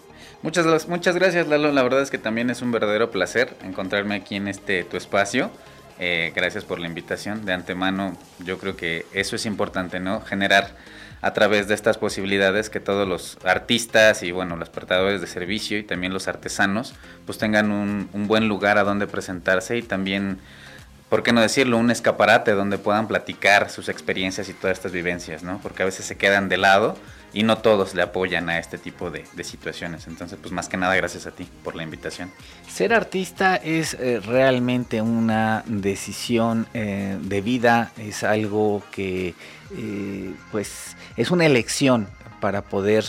Muchas, 0.43 0.87
muchas 0.87 1.15
gracias 1.15 1.47
Lalo, 1.47 1.71
la 1.71 1.83
verdad 1.83 2.01
es 2.01 2.09
que 2.09 2.17
también 2.17 2.49
es 2.49 2.63
un 2.63 2.71
verdadero 2.71 3.11
placer 3.11 3.55
encontrarme 3.63 4.15
aquí 4.15 4.35
en 4.35 4.47
este 4.47 4.83
tu 4.83 4.97
espacio. 4.97 5.51
Eh, 5.99 6.33
gracias 6.35 6.65
por 6.65 6.79
la 6.79 6.87
invitación. 6.87 7.45
De 7.45 7.53
antemano, 7.53 8.17
yo 8.43 8.57
creo 8.57 8.75
que 8.75 9.05
eso 9.13 9.35
es 9.35 9.45
importante, 9.45 9.99
¿no? 9.99 10.21
Generar 10.21 10.75
a 11.21 11.33
través 11.33 11.67
de 11.67 11.75
estas 11.75 11.97
posibilidades 11.97 12.69
que 12.69 12.79
todos 12.79 13.07
los 13.07 13.37
artistas 13.43 14.23
y 14.23 14.31
bueno, 14.31 14.55
los 14.55 14.69
prestadores 14.69 15.21
de 15.21 15.27
servicio 15.27 15.77
y 15.77 15.83
también 15.83 16.13
los 16.13 16.27
artesanos 16.27 16.93
pues 17.25 17.37
tengan 17.37 17.71
un, 17.71 18.09
un 18.13 18.27
buen 18.27 18.47
lugar 18.47 18.77
a 18.77 18.83
donde 18.83 19.07
presentarse 19.07 19.77
y 19.77 19.83
también, 19.83 20.39
¿por 21.09 21.21
qué 21.21 21.31
no 21.31 21.41
decirlo? 21.41 21.77
Un 21.77 21.91
escaparate 21.91 22.51
donde 22.53 22.77
puedan 22.77 23.07
platicar 23.07 23.69
sus 23.69 23.87
experiencias 23.87 24.49
y 24.49 24.53
todas 24.53 24.77
estas 24.77 24.91
vivencias, 24.91 25.43
¿no? 25.43 25.59
Porque 25.61 25.83
a 25.83 25.85
veces 25.85 26.05
se 26.05 26.17
quedan 26.17 26.49
de 26.49 26.57
lado 26.57 26.97
y 27.33 27.43
no 27.43 27.57
todos 27.59 27.93
le 27.95 28.01
apoyan 28.01 28.49
a 28.49 28.59
este 28.59 28.77
tipo 28.77 29.09
de, 29.09 29.25
situaciones. 29.43 30.07
Entonces, 30.07 30.37
pues 30.41 30.51
más 30.51 30.67
que 30.67 30.77
nada, 30.77 30.95
gracias 30.95 31.25
a 31.25 31.31
ti 31.31 31.47
por 31.63 31.75
la 31.75 31.83
invitación. 31.83 32.31
Ser 32.67 32.93
artista 32.93 33.55
es 33.55 33.93
eh, 33.95 34.19
realmente 34.19 35.01
una 35.01 35.63
decisión 35.65 36.67
eh, 36.73 37.17
de 37.21 37.41
vida, 37.41 37.91
es 37.97 38.23
algo 38.23 38.83
que 38.91 39.33
eh, 39.77 40.33
pues 40.51 40.95
es 41.17 41.31
una 41.31 41.45
elección 41.45 42.07
para 42.39 42.61
poder 42.61 43.05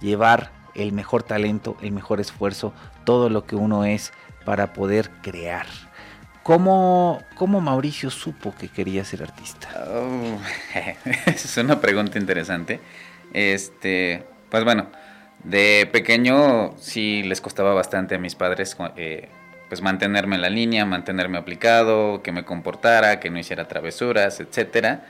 llevar 0.00 0.50
el 0.74 0.92
mejor 0.92 1.22
talento, 1.22 1.76
el 1.82 1.92
mejor 1.92 2.20
esfuerzo, 2.20 2.72
todo 3.04 3.28
lo 3.28 3.46
que 3.46 3.56
uno 3.56 3.84
es 3.84 4.12
para 4.44 4.72
poder 4.72 5.10
crear. 5.22 5.66
¿Cómo, 6.42 7.22
cómo 7.36 7.60
Mauricio 7.60 8.10
supo 8.10 8.54
que 8.58 8.68
quería 8.68 9.04
ser 9.04 9.22
artista? 9.22 9.68
Oh, 9.88 10.38
es 11.26 11.56
una 11.56 11.80
pregunta 11.80 12.18
interesante. 12.18 12.80
Este, 13.32 14.24
pues 14.50 14.64
bueno, 14.64 14.88
de 15.44 15.88
pequeño 15.92 16.74
sí 16.78 17.22
les 17.22 17.40
costaba 17.40 17.74
bastante 17.74 18.16
a 18.16 18.18
mis 18.18 18.34
padres 18.34 18.76
eh, 18.96 19.28
pues 19.68 19.82
mantenerme 19.82 20.34
en 20.36 20.42
la 20.42 20.50
línea, 20.50 20.84
mantenerme 20.84 21.38
aplicado, 21.38 22.22
que 22.22 22.32
me 22.32 22.44
comportara, 22.44 23.20
que 23.20 23.30
no 23.30 23.38
hiciera 23.38 23.68
travesuras, 23.68 24.40
etcétera. 24.40 25.06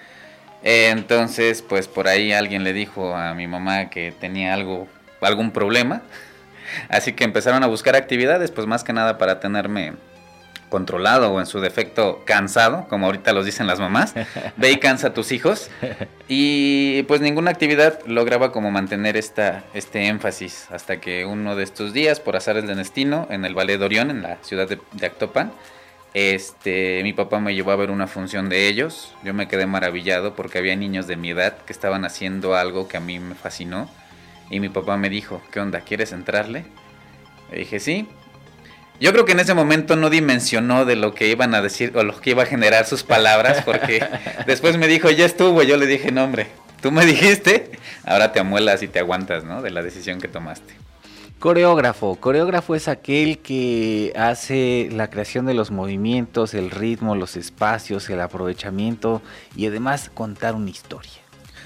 Entonces, 0.62 1.62
pues 1.62 1.88
por 1.88 2.08
ahí 2.08 2.32
alguien 2.32 2.64
le 2.64 2.72
dijo 2.72 3.16
a 3.16 3.34
mi 3.34 3.46
mamá 3.46 3.90
que 3.90 4.12
tenía 4.12 4.54
algo, 4.54 4.88
algún 5.20 5.50
problema. 5.50 6.02
Así 6.88 7.12
que 7.12 7.24
empezaron 7.24 7.62
a 7.62 7.66
buscar 7.66 7.96
actividades, 7.96 8.50
pues 8.50 8.66
más 8.66 8.84
que 8.84 8.92
nada 8.92 9.18
para 9.18 9.40
tenerme 9.40 9.94
controlado 10.68 11.30
o 11.32 11.38
en 11.38 11.44
su 11.44 11.60
defecto 11.60 12.22
cansado, 12.24 12.86
como 12.88 13.04
ahorita 13.04 13.34
los 13.34 13.44
dicen 13.44 13.66
las 13.66 13.78
mamás. 13.78 14.14
Ve 14.56 14.72
y 14.72 14.76
cansa 14.78 15.08
a 15.08 15.14
tus 15.14 15.30
hijos. 15.32 15.68
Y 16.28 17.02
pues 17.02 17.20
ninguna 17.20 17.50
actividad 17.50 17.98
lograba 18.06 18.52
como 18.52 18.70
mantener 18.70 19.18
esta, 19.18 19.64
este 19.74 20.06
énfasis 20.06 20.68
hasta 20.70 20.98
que 20.98 21.26
uno 21.26 21.56
de 21.56 21.64
estos 21.64 21.92
días, 21.92 22.20
por 22.20 22.36
azares 22.36 22.66
del 22.66 22.78
destino, 22.78 23.26
en 23.30 23.44
el 23.44 23.54
Ballet 23.54 23.78
de 23.78 23.84
Orión, 23.84 24.10
en 24.10 24.22
la 24.22 24.38
ciudad 24.42 24.66
de, 24.66 24.78
de 24.92 25.06
Actopan, 25.06 25.52
este, 26.14 27.02
mi 27.02 27.12
papá 27.12 27.40
me 27.40 27.54
llevó 27.54 27.70
a 27.70 27.76
ver 27.76 27.90
una 27.90 28.06
función 28.06 28.48
de 28.48 28.68
ellos. 28.68 29.14
Yo 29.24 29.32
me 29.32 29.48
quedé 29.48 29.66
maravillado 29.66 30.34
porque 30.34 30.58
había 30.58 30.76
niños 30.76 31.06
de 31.06 31.16
mi 31.16 31.30
edad 31.30 31.56
que 31.64 31.72
estaban 31.72 32.04
haciendo 32.04 32.54
algo 32.54 32.88
que 32.88 32.98
a 32.98 33.00
mí 33.00 33.18
me 33.18 33.34
fascinó. 33.34 33.90
Y 34.50 34.60
mi 34.60 34.68
papá 34.68 34.96
me 34.98 35.08
dijo, 35.08 35.40
¿qué 35.50 35.60
onda? 35.60 35.80
¿Quieres 35.80 36.12
entrarle? 36.12 36.66
Le 37.50 37.58
dije, 37.58 37.80
sí. 37.80 38.08
Yo 39.00 39.12
creo 39.12 39.24
que 39.24 39.32
en 39.32 39.40
ese 39.40 39.54
momento 39.54 39.96
no 39.96 40.10
dimensionó 40.10 40.84
de 40.84 40.96
lo 40.96 41.14
que 41.14 41.28
iban 41.28 41.54
a 41.54 41.62
decir 41.62 41.92
o 41.96 42.04
lo 42.04 42.20
que 42.20 42.30
iba 42.30 42.42
a 42.42 42.46
generar 42.46 42.86
sus 42.86 43.02
palabras, 43.02 43.62
porque 43.64 44.06
después 44.46 44.76
me 44.76 44.86
dijo, 44.86 45.10
ya 45.10 45.24
estuvo, 45.24 45.62
yo 45.62 45.76
le 45.76 45.86
dije, 45.86 46.12
no 46.12 46.24
hombre, 46.24 46.48
tú 46.82 46.92
me 46.92 47.04
dijiste, 47.06 47.70
ahora 48.04 48.32
te 48.32 48.38
amuelas 48.38 48.82
y 48.82 48.88
te 48.88 49.00
aguantas, 49.00 49.44
¿no? 49.44 49.62
De 49.62 49.70
la 49.70 49.82
decisión 49.82 50.20
que 50.20 50.28
tomaste. 50.28 50.74
Coreógrafo. 51.42 52.14
Coreógrafo 52.20 52.76
es 52.76 52.86
aquel 52.86 53.38
que 53.40 54.12
hace 54.14 54.88
la 54.92 55.10
creación 55.10 55.44
de 55.44 55.54
los 55.54 55.72
movimientos, 55.72 56.54
el 56.54 56.70
ritmo, 56.70 57.16
los 57.16 57.34
espacios, 57.34 58.08
el 58.10 58.20
aprovechamiento 58.20 59.22
y 59.56 59.66
además 59.66 60.08
contar 60.14 60.54
una 60.54 60.70
historia. 60.70 61.10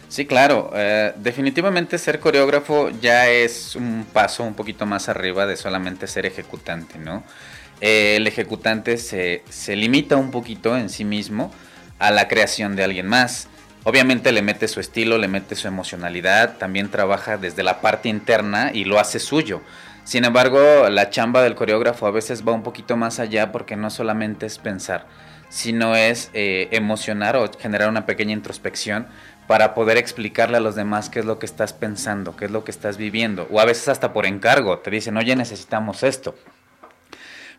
Sí, 0.09 0.25
claro. 0.25 0.71
Eh, 0.75 1.13
definitivamente 1.19 1.99
ser 1.99 2.21
coreógrafo 2.21 2.89
ya 3.03 3.29
es 3.29 3.77
un 3.77 4.07
paso 4.11 4.45
un 4.45 4.55
poquito 4.55 4.87
más 4.87 5.11
arriba 5.11 5.45
de 5.45 5.59
solamente 5.59 6.07
ser 6.07 6.25
ejecutante, 6.25 6.99
¿no? 6.99 7.23
Eh, 7.83 8.17
el 8.17 8.27
ejecutante 8.27 8.97
se, 8.97 9.43
se, 9.51 9.77
limita 9.77 10.17
un 10.17 10.31
poquito 10.31 10.75
en 10.75 10.89
sí 10.89 11.05
mismo 11.05 11.53
a 11.99 12.11
la 12.11 12.29
creación 12.29 12.77
de 12.77 12.85
alguien 12.85 13.09
más. 13.09 13.47
Obviamente 13.89 14.33
le 14.33 14.43
mete 14.43 14.67
su 14.67 14.81
estilo, 14.81 15.17
le 15.17 15.29
mete 15.29 15.55
su 15.55 15.69
emocionalidad, 15.69 16.57
también 16.59 16.91
trabaja 16.91 17.37
desde 17.37 17.63
la 17.63 17.81
parte 17.81 18.09
interna 18.09 18.73
y 18.75 18.85
lo 18.85 18.99
hace 18.99 19.21
suyo. 19.21 19.63
Sin 20.03 20.25
embargo, 20.25 20.89
la 20.91 21.09
chamba 21.11 21.41
del 21.41 21.55
coreógrafo 21.55 22.09
a 22.09 22.11
veces 22.11 22.43
va 22.45 22.51
un 22.51 22.65
poquito 22.65 22.97
más 22.97 23.21
allá 23.21 23.53
porque 23.53 23.77
no 23.77 23.91
solamente 23.91 24.45
es 24.45 24.59
pensar, 24.59 25.07
sino 25.51 25.95
es 25.95 26.31
eh, 26.35 26.67
emocionar 26.73 27.37
o 27.37 27.49
generar 27.61 27.89
una 27.89 28.07
pequeña 28.07 28.33
introspección 28.33 29.07
para 29.47 29.73
poder 29.73 29.99
explicarle 29.99 30.57
a 30.57 30.61
los 30.61 30.75
demás 30.75 31.09
qué 31.09 31.21
es 31.21 31.25
lo 31.25 31.39
que 31.39 31.47
estás 31.47 31.73
pensando, 31.73 32.35
qué 32.35 32.47
es 32.47 32.51
lo 32.51 32.65
que 32.65 32.73
estás 32.73 32.97
viviendo. 32.97 33.47
O 33.53 33.61
a 33.61 33.65
veces 33.67 33.87
hasta 33.87 34.13
por 34.13 34.27
encargo, 34.27 34.81
te 34.81 34.91
dicen, 34.91 35.17
oye, 35.17 35.37
necesitamos 35.37 36.03
esto. 36.03 36.35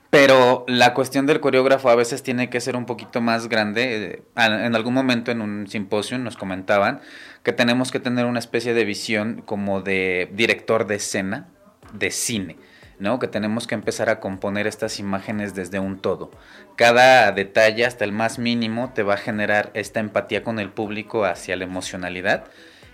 Pero 0.09 0.63
la 0.67 0.93
cuestión 0.93 1.25
del 1.25 1.41
coreógrafo 1.41 1.89
a 1.89 1.95
veces 1.95 2.23
tiene 2.23 2.49
que 2.49 2.61
ser 2.61 2.75
un 2.75 2.85
poquito 2.85 3.19
más 3.19 3.49
grande. 3.49 4.23
En 4.35 4.75
algún 4.75 4.93
momento 4.93 5.31
en 5.31 5.41
un 5.41 5.67
simposio 5.67 6.17
nos 6.17 6.37
comentaban 6.37 7.01
que 7.43 7.51
tenemos 7.51 7.91
que 7.91 7.99
tener 7.99 8.25
una 8.25 8.39
especie 8.39 8.73
de 8.73 8.85
visión 8.85 9.41
como 9.45 9.81
de 9.81 10.29
director 10.33 10.87
de 10.87 10.95
escena, 10.95 11.49
de 11.93 12.11
cine. 12.11 12.55
¿no? 12.99 13.19
Que 13.19 13.27
tenemos 13.27 13.67
que 13.67 13.75
empezar 13.75 14.09
a 14.09 14.19
componer 14.19 14.65
estas 14.65 14.99
imágenes 14.99 15.53
desde 15.53 15.79
un 15.79 15.99
todo. 15.99 16.31
Cada 16.75 17.31
detalle, 17.31 17.85
hasta 17.85 18.05
el 18.05 18.11
más 18.11 18.39
mínimo, 18.39 18.91
te 18.93 19.03
va 19.03 19.15
a 19.15 19.17
generar 19.17 19.71
esta 19.73 19.99
empatía 19.99 20.43
con 20.43 20.59
el 20.59 20.69
público 20.69 21.25
hacia 21.25 21.55
la 21.55 21.65
emocionalidad 21.65 22.45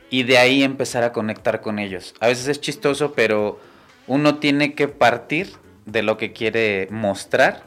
y 0.09 0.23
de 0.23 0.37
ahí 0.37 0.63
empezar 0.63 1.03
a 1.03 1.13
conectar 1.13 1.61
con 1.61 1.79
ellos. 1.79 2.13
A 2.19 2.27
veces 2.27 2.47
es 2.47 2.61
chistoso, 2.61 3.13
pero 3.13 3.59
uno 4.07 4.39
tiene 4.39 4.73
que 4.73 4.87
partir 4.87 5.53
de 5.85 6.03
lo 6.03 6.17
que 6.17 6.33
quiere 6.33 6.87
mostrar 6.91 7.63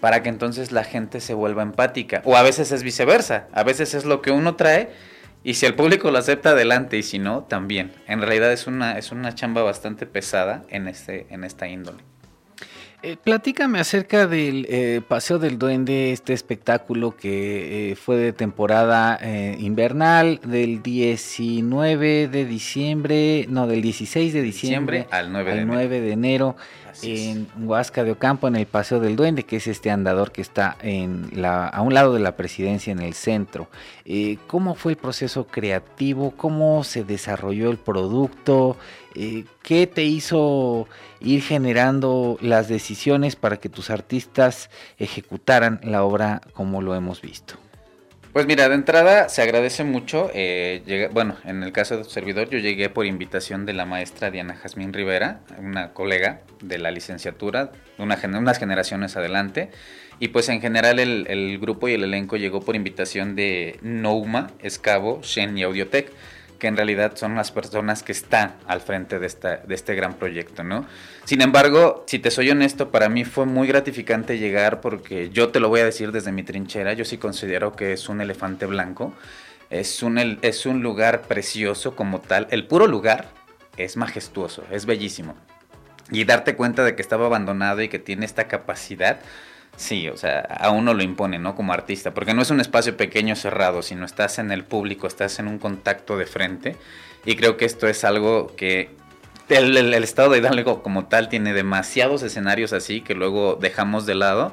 para 0.00 0.22
que 0.22 0.28
entonces 0.28 0.72
la 0.72 0.84
gente 0.84 1.20
se 1.20 1.34
vuelva 1.34 1.62
empática. 1.62 2.22
O 2.24 2.36
a 2.36 2.42
veces 2.42 2.72
es 2.72 2.82
viceversa, 2.82 3.48
a 3.52 3.64
veces 3.64 3.94
es 3.94 4.04
lo 4.04 4.22
que 4.22 4.30
uno 4.30 4.54
trae 4.54 4.90
y 5.44 5.54
si 5.54 5.66
el 5.66 5.74
público 5.74 6.10
lo 6.10 6.18
acepta, 6.18 6.50
adelante, 6.50 6.98
y 6.98 7.02
si 7.02 7.18
no, 7.18 7.44
también. 7.44 7.92
En 8.06 8.20
realidad 8.20 8.52
es 8.52 8.66
una, 8.66 8.98
es 8.98 9.12
una 9.12 9.34
chamba 9.34 9.62
bastante 9.62 10.04
pesada 10.06 10.64
en, 10.68 10.88
este, 10.88 11.26
en 11.30 11.44
esta 11.44 11.68
índole. 11.68 11.98
Eh, 13.00 13.16
platícame 13.16 13.78
acerca 13.78 14.26
del 14.26 14.66
eh, 14.68 15.00
Paseo 15.06 15.38
del 15.38 15.56
Duende, 15.56 16.10
este 16.10 16.32
espectáculo 16.32 17.16
que 17.16 17.92
eh, 17.92 17.94
fue 17.94 18.16
de 18.16 18.32
temporada 18.32 19.20
invernal 19.58 20.40
del 20.44 20.82
19 20.82 22.26
de 22.26 22.44
diciembre, 22.44 23.46
no, 23.48 23.68
del 23.68 23.82
16 23.82 24.32
de 24.32 24.42
diciembre, 24.42 25.06
al 25.12 25.30
9 25.30 25.54
de 25.54 25.64
9 25.64 26.00
de 26.00 26.10
enero 26.12 26.56
en 27.02 27.48
Huasca 27.58 28.04
de 28.04 28.12
Ocampo, 28.12 28.48
en 28.48 28.56
el 28.56 28.66
Paseo 28.66 29.00
del 29.00 29.16
Duende, 29.16 29.44
que 29.44 29.56
es 29.56 29.66
este 29.66 29.90
andador 29.90 30.32
que 30.32 30.42
está 30.42 30.76
en 30.82 31.30
la, 31.32 31.66
a 31.66 31.82
un 31.82 31.94
lado 31.94 32.14
de 32.14 32.20
la 32.20 32.36
presidencia 32.36 32.92
en 32.92 33.00
el 33.00 33.14
centro. 33.14 33.68
Eh, 34.04 34.38
¿Cómo 34.46 34.74
fue 34.74 34.92
el 34.92 34.98
proceso 34.98 35.46
creativo? 35.46 36.32
¿Cómo 36.36 36.84
se 36.84 37.04
desarrolló 37.04 37.70
el 37.70 37.78
producto? 37.78 38.76
Eh, 39.14 39.44
¿Qué 39.62 39.86
te 39.86 40.04
hizo 40.04 40.88
ir 41.20 41.42
generando 41.42 42.38
las 42.40 42.68
decisiones 42.68 43.36
para 43.36 43.58
que 43.58 43.68
tus 43.68 43.90
artistas 43.90 44.70
ejecutaran 44.98 45.80
la 45.82 46.04
obra 46.04 46.40
como 46.52 46.82
lo 46.82 46.94
hemos 46.94 47.20
visto? 47.20 47.56
Pues 48.38 48.46
mira, 48.46 48.68
de 48.68 48.76
entrada 48.76 49.28
se 49.28 49.42
agradece 49.42 49.82
mucho. 49.82 50.30
Eh, 50.32 51.10
bueno, 51.12 51.34
en 51.44 51.64
el 51.64 51.72
caso 51.72 51.96
de 51.96 52.04
tu 52.04 52.10
servidor, 52.10 52.48
yo 52.48 52.60
llegué 52.60 52.88
por 52.88 53.04
invitación 53.04 53.66
de 53.66 53.72
la 53.72 53.84
maestra 53.84 54.30
Diana 54.30 54.54
Jazmín 54.54 54.92
Rivera, 54.92 55.40
una 55.58 55.92
colega 55.92 56.42
de 56.62 56.78
la 56.78 56.92
licenciatura, 56.92 57.72
una, 57.98 58.16
unas 58.38 58.58
generaciones 58.60 59.16
adelante. 59.16 59.70
Y 60.20 60.28
pues 60.28 60.48
en 60.50 60.60
general 60.60 61.00
el, 61.00 61.26
el, 61.28 61.58
grupo 61.58 61.88
y 61.88 61.94
el 61.94 62.04
elenco 62.04 62.36
llegó 62.36 62.60
por 62.60 62.76
invitación 62.76 63.34
de 63.34 63.80
Nouma, 63.82 64.52
Escavo, 64.60 65.18
Shen 65.24 65.58
y 65.58 65.64
Audiotech 65.64 66.12
que 66.58 66.66
en 66.66 66.76
realidad 66.76 67.12
son 67.16 67.34
las 67.34 67.50
personas 67.50 68.02
que 68.02 68.12
están 68.12 68.54
al 68.66 68.80
frente 68.80 69.18
de, 69.18 69.26
esta, 69.26 69.58
de 69.58 69.74
este 69.74 69.94
gran 69.94 70.14
proyecto, 70.14 70.64
¿no? 70.64 70.86
Sin 71.24 71.40
embargo, 71.40 72.04
si 72.06 72.18
te 72.18 72.30
soy 72.30 72.50
honesto, 72.50 72.90
para 72.90 73.08
mí 73.08 73.24
fue 73.24 73.46
muy 73.46 73.68
gratificante 73.68 74.38
llegar 74.38 74.80
porque 74.80 75.30
yo 75.30 75.50
te 75.50 75.60
lo 75.60 75.68
voy 75.68 75.80
a 75.80 75.84
decir 75.84 76.12
desde 76.12 76.32
mi 76.32 76.42
trinchera, 76.42 76.92
yo 76.92 77.04
sí 77.04 77.18
considero 77.18 77.72
que 77.72 77.92
es 77.92 78.08
un 78.08 78.20
elefante 78.20 78.66
blanco, 78.66 79.14
es 79.70 80.02
un, 80.02 80.38
es 80.42 80.66
un 80.66 80.82
lugar 80.82 81.22
precioso 81.22 81.94
como 81.94 82.20
tal, 82.20 82.46
el 82.50 82.66
puro 82.66 82.86
lugar 82.86 83.28
es 83.76 83.96
majestuoso, 83.96 84.64
es 84.70 84.86
bellísimo. 84.86 85.36
Y 86.10 86.24
darte 86.24 86.56
cuenta 86.56 86.84
de 86.84 86.96
que 86.96 87.02
estaba 87.02 87.26
abandonado 87.26 87.82
y 87.82 87.88
que 87.88 87.98
tiene 87.98 88.24
esta 88.24 88.48
capacidad 88.48 89.20
Sí, 89.78 90.08
o 90.08 90.16
sea, 90.16 90.40
a 90.40 90.70
uno 90.70 90.92
lo 90.92 91.04
impone, 91.04 91.38
¿no? 91.38 91.54
Como 91.54 91.72
artista, 91.72 92.12
porque 92.12 92.34
no 92.34 92.42
es 92.42 92.50
un 92.50 92.58
espacio 92.58 92.96
pequeño 92.96 93.36
cerrado, 93.36 93.80
sino 93.82 94.04
estás 94.04 94.40
en 94.40 94.50
el 94.50 94.64
público, 94.64 95.06
estás 95.06 95.38
en 95.38 95.46
un 95.46 95.60
contacto 95.60 96.16
de 96.18 96.26
frente. 96.26 96.74
Y 97.24 97.36
creo 97.36 97.56
que 97.56 97.64
esto 97.64 97.86
es 97.86 98.02
algo 98.02 98.56
que 98.56 98.90
el, 99.48 99.94
estado 99.94 100.30
de 100.30 100.38
Hidalgo 100.38 100.82
como 100.82 101.06
tal 101.06 101.28
tiene 101.28 101.52
demasiados 101.52 102.24
escenarios 102.24 102.72
así 102.72 103.02
que 103.02 103.14
luego 103.14 103.54
dejamos 103.54 104.04
de 104.04 104.16
lado. 104.16 104.52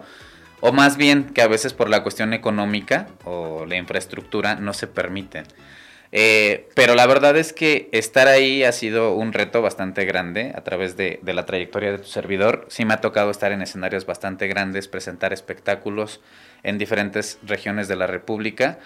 O 0.61 0.71
más 0.71 0.95
bien 0.95 1.23
que 1.25 1.41
a 1.41 1.47
veces 1.47 1.73
por 1.73 1.89
la 1.89 2.03
cuestión 2.03 2.31
económica 2.33 3.07
o 3.23 3.65
la 3.65 3.77
infraestructura 3.77 4.53
no 4.53 4.73
se 4.73 4.85
permiten. 4.85 5.45
Eh, 6.17 6.69
pero 6.75 6.95
la 6.95 7.07
verdad 7.07 7.35
es 7.35 7.51
que 7.51 7.89
estar 7.91 8.29
ahí 8.29 8.63
ha 8.63 8.71
sido 8.71 9.13
un 9.15 9.33
reto 9.33 9.61
bastante 9.61 10.05
grande 10.05 10.53
a 10.55 10.61
través 10.61 10.95
de, 10.95 11.19
la 11.25 11.45
trayectoria 11.45 11.91
de 11.91 11.97
tu 11.97 12.07
servidor. 12.07 12.65
Sí 12.69 12.85
me 12.85 12.93
ha 12.93 13.01
tocado 13.01 13.29
estar 13.31 13.51
en 13.51 13.61
escenarios 13.61 14.05
bastante 14.05 14.47
grandes, 14.47 14.87
presentar 14.87 15.33
espectáculos 15.33 16.21
en 16.63 16.77
diferentes 16.77 17.37
regiones 17.43 17.89
de 17.89 17.97
la 17.97 18.07
República. 18.07 18.79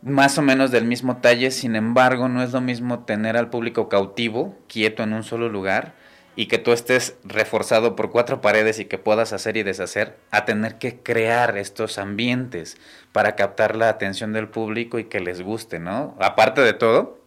más 0.00 0.38
o 0.38 0.42
menos 0.42 0.70
del 0.70 0.86
mismo 0.86 1.18
talle, 1.18 1.50
sin 1.50 1.76
embargo, 1.76 2.30
no 2.30 2.42
es 2.42 2.52
lo 2.52 2.62
mismo 2.62 3.04
tener 3.04 3.36
al 3.36 3.50
público 3.50 3.90
cautivo, 3.90 4.56
quieto 4.66 5.02
en 5.02 5.12
un 5.12 5.22
solo 5.22 5.50
lugar, 5.50 5.92
y 6.36 6.46
que 6.46 6.58
tú 6.58 6.72
estés 6.72 7.16
reforzado 7.24 7.96
por 7.96 8.10
cuatro 8.10 8.40
paredes 8.40 8.78
y 8.78 8.84
que 8.84 8.98
puedas 8.98 9.32
hacer 9.32 9.56
y 9.56 9.62
deshacer, 9.62 10.16
a 10.30 10.44
tener 10.44 10.78
que 10.78 10.96
crear 10.96 11.58
estos 11.58 11.98
ambientes 11.98 12.78
para 13.12 13.36
captar 13.36 13.76
la 13.76 13.88
atención 13.88 14.32
del 14.32 14.48
público 14.48 14.98
y 14.98 15.04
que 15.04 15.20
les 15.20 15.42
guste, 15.42 15.78
¿no? 15.78 16.16
Aparte 16.20 16.60
de 16.60 16.72
todo, 16.72 17.18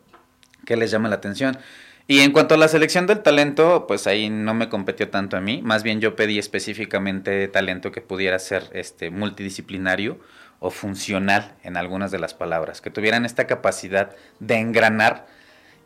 que 0.65 0.77
les 0.77 0.91
llame 0.91 1.09
la 1.09 1.15
atención. 1.15 1.57
Y 2.07 2.19
en 2.19 2.31
cuanto 2.31 2.55
a 2.55 2.57
la 2.57 2.67
selección 2.67 3.07
del 3.07 3.21
talento, 3.21 3.85
pues 3.87 4.07
ahí 4.07 4.29
no 4.29 4.53
me 4.53 4.67
competió 4.67 5.09
tanto 5.09 5.37
a 5.37 5.41
mí, 5.41 5.61
más 5.61 5.83
bien 5.83 6.01
yo 6.01 6.15
pedí 6.15 6.37
específicamente 6.37 7.47
talento 7.47 7.91
que 7.91 8.01
pudiera 8.01 8.37
ser 8.39 8.69
este 8.73 9.09
multidisciplinario 9.09 10.19
o 10.59 10.69
funcional 10.69 11.55
en 11.63 11.77
algunas 11.77 12.11
de 12.11 12.19
las 12.19 12.33
palabras, 12.33 12.81
que 12.81 12.89
tuvieran 12.89 13.25
esta 13.25 13.47
capacidad 13.47 14.15
de 14.39 14.55
engranar 14.55 15.27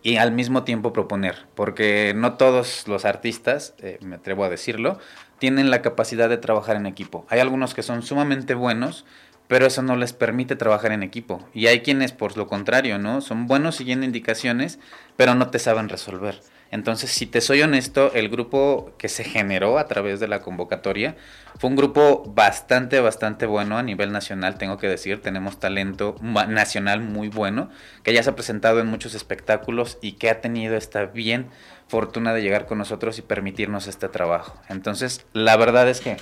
y 0.07 0.15
al 0.15 0.31
mismo 0.31 0.63
tiempo 0.63 0.93
proponer, 0.93 1.35
porque 1.53 2.13
no 2.15 2.35
todos 2.35 2.87
los 2.87 3.03
artistas, 3.03 3.73
eh, 3.79 3.97
me 3.99 4.15
atrevo 4.15 4.45
a 4.45 4.49
decirlo, 4.49 4.99
tienen 5.37 5.69
la 5.69 5.81
capacidad 5.81 6.29
de 6.29 6.37
trabajar 6.37 6.77
en 6.77 6.85
equipo. 6.85 7.25
Hay 7.27 7.41
algunos 7.41 7.73
que 7.73 7.83
son 7.83 8.03
sumamente 8.03 8.53
buenos, 8.53 9.03
pero 9.49 9.65
eso 9.65 9.81
no 9.81 9.97
les 9.97 10.13
permite 10.13 10.55
trabajar 10.55 10.93
en 10.93 11.03
equipo. 11.03 11.45
Y 11.53 11.67
hay 11.67 11.81
quienes, 11.81 12.13
por 12.13 12.37
lo 12.37 12.47
contrario, 12.47 12.99
¿no? 12.99 13.19
Son 13.19 13.47
buenos 13.47 13.75
siguiendo 13.75 14.05
indicaciones, 14.05 14.79
pero 15.17 15.35
no 15.35 15.49
te 15.49 15.59
saben 15.59 15.89
resolver. 15.89 16.39
Entonces, 16.71 17.11
si 17.11 17.25
te 17.25 17.41
soy 17.41 17.61
honesto, 17.61 18.11
el 18.13 18.29
grupo 18.29 18.91
que 18.97 19.07
se 19.07 19.23
generó 19.23 19.77
a 19.77 19.87
través 19.87 20.19
de 20.19 20.27
la 20.27 20.41
convocatoria 20.41 21.15
fue 21.57 21.69
un 21.69 21.75
grupo 21.75 22.23
bastante, 22.27 22.99
bastante 22.99 23.45
bueno 23.45 23.77
a 23.77 23.83
nivel 23.83 24.11
nacional, 24.11 24.57
tengo 24.57 24.77
que 24.77 24.87
decir. 24.87 25.21
Tenemos 25.21 25.59
talento 25.59 26.15
nacional 26.21 27.01
muy 27.01 27.29
bueno, 27.29 27.69
que 28.03 28.13
ya 28.13 28.21
se 28.21 28.29
ha 28.29 28.35
presentado 28.35 28.79
en 28.79 28.87
muchos 28.87 29.15
espectáculos 29.15 29.97
y 30.01 30.13
que 30.13 30.29
ha 30.29 30.41
tenido 30.41 30.75
esta 30.75 31.05
bien 31.05 31.47
fortuna 31.87 32.33
de 32.33 32.41
llegar 32.41 32.65
con 32.65 32.77
nosotros 32.77 33.17
y 33.17 33.21
permitirnos 33.21 33.87
este 33.87 34.09
trabajo. 34.09 34.61
Entonces, 34.67 35.25
la 35.33 35.55
verdad 35.55 35.87
es 35.87 36.01
que 36.01 36.17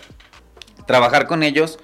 trabajar 0.85 1.25
con 1.25 1.41
ellos 1.41 1.79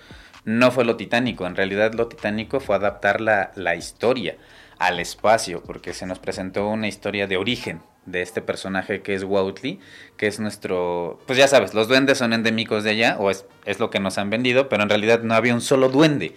no 0.45 0.71
fue 0.71 0.85
lo 0.85 0.97
titánico, 0.97 1.45
en 1.45 1.55
realidad 1.55 1.93
lo 1.93 2.07
titánico 2.07 2.59
fue 2.59 2.75
adaptar 2.75 3.21
la, 3.21 3.51
la 3.55 3.75
historia 3.75 4.37
al 4.79 4.99
espacio, 4.99 5.61
porque 5.63 5.93
se 5.93 6.07
nos 6.07 6.17
presentó 6.17 6.67
una 6.67 6.87
historia 6.87 7.27
de 7.27 7.37
origen 7.37 7.81
de 8.05 8.21
este 8.21 8.41
personaje 8.41 9.01
que 9.01 9.13
es 9.13 9.23
Woutley, 9.23 9.79
que 10.17 10.27
es 10.27 10.39
nuestro, 10.39 11.19
pues 11.27 11.37
ya 11.37 11.47
sabes, 11.47 11.73
los 11.73 11.87
duendes 11.87 12.17
son 12.17 12.33
endémicos 12.33 12.83
de 12.83 12.91
allá, 12.91 13.17
o 13.19 13.29
es, 13.29 13.45
es 13.65 13.79
lo 13.79 13.89
que 13.89 13.99
nos 13.99 14.17
han 14.17 14.29
vendido, 14.29 14.69
pero 14.69 14.83
en 14.83 14.89
realidad 14.89 15.21
no 15.21 15.35
había 15.35 15.53
un 15.53 15.61
solo 15.61 15.89
duende 15.89 16.35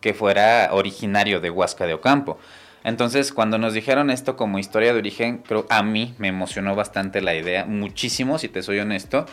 que 0.00 0.14
fuera 0.14 0.70
originario 0.72 1.40
de 1.40 1.50
Huasca 1.50 1.86
de 1.86 1.94
Ocampo. 1.94 2.38
Entonces, 2.84 3.32
cuando 3.32 3.58
nos 3.58 3.74
dijeron 3.74 4.10
esto 4.10 4.36
como 4.36 4.58
historia 4.58 4.92
de 4.92 4.98
origen, 4.98 5.38
creo 5.38 5.66
a 5.68 5.82
mí 5.82 6.14
me 6.18 6.28
emocionó 6.28 6.74
bastante 6.74 7.20
la 7.20 7.34
idea, 7.34 7.66
muchísimo, 7.66 8.38
si 8.38 8.48
te 8.48 8.62
soy 8.62 8.78
honesto, 8.78 9.26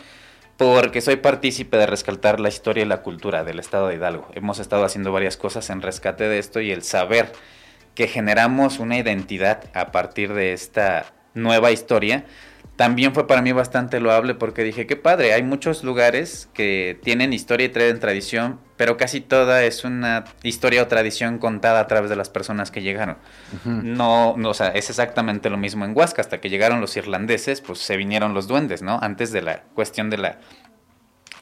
porque 0.58 1.00
soy 1.00 1.16
partícipe 1.16 1.76
de 1.78 1.86
rescatar 1.86 2.40
la 2.40 2.48
historia 2.48 2.82
y 2.82 2.86
la 2.86 3.02
cultura 3.02 3.44
del 3.44 3.58
estado 3.58 3.88
de 3.88 3.94
Hidalgo. 3.94 4.28
Hemos 4.34 4.58
estado 4.58 4.84
haciendo 4.84 5.12
varias 5.12 5.36
cosas 5.36 5.70
en 5.70 5.80
rescate 5.80 6.24
de 6.24 6.38
esto 6.38 6.60
y 6.60 6.72
el 6.72 6.82
saber 6.82 7.32
que 7.94 8.08
generamos 8.08 8.80
una 8.80 8.98
identidad 8.98 9.64
a 9.72 9.92
partir 9.92 10.34
de 10.34 10.52
esta 10.52 11.06
nueva 11.34 11.70
historia, 11.70 12.24
también 12.78 13.12
fue 13.12 13.26
para 13.26 13.42
mí 13.42 13.50
bastante 13.50 13.98
loable 13.98 14.36
porque 14.36 14.62
dije, 14.62 14.86
qué 14.86 14.94
padre, 14.94 15.32
hay 15.32 15.42
muchos 15.42 15.82
lugares 15.82 16.48
que 16.54 16.96
tienen 17.02 17.32
historia 17.32 17.66
y 17.66 17.70
traen 17.70 17.98
tradición, 17.98 18.60
pero 18.76 18.96
casi 18.96 19.20
toda 19.20 19.64
es 19.64 19.82
una 19.82 20.24
historia 20.44 20.84
o 20.84 20.86
tradición 20.86 21.38
contada 21.38 21.80
a 21.80 21.88
través 21.88 22.08
de 22.08 22.14
las 22.14 22.30
personas 22.30 22.70
que 22.70 22.80
llegaron. 22.80 23.16
no, 23.64 24.36
no, 24.36 24.50
o 24.50 24.54
sea, 24.54 24.68
es 24.68 24.90
exactamente 24.90 25.50
lo 25.50 25.56
mismo 25.56 25.84
en 25.84 25.96
Huasca, 25.96 26.22
hasta 26.22 26.40
que 26.40 26.50
llegaron 26.50 26.80
los 26.80 26.96
irlandeses, 26.96 27.60
pues 27.62 27.80
se 27.80 27.96
vinieron 27.96 28.32
los 28.32 28.46
duendes, 28.46 28.80
¿no? 28.80 29.00
Antes 29.02 29.32
de 29.32 29.42
la 29.42 29.64
cuestión 29.74 30.08
de 30.08 30.18
la 30.18 30.38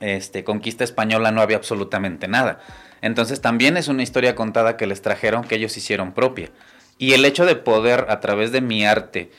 este, 0.01 0.43
conquista 0.43 0.85
española 0.85 1.33
no 1.33 1.43
había 1.43 1.59
absolutamente 1.59 2.29
nada. 2.29 2.61
Entonces 3.03 3.43
también 3.43 3.77
es 3.77 3.89
una 3.89 4.03
historia 4.03 4.35
contada 4.35 4.79
que 4.79 4.87
les 4.87 5.03
trajeron, 5.03 5.45
que 5.45 5.57
ellos 5.57 5.77
hicieron 5.77 6.13
propia. 6.13 6.51
Y 6.97 7.13
el 7.13 7.27
hecho 7.27 7.45
de 7.45 7.57
poder, 7.57 8.07
a 8.09 8.21
través 8.21 8.53
de 8.53 8.63
mi 8.63 8.87
arte, 8.87 9.31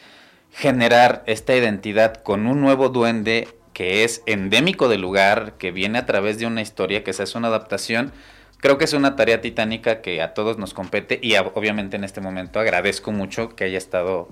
generar 0.58 1.22
esta 1.28 1.56
identidad 1.56 2.16
con 2.24 2.48
un 2.48 2.62
nuevo 2.62 2.90
duende 2.90 3.48
que 3.74 4.04
es 4.04 4.24
endémico 4.26 4.88
del 4.90 5.02
lugar, 5.02 5.54
que 5.60 5.72
viene 5.72 6.00
a 6.00 6.08
través 6.08 6.40
de 6.40 6.48
una 6.48 6.64
historia, 6.64 7.04
que 7.04 7.14
se 7.14 7.22
hace 7.22 7.38
una 7.38 7.50
adaptación, 7.50 8.12
creo 8.60 8.80
que 8.80 8.86
es 8.86 8.94
una 8.94 9.16
tarea 9.16 9.40
titánica 9.40 10.02
que 10.02 10.20
a 10.20 10.34
todos 10.34 10.58
nos 10.58 10.74
compete 10.74 11.20
y 11.22 11.36
obviamente 11.36 11.96
en 11.96 12.04
este 12.04 12.22
momento 12.22 12.60
agradezco 12.60 13.12
mucho 13.12 13.50
que 13.50 13.66
haya 13.66 13.78
estado, 13.78 14.30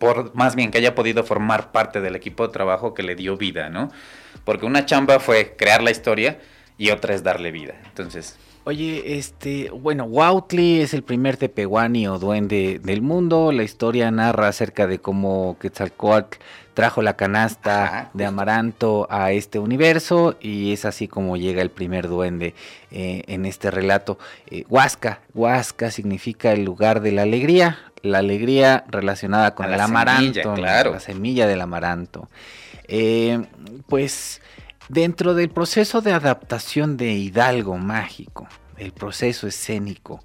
por 0.00 0.34
más 0.34 0.56
bien 0.56 0.72
que 0.72 0.78
haya 0.78 0.96
podido 0.96 1.22
formar 1.22 1.70
parte 1.70 2.00
del 2.00 2.16
equipo 2.16 2.48
de 2.48 2.52
trabajo 2.52 2.92
que 2.92 3.04
le 3.04 3.14
dio 3.14 3.36
vida, 3.36 3.70
¿no? 3.70 3.92
Porque 4.44 4.66
una 4.66 4.84
chamba 4.84 5.20
fue 5.20 5.54
crear 5.56 5.80
la 5.80 5.92
historia 5.92 6.40
y 6.76 6.90
otra 6.90 7.14
es 7.14 7.22
darle 7.22 7.52
vida. 7.52 7.74
Entonces, 7.84 8.36
Oye, 8.68 9.16
este, 9.16 9.70
bueno, 9.70 10.04
Wautli 10.04 10.82
es 10.82 10.92
el 10.92 11.02
primer 11.02 11.38
tepehuani 11.38 12.06
o 12.06 12.18
duende 12.18 12.78
del 12.84 13.00
mundo. 13.00 13.50
La 13.50 13.62
historia 13.62 14.10
narra 14.10 14.48
acerca 14.48 14.86
de 14.86 14.98
cómo 14.98 15.56
Quetzalcoatl 15.58 16.36
trajo 16.74 17.00
la 17.00 17.16
canasta 17.16 18.10
de 18.12 18.26
amaranto 18.26 19.06
a 19.08 19.32
este 19.32 19.58
universo 19.58 20.36
y 20.38 20.74
es 20.74 20.84
así 20.84 21.08
como 21.08 21.38
llega 21.38 21.62
el 21.62 21.70
primer 21.70 22.08
duende 22.08 22.54
eh, 22.90 23.22
en 23.26 23.46
este 23.46 23.70
relato. 23.70 24.18
Eh, 24.50 24.66
Huasca, 24.68 25.22
Huasca 25.32 25.90
significa 25.90 26.52
el 26.52 26.66
lugar 26.66 27.00
de 27.00 27.12
la 27.12 27.22
alegría, 27.22 27.78
la 28.02 28.18
alegría 28.18 28.84
relacionada 28.88 29.54
con 29.54 29.72
el 29.72 29.80
amaranto, 29.80 30.52
claro. 30.52 30.92
la 30.92 31.00
semilla 31.00 31.46
del 31.46 31.62
amaranto. 31.62 32.28
Eh, 32.86 33.40
pues 33.86 34.42
Dentro 34.88 35.34
del 35.34 35.50
proceso 35.50 36.00
de 36.00 36.12
adaptación 36.12 36.96
de 36.96 37.12
Hidalgo 37.12 37.76
Mágico, 37.76 38.48
el 38.78 38.92
proceso 38.92 39.46
escénico, 39.46 40.24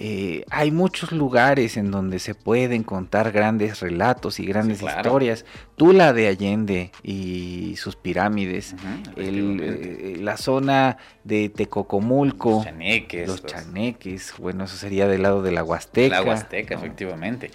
eh, 0.00 0.44
hay 0.50 0.70
muchos 0.70 1.10
lugares 1.10 1.76
en 1.76 1.90
donde 1.90 2.20
se 2.20 2.36
pueden 2.36 2.84
contar 2.84 3.32
grandes 3.32 3.80
relatos 3.80 4.38
y 4.38 4.46
grandes 4.46 4.80
historias. 4.80 5.44
Tula 5.76 6.12
de 6.12 6.28
Allende 6.28 6.92
y 7.02 7.74
sus 7.76 7.96
pirámides, 7.96 8.76
eh, 9.16 10.16
la 10.20 10.36
zona 10.36 10.98
de 11.24 11.48
Tecocomulco, 11.48 12.50
los 12.50 12.64
chaneques, 12.64 13.28
los 13.28 13.44
chaneques, 13.44 14.34
bueno, 14.38 14.64
eso 14.64 14.76
sería 14.76 15.08
del 15.08 15.22
lado 15.22 15.42
de 15.42 15.50
la 15.50 15.64
Huasteca. 15.64 16.20
La 16.20 16.22
Huasteca, 16.22 16.76
efectivamente. 16.76 17.50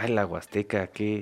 Ay, 0.00 0.12
la 0.12 0.24
Huasteca, 0.26 0.86
qué, 0.86 1.20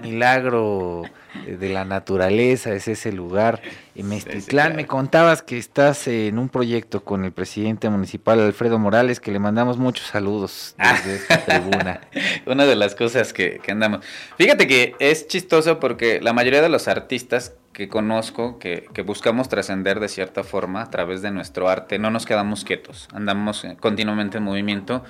milagro 0.00 1.02
de 1.44 1.68
la 1.70 1.84
naturaleza 1.84 2.72
es 2.72 2.86
ese 2.86 3.10
lugar. 3.10 3.60
Y 3.96 4.04
Mestitlán, 4.04 4.76
me 4.76 4.86
contabas 4.86 5.42
que 5.42 5.58
estás 5.58 6.06
en 6.06 6.38
un 6.38 6.48
proyecto 6.48 7.02
con 7.02 7.24
el 7.24 7.32
presidente 7.32 7.90
municipal 7.90 8.38
Alfredo 8.38 8.78
Morales, 8.78 9.18
que 9.18 9.32
le 9.32 9.40
mandamos 9.40 9.76
muchos 9.76 10.06
saludos 10.06 10.76
desde 10.78 11.16
esta 11.16 11.44
tribuna. 11.44 12.02
Una 12.46 12.64
de 12.64 12.76
las 12.76 12.94
cosas 12.94 13.32
que, 13.32 13.58
que 13.60 13.72
andamos. 13.72 14.04
Fíjate 14.38 14.68
que 14.68 14.94
es 15.00 15.26
chistoso 15.26 15.80
porque 15.80 16.20
la 16.20 16.32
mayoría 16.32 16.62
de 16.62 16.68
los 16.68 16.86
artistas 16.86 17.54
que 17.72 17.88
conozco, 17.88 18.60
que, 18.60 18.86
que 18.94 19.02
buscamos 19.02 19.48
trascender 19.48 19.98
de 19.98 20.08
cierta 20.08 20.44
forma 20.44 20.80
a 20.80 20.90
través 20.90 21.22
de 21.22 21.32
nuestro 21.32 21.68
arte, 21.68 21.98
no 21.98 22.10
nos 22.10 22.24
quedamos 22.24 22.64
quietos, 22.64 23.08
andamos 23.12 23.66
continuamente 23.80 24.38
en 24.38 24.44
movimiento, 24.44 25.02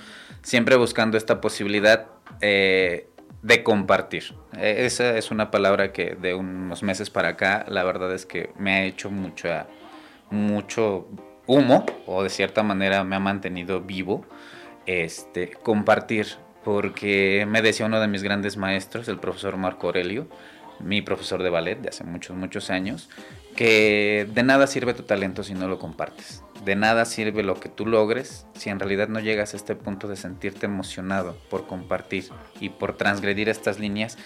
siempre 0.42 0.76
buscando 0.76 1.16
esta 1.16 1.40
posibilidad 1.40 2.06
eh, 2.40 3.08
de 3.42 3.62
compartir. 3.62 4.34
E, 4.56 4.84
esa 4.86 5.16
es 5.16 5.30
una 5.30 5.50
palabra 5.50 5.92
que 5.92 6.14
de 6.14 6.34
unos 6.34 6.82
meses 6.82 7.10
para 7.10 7.30
acá, 7.30 7.64
la 7.68 7.84
verdad 7.84 8.12
es 8.12 8.26
que 8.26 8.50
me 8.58 8.74
ha 8.74 8.84
hecho 8.84 9.10
mucho, 9.10 9.48
mucho 10.30 11.08
humo, 11.46 11.86
o 12.06 12.22
de 12.22 12.30
cierta 12.30 12.62
manera 12.62 13.04
me 13.04 13.16
ha 13.16 13.20
mantenido 13.20 13.80
vivo, 13.80 14.24
este, 14.86 15.50
compartir, 15.50 16.26
porque 16.64 17.46
me 17.48 17.62
decía 17.62 17.86
uno 17.86 18.00
de 18.00 18.08
mis 18.08 18.22
grandes 18.22 18.56
maestros, 18.56 19.08
el 19.08 19.18
profesor 19.18 19.56
Marco 19.56 19.88
Aurelio, 19.88 20.28
mi 20.82 21.02
profesor 21.02 21.42
de 21.42 21.50
ballet 21.50 21.80
de 21.80 21.88
hace 21.88 22.04
muchos, 22.04 22.36
muchos 22.36 22.70
años, 22.70 23.08
que 23.56 24.26
de 24.32 24.42
nada 24.42 24.66
sirve 24.66 24.94
tu 24.94 25.02
talento 25.02 25.42
si 25.42 25.54
no 25.54 25.68
lo 25.68 25.78
compartes. 25.78 26.42
De 26.64 26.76
nada 26.76 27.04
sirve 27.04 27.42
lo 27.42 27.58
que 27.58 27.68
tú 27.68 27.86
logres 27.86 28.46
si 28.54 28.70
en 28.70 28.78
realidad 28.78 29.08
no 29.08 29.20
llegas 29.20 29.52
a 29.52 29.56
este 29.56 29.74
punto 29.74 30.08
de 30.08 30.16
sentirte 30.16 30.66
emocionado 30.66 31.36
por 31.50 31.66
compartir 31.66 32.28
y 32.60 32.68
por 32.68 32.96
transgredir 32.96 33.48
estas 33.48 33.78
líneas 33.78 34.16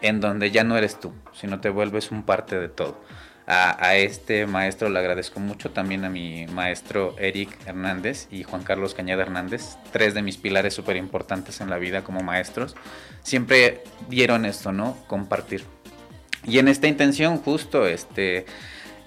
en 0.00 0.20
donde 0.20 0.50
ya 0.50 0.64
no 0.64 0.76
eres 0.76 0.98
tú, 0.98 1.12
sino 1.32 1.60
te 1.60 1.70
vuelves 1.70 2.10
un 2.10 2.24
parte 2.24 2.58
de 2.58 2.68
todo. 2.68 2.98
A, 3.44 3.96
este 3.96 4.46
maestro 4.46 4.88
le 4.88 4.98
agradezco 4.98 5.40
mucho, 5.40 5.72
también 5.72 6.04
a 6.04 6.08
mi 6.08 6.46
maestro 6.46 7.16
Eric 7.18 7.50
Hernández 7.66 8.28
y 8.30 8.44
Juan 8.44 8.62
Carlos 8.62 8.94
Cañada 8.94 9.22
Hernández, 9.22 9.76
tres 9.90 10.14
de 10.14 10.22
mis 10.22 10.36
pilares 10.36 10.74
súper 10.74 10.96
importantes 10.96 11.60
en 11.60 11.68
la 11.68 11.78
vida 11.78 12.04
como 12.04 12.22
maestros, 12.22 12.76
siempre 13.22 13.82
dieron 14.08 14.46
esto, 14.46 14.72
¿no? 14.72 14.96
Compartir. 15.08 15.64
Y 16.44 16.58
en 16.58 16.68
esta 16.68 16.88
intención 16.88 17.38
justo 17.38 17.86
este 17.86 18.46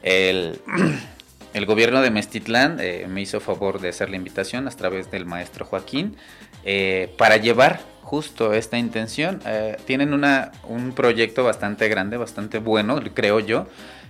el, 0.04 0.60
el 1.54 1.66
gobierno 1.66 2.02
de 2.02 2.12
Mestitlán 2.12 2.78
eh, 2.80 3.08
me 3.10 3.22
hizo 3.22 3.40
favor 3.40 3.80
de 3.80 3.90
hacer 3.90 4.10
la 4.10 4.16
invitación 4.16 4.68
a 4.68 4.72
través 4.72 5.12
del 5.12 5.26
maestro 5.26 5.66
Joaquín. 5.66 6.18
eh, 6.64 7.14
para 7.18 7.38
llevar 7.38 7.80
justo 8.06 8.54
esta 8.54 8.78
intención. 8.78 9.42
Eh, 9.46 9.78
tienen 9.86 10.14
una, 10.14 10.52
un 10.64 10.94
proyecto 10.94 11.44
bastante 11.44 11.90
grande, 11.90 12.18
bastante 12.18 12.60
bueno, 12.60 13.02
creo 13.14 13.40
yo. 13.40 13.68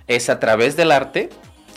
Es 0.08 0.30
a 0.30 0.40
través 0.40 0.76
del 0.76 0.92
arte 0.92 1.30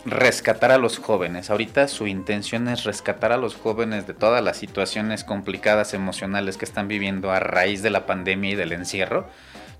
rescatar 0.05 0.71
a 0.71 0.77
los 0.77 0.97
jóvenes. 0.97 1.49
Ahorita 1.49 1.87
su 1.87 2.07
intención 2.07 2.67
es 2.67 2.83
rescatar 2.83 3.31
a 3.31 3.37
los 3.37 3.55
jóvenes 3.55 4.05
de 4.07 4.13
todas 4.13 4.43
las 4.43 4.57
situaciones 4.57 5.23
complicadas 5.23 5.93
emocionales 5.93 6.57
que 6.57 6.65
están 6.65 6.87
viviendo 6.87 7.31
a 7.31 7.39
raíz 7.39 7.81
de 7.81 7.89
la 7.89 8.05
pandemia 8.05 8.51
y 8.51 8.55
del 8.55 8.73
encierro. 8.73 9.27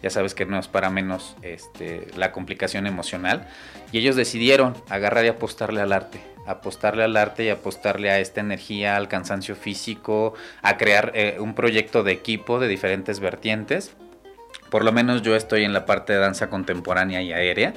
Ya 0.02 0.10
sabes 0.10 0.34
que 0.34 0.46
no 0.46 0.58
es 0.58 0.68
para 0.68 0.90
menos 0.90 1.36
este, 1.42 2.08
la 2.16 2.32
complicación 2.32 2.88
emocional. 2.88 3.48
Y 3.92 3.98
ellos 4.00 4.16
decidieron 4.16 4.76
agarrar 4.90 5.26
y 5.26 5.28
apostarle 5.28 5.82
al 5.82 5.92
arte. 5.92 6.22
Apostarle 6.48 7.04
al 7.04 7.18
arte 7.18 7.46
y 7.46 7.50
apostarle 7.50 8.10
a 8.10 8.20
esta 8.20 8.40
energía, 8.42 8.96
al 8.96 9.08
cansancio 9.08 9.56
físico, 9.56 10.34
a 10.62 10.78
crear 10.78 11.12
eh, 11.16 11.38
un 11.40 11.54
proyecto 11.54 12.04
de 12.04 12.14
equipo 12.14 12.60
de 12.60 12.68
diferentes 12.68 13.20
vertientes. 13.20 13.94
Por 14.70 14.86
lo 14.86 14.92
menos 14.92 15.22
yo 15.22 15.36
estoy 15.36 15.64
en 15.64 15.74
la 15.74 15.86
parte 15.86 16.14
de 16.14 16.20
danza 16.20 16.50
contemporánea 16.50 17.22
y 17.22 17.34
aérea. 17.34 17.74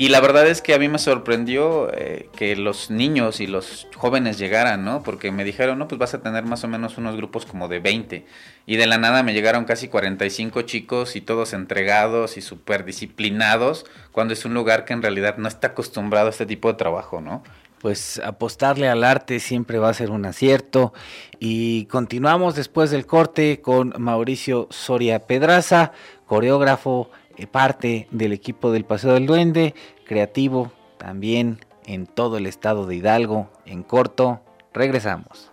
Y 0.00 0.10
la 0.10 0.20
verdad 0.20 0.46
es 0.46 0.62
que 0.62 0.74
a 0.74 0.78
mí 0.78 0.86
me 0.86 1.00
sorprendió 1.00 1.92
eh, 1.92 2.28
que 2.36 2.54
los 2.54 2.88
niños 2.88 3.40
y 3.40 3.48
los 3.48 3.88
jóvenes 3.96 4.38
llegaran, 4.38 4.84
¿no? 4.84 5.02
Porque 5.02 5.32
me 5.32 5.42
dijeron, 5.42 5.76
no, 5.80 5.88
pues 5.88 5.98
vas 5.98 6.14
a 6.14 6.22
tener 6.22 6.44
más 6.44 6.62
o 6.62 6.68
menos 6.68 6.98
unos 6.98 7.16
grupos 7.16 7.44
como 7.44 7.66
de 7.66 7.80
20. 7.80 8.24
Y 8.64 8.76
de 8.76 8.86
la 8.86 8.98
nada 8.98 9.24
me 9.24 9.34
llegaron 9.34 9.64
casi 9.64 9.88
45 9.88 10.62
chicos 10.62 11.16
y 11.16 11.20
todos 11.20 11.52
entregados 11.52 12.36
y 12.36 12.42
súper 12.42 12.84
disciplinados, 12.84 13.86
cuando 14.12 14.34
es 14.34 14.44
un 14.44 14.54
lugar 14.54 14.84
que 14.84 14.92
en 14.92 15.02
realidad 15.02 15.36
no 15.36 15.48
está 15.48 15.68
acostumbrado 15.68 16.28
a 16.28 16.30
este 16.30 16.46
tipo 16.46 16.68
de 16.68 16.74
trabajo, 16.74 17.20
¿no? 17.20 17.42
Pues 17.80 18.20
apostarle 18.24 18.88
al 18.88 19.02
arte 19.02 19.40
siempre 19.40 19.80
va 19.80 19.88
a 19.88 19.94
ser 19.94 20.12
un 20.12 20.26
acierto. 20.26 20.92
Y 21.40 21.86
continuamos 21.86 22.54
después 22.54 22.92
del 22.92 23.04
corte 23.04 23.60
con 23.60 23.94
Mauricio 23.98 24.68
Soria 24.70 25.26
Pedraza, 25.26 25.90
coreógrafo 26.26 27.10
parte 27.46 28.08
del 28.10 28.32
equipo 28.32 28.72
del 28.72 28.84
Paseo 28.84 29.14
del 29.14 29.26
Duende, 29.26 29.74
creativo 30.04 30.72
también 30.98 31.60
en 31.86 32.06
todo 32.06 32.36
el 32.36 32.46
estado 32.46 32.86
de 32.86 32.96
Hidalgo. 32.96 33.48
En 33.64 33.82
corto, 33.82 34.40
regresamos. 34.72 35.50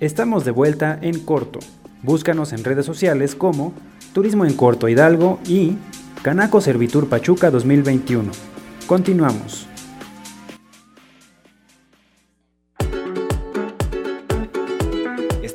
Estamos 0.00 0.44
de 0.44 0.50
vuelta 0.50 0.98
en 1.00 1.20
corto. 1.20 1.60
Búscanos 2.02 2.52
en 2.52 2.64
redes 2.64 2.84
sociales 2.84 3.34
como 3.34 3.72
Turismo 4.12 4.44
en 4.44 4.54
Corto 4.54 4.88
Hidalgo 4.88 5.40
y 5.46 5.76
Canaco 6.22 6.60
Servitur 6.60 7.08
Pachuca 7.08 7.50
2021. 7.50 8.30
Continuamos. 8.86 9.66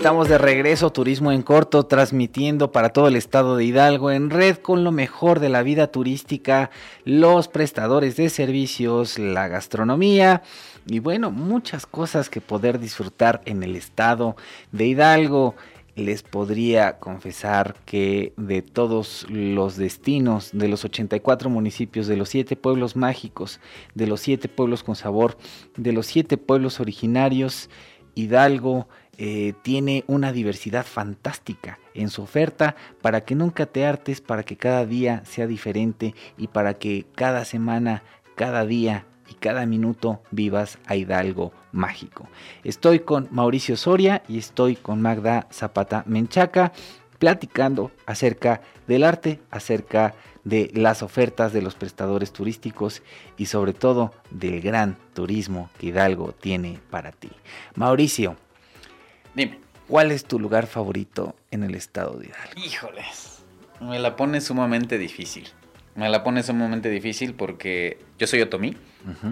Estamos 0.10 0.28
de 0.28 0.40
regreso, 0.40 0.92
Turismo 0.92 1.32
en 1.32 1.44
Corto, 1.44 1.86
transmitiendo 1.86 2.72
para 2.72 2.90
todo 2.90 3.08
el 3.08 3.16
estado 3.16 3.56
de 3.56 3.66
Hidalgo 3.66 4.10
en 4.10 4.32
red 4.32 4.58
con 4.58 4.84
lo 4.84 4.92
mejor 4.92 5.40
de 5.40 5.50
la 5.50 5.62
vida 5.62 5.92
turística, 5.92 6.72
los 7.06 7.48
prestadores 7.48 8.16
de 8.16 8.30
servicios, 8.30 9.20
la 9.20 9.48
gastronomía 9.48 10.42
y 10.88 10.98
bueno, 10.98 11.30
muchas 11.30 11.86
cosas 11.86 12.32
que 12.32 12.42
poder 12.42 12.80
disfrutar 12.80 13.44
en 13.46 13.62
el 13.62 13.76
estado 13.76 14.36
de 14.72 14.88
Hidalgo. 14.88 15.54
Les 15.96 16.24
podría 16.24 16.98
confesar 16.98 17.76
que 17.86 18.34
de 18.36 18.64
todos 18.64 19.28
los 19.30 19.78
destinos, 19.78 20.50
de 20.54 20.70
los 20.70 20.86
84 20.86 21.52
municipios, 21.52 22.08
de 22.08 22.18
los 22.18 22.30
7 22.30 22.56
pueblos 22.56 22.96
mágicos, 22.96 23.60
de 23.94 24.08
los 24.08 24.22
7 24.22 24.48
pueblos 24.50 24.82
con 24.82 24.96
sabor, 24.96 25.38
de 25.78 25.92
los 25.92 26.08
7 26.08 26.38
pueblos 26.38 26.80
originarios, 26.80 27.70
Hidalgo 28.16 28.88
eh, 29.22 29.54
tiene 29.64 30.06
una 30.08 30.32
diversidad 30.32 30.86
fantástica 30.86 31.78
en 31.94 32.10
su 32.10 32.22
oferta 32.22 32.78
para 33.02 33.26
que 33.26 33.36
nunca 33.36 33.66
te 33.66 33.86
hartes, 33.86 34.22
para 34.22 34.44
que 34.44 34.56
cada 34.56 34.86
día 34.86 35.24
sea 35.26 35.46
diferente 35.46 36.16
y 36.38 36.48
para 36.48 36.76
que 36.76 37.06
cada 37.16 37.44
semana, 37.44 38.02
cada 38.36 38.66
día 38.66 39.06
y 39.30 39.34
cada 39.34 39.66
minuto 39.66 40.22
vivas 40.32 40.80
a 40.86 40.96
Hidalgo 40.96 41.52
mágico. 41.74 42.30
Estoy 42.64 43.02
con 43.02 43.28
Mauricio 43.30 43.76
Soria 43.76 44.24
y 44.30 44.38
estoy 44.38 44.78
con 44.78 45.02
Magda 45.02 45.48
Zapata 45.52 46.06
Menchaca 46.08 46.72
platicando 47.18 47.92
acerca 48.06 48.62
del 48.88 49.04
arte, 49.04 49.42
acerca 49.52 50.16
de 50.46 50.72
las 50.74 51.04
ofertas 51.04 51.52
de 51.52 51.62
los 51.62 51.76
prestadores 51.76 52.32
turísticos 52.32 53.04
y 53.36 53.48
sobre 53.48 53.74
todo 53.74 54.14
del 54.32 54.62
gran 54.62 54.98
turismo 55.14 55.70
que 55.78 55.88
Hidalgo 55.88 56.32
tiene 56.32 56.80
para 56.90 57.12
ti. 57.12 57.30
Mauricio, 57.76 58.38
Dime. 59.40 59.58
¿Cuál 59.88 60.12
es 60.12 60.26
tu 60.26 60.38
lugar 60.38 60.68
favorito 60.68 61.34
en 61.50 61.64
el 61.64 61.74
estado 61.74 62.20
de 62.20 62.28
Hidalgo? 62.28 62.62
Híjoles, 62.62 63.42
me 63.80 63.98
la 63.98 64.18
pone 64.18 64.42
sumamente 64.42 64.98
difícil. 64.98 65.48
Me 65.96 66.10
la 66.10 66.26
pone 66.26 66.44
sumamente 66.44 66.90
difícil 66.90 67.34
porque 67.34 68.00
yo 68.18 68.28
soy 68.28 68.42
otomí, 68.42 68.76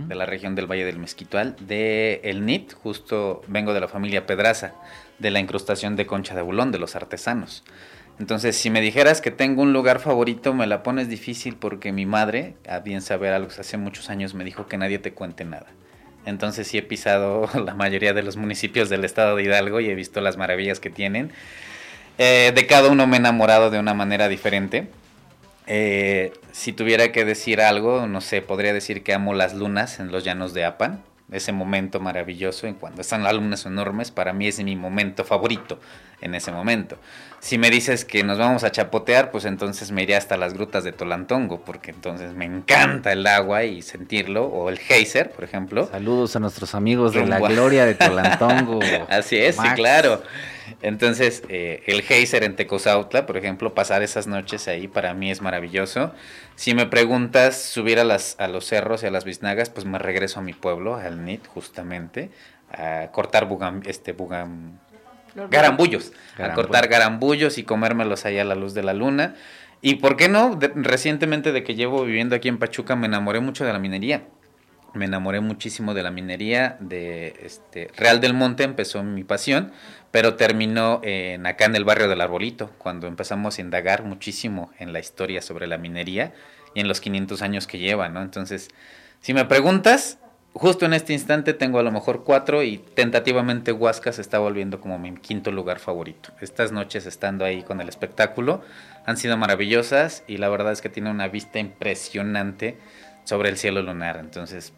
de 0.07 0.15
la 0.15 0.25
región 0.25 0.55
del 0.55 0.65
Valle 0.65 0.85
del 0.85 0.97
Mezquitual, 0.97 1.57
de 1.59 2.21
el 2.23 2.45
NIT, 2.45 2.73
justo 2.73 3.41
vengo 3.47 3.73
de 3.73 3.81
la 3.81 3.89
familia 3.89 4.25
Pedraza, 4.25 4.75
de 5.19 5.29
la 5.29 5.41
incrustación 5.41 5.97
de 5.97 6.07
concha 6.07 6.35
de 6.35 6.41
bulón, 6.41 6.71
de 6.71 6.79
los 6.79 6.95
artesanos. 6.95 7.65
Entonces, 8.17 8.55
si 8.55 8.69
me 8.69 8.79
dijeras 8.79 9.19
que 9.19 9.31
tengo 9.31 9.61
un 9.61 9.73
lugar 9.73 9.99
favorito, 9.99 10.53
me 10.53 10.67
la 10.67 10.83
pones 10.83 11.09
difícil 11.09 11.57
porque 11.57 11.91
mi 11.91 12.05
madre, 12.05 12.55
a 12.67 12.79
bien 12.79 13.01
saber 13.01 13.33
algo, 13.33 13.49
hace 13.59 13.75
muchos 13.75 14.09
años 14.09 14.33
me 14.33 14.45
dijo 14.45 14.67
que 14.67 14.77
nadie 14.77 14.99
te 14.99 15.13
cuente 15.13 15.43
nada. 15.43 15.67
Entonces 16.27 16.67
sí 16.67 16.77
he 16.77 16.83
pisado 16.83 17.49
la 17.65 17.73
mayoría 17.73 18.13
de 18.13 18.21
los 18.21 18.35
municipios 18.35 18.89
del 18.89 19.05
estado 19.05 19.37
de 19.37 19.43
Hidalgo 19.43 19.79
y 19.79 19.89
he 19.89 19.95
visto 19.95 20.19
las 20.21 20.37
maravillas 20.37 20.79
que 20.79 20.89
tienen. 20.89 21.31
Eh, 22.17 22.51
de 22.53 22.67
cada 22.67 22.89
uno 22.89 23.07
me 23.07 23.15
he 23.15 23.19
enamorado 23.19 23.69
de 23.69 23.79
una 23.79 23.93
manera 23.93 24.27
diferente. 24.27 24.89
Eh, 25.67 26.33
si 26.51 26.73
tuviera 26.73 27.11
que 27.11 27.23
decir 27.23 27.61
algo, 27.61 28.07
no 28.07 28.21
sé, 28.21 28.41
podría 28.41 28.73
decir 28.73 29.03
que 29.03 29.13
amo 29.13 29.33
las 29.33 29.53
lunas 29.53 29.99
en 29.99 30.11
los 30.11 30.23
llanos 30.23 30.53
de 30.53 30.65
Apan 30.65 31.01
ese 31.31 31.51
momento 31.51 31.99
maravilloso 31.99 32.67
en 32.67 32.75
cuando 32.75 33.01
están 33.01 33.23
las 33.23 33.33
lunas 33.33 33.65
enormes, 33.65 34.11
para 34.11 34.31
mí 34.33 34.47
es 34.47 34.63
mi 34.63 34.75
momento 34.75 35.25
favorito 35.25 35.79
en 36.21 36.35
ese 36.35 36.51
momento. 36.51 36.97
Si 37.39 37.57
me 37.57 37.69
dices 37.69 38.03
que 38.03 38.23
nos 38.23 38.39
vamos 38.39 38.63
a 38.63 38.71
chapotear, 38.71 39.29
pues 39.29 39.45
entonces 39.45 39.91
me 39.91 40.03
iré 40.03 40.15
hasta 40.15 40.37
las 40.37 40.53
grutas 40.53 40.83
de 40.83 40.91
Tolantongo, 40.91 41.61
porque 41.61 41.91
entonces 41.91 42.33
me 42.33 42.45
encanta 42.45 43.11
el 43.11 43.27
agua 43.27 43.63
y 43.63 43.83
sentirlo, 43.83 44.45
o 44.45 44.69
el 44.69 44.79
geyser, 44.79 45.31
por 45.31 45.43
ejemplo. 45.43 45.87
Saludos 45.87 46.35
a 46.35 46.39
nuestros 46.39 46.73
amigos 46.73 47.13
de 47.13 47.25
la 47.25 47.39
gloria 47.39 47.85
de 47.85 47.93
Tolantongo. 47.93 48.79
Así 49.09 49.37
es, 49.37 49.55
sí, 49.55 49.67
claro. 49.75 50.21
Entonces, 50.81 51.43
eh, 51.47 51.83
el 51.85 52.01
geyser 52.01 52.43
en 52.43 52.55
Tecozautla, 52.55 53.25
por 53.25 53.37
ejemplo, 53.37 53.73
pasar 53.73 54.01
esas 54.03 54.27
noches 54.27 54.67
ahí 54.67 54.87
para 54.87 55.13
mí 55.13 55.31
es 55.31 55.41
maravilloso. 55.41 56.13
Si 56.55 56.73
me 56.73 56.85
preguntas 56.85 57.61
subir 57.61 57.99
a, 57.99 58.03
las, 58.03 58.35
a 58.39 58.47
los 58.47 58.65
cerros 58.65 59.03
y 59.03 59.05
a 59.05 59.11
las 59.11 59.23
biznagas, 59.23 59.69
pues 59.69 59.85
me 59.85 59.99
regreso 59.99 60.39
a 60.39 60.43
mi 60.43 60.53
pueblo, 60.53 60.95
al 60.95 61.23
NIT, 61.23 61.47
justamente, 61.47 62.31
a 62.71 63.09
cortar 63.11 63.47
bugam, 63.47 63.81
este, 63.85 64.11
bugam, 64.11 64.79
garambullos, 65.49 66.13
a 66.37 66.53
cortar 66.53 66.87
garambullos 66.87 67.57
y 67.57 67.63
comérmelos 67.63 68.25
ahí 68.25 68.37
a 68.37 68.43
la 68.43 68.55
luz 68.55 68.73
de 68.73 68.83
la 68.83 68.93
luna. 68.93 69.35
Y 69.81 69.95
por 69.95 70.17
qué 70.17 70.27
no, 70.27 70.59
recientemente 70.75 71.51
de 71.51 71.63
que 71.63 71.75
llevo 71.75 72.03
viviendo 72.03 72.35
aquí 72.35 72.47
en 72.47 72.57
Pachuca 72.57 72.95
me 72.95 73.07
enamoré 73.07 73.39
mucho 73.39 73.65
de 73.65 73.73
la 73.73 73.79
minería. 73.79 74.23
Me 74.93 75.05
enamoré 75.05 75.41
muchísimo 75.41 75.93
de 75.93 76.01
la 76.01 76.09
minería, 76.09 76.77
de 76.79 77.35
este 77.43 77.91
Real 77.95 78.19
del 78.19 78.33
Monte 78.33 78.63
empezó 78.63 79.03
mi 79.03 79.23
pasión, 79.23 79.71
pero 80.09 80.35
terminó 80.35 81.01
en, 81.03 81.45
acá 81.45 81.65
en 81.65 81.75
el 81.75 81.83
barrio 81.83 82.07
del 82.07 82.21
Arbolito, 82.21 82.71
cuando 82.79 83.05
empezamos 83.05 83.57
a 83.57 83.61
indagar 83.61 84.03
muchísimo 84.03 84.71
en 84.79 84.93
la 84.93 84.99
historia 84.99 85.43
sobre 85.43 85.67
la 85.67 85.77
minería 85.77 86.33
y 86.73 86.79
en 86.79 86.87
los 86.87 86.99
500 86.99 87.41
años 87.43 87.67
que 87.67 87.77
lleva, 87.77 88.09
¿no? 88.09 88.21
Entonces, 88.23 88.69
si 89.19 89.35
me 89.35 89.45
preguntas, 89.45 90.17
justo 90.57 90.85
en 90.85 90.93
este 90.93 91.13
instante 91.13 91.53
tengo 91.53 91.79
a 91.79 91.83
lo 91.83 91.91
mejor 91.91 92.23
cuatro 92.23 92.63
y 92.63 92.77
tentativamente 92.77 93.71
Huasca 93.71 94.11
se 94.11 94.21
está 94.21 94.39
volviendo 94.39 94.81
como 94.81 94.97
mi 94.97 95.15
quinto 95.15 95.51
lugar 95.51 95.79
favorito. 95.79 96.29
Estas 96.41 96.71
noches 96.71 97.05
estando 97.05 97.45
ahí 97.45 97.63
con 97.63 97.81
el 97.81 97.89
espectáculo 97.89 98.61
han 99.05 99.17
sido 99.17 99.37
maravillosas 99.37 100.23
y 100.27 100.37
la 100.37 100.49
verdad 100.49 100.73
es 100.73 100.81
que 100.81 100.89
tiene 100.89 101.11
una 101.11 101.27
vista 101.27 101.59
impresionante 101.59 102.77
sobre 103.23 103.49
el 103.49 103.57
cielo 103.57 103.81
lunar. 103.81 104.17
Entonces, 104.17 104.73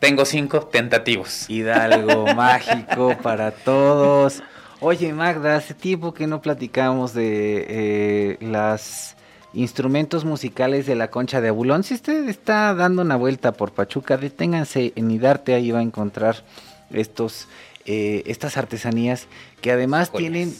tengo 0.00 0.24
cinco 0.24 0.60
tentativos. 0.60 1.48
Hidalgo 1.48 2.26
mágico 2.34 3.16
para 3.22 3.50
todos. 3.50 4.42
Oye, 4.80 5.12
Magda, 5.12 5.56
hace 5.56 5.74
tiempo 5.74 6.14
que 6.14 6.26
no 6.26 6.40
platicamos 6.40 7.12
de 7.12 7.66
eh, 7.68 8.36
los 8.40 9.14
instrumentos 9.52 10.24
musicales 10.24 10.86
de 10.86 10.94
la 10.94 11.10
concha 11.10 11.40
de 11.40 11.48
Abulón. 11.48 11.82
Si 11.84 11.94
usted 11.94 12.28
está 12.28 12.74
dando 12.74 13.02
una 13.02 13.16
vuelta 13.16 13.52
por 13.52 13.72
Pachuca, 13.72 14.16
deténganse 14.16 14.92
en 14.96 15.10
Idarte, 15.10 15.54
ahí 15.54 15.70
va 15.70 15.80
a 15.80 15.82
encontrar 15.82 16.44
estos, 16.90 17.48
eh, 17.86 18.22
estas 18.26 18.56
artesanías 18.56 19.26
que 19.60 19.72
además 19.72 20.12
tienen 20.12 20.54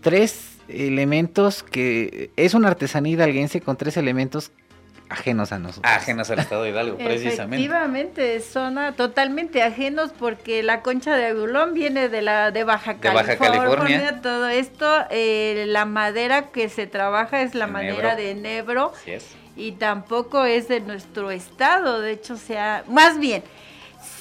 tres 0.00 0.56
elementos 0.68 1.62
que 1.62 2.30
es 2.36 2.54
una 2.54 2.68
artesanía 2.68 3.12
hidalguense 3.12 3.60
con 3.60 3.76
tres 3.76 3.96
elementos 3.96 4.50
ajenos 5.08 5.52
a 5.52 5.58
nosotros. 5.58 5.92
Ajenos 5.92 6.30
al 6.30 6.38
estado 6.40 6.62
de 6.64 6.70
Hidalgo, 6.70 6.96
precisamente. 7.04 7.56
Efectivamente, 7.64 8.40
son 8.40 8.78
ah, 8.78 8.92
totalmente 8.92 9.62
ajenos 9.62 10.10
porque 10.18 10.62
la 10.62 10.82
concha 10.82 11.16
de 11.16 11.26
abulón 11.28 11.74
viene 11.74 12.08
de 12.08 12.22
la 12.22 12.50
de 12.50 12.64
Baja 12.64 12.94
De 12.94 13.00
California. 13.00 13.36
Baja 13.36 13.52
California. 13.52 14.20
Todo 14.22 14.48
esto, 14.48 15.04
eh, 15.10 15.64
la 15.68 15.84
madera 15.84 16.46
que 16.48 16.68
se 16.68 16.86
trabaja 16.86 17.42
es 17.42 17.54
la 17.54 17.66
Enebro. 17.66 17.94
madera 17.94 18.16
de 18.16 18.30
enebro 18.30 18.92
Así 18.94 19.12
es. 19.12 19.26
y 19.56 19.72
tampoco 19.72 20.44
es 20.44 20.68
de 20.68 20.80
nuestro 20.80 21.30
estado, 21.30 22.00
de 22.00 22.12
hecho, 22.12 22.36
sea, 22.36 22.84
más 22.88 23.18
bien, 23.18 23.42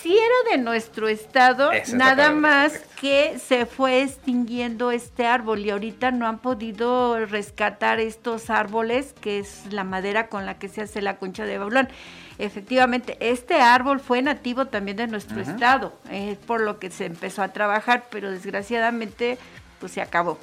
si 0.01 0.15
era 0.17 0.51
de 0.51 0.63
nuestro 0.63 1.07
estado, 1.07 1.71
Esa 1.71 1.97
nada 1.97 2.31
más 2.31 2.79
que 2.99 3.39
se 3.39 3.65
fue 3.65 4.03
extinguiendo 4.03 4.91
este 4.91 5.25
árbol 5.25 5.65
y 5.65 5.69
ahorita 5.69 6.11
no 6.11 6.27
han 6.27 6.39
podido 6.39 7.25
rescatar 7.25 7.99
estos 7.99 8.49
árboles, 8.49 9.13
que 9.19 9.39
es 9.39 9.63
la 9.71 9.83
madera 9.83 10.27
con 10.27 10.45
la 10.45 10.57
que 10.57 10.67
se 10.67 10.81
hace 10.81 11.01
la 11.01 11.17
concha 11.17 11.45
de 11.45 11.57
babulón. 11.57 11.89
Efectivamente, 12.37 13.17
este 13.19 13.55
árbol 13.55 13.99
fue 13.99 14.21
nativo 14.21 14.67
también 14.67 14.97
de 14.97 15.07
nuestro 15.07 15.39
estado, 15.41 15.93
es 16.11 16.37
por 16.37 16.61
lo 16.61 16.79
que 16.79 16.91
se 16.91 17.05
empezó 17.05 17.41
a 17.41 17.49
trabajar, 17.49 18.05
pero 18.09 18.29
desgraciadamente 18.29 19.37
pues 19.79 19.93
se 19.93 20.01
acabó. 20.01 20.37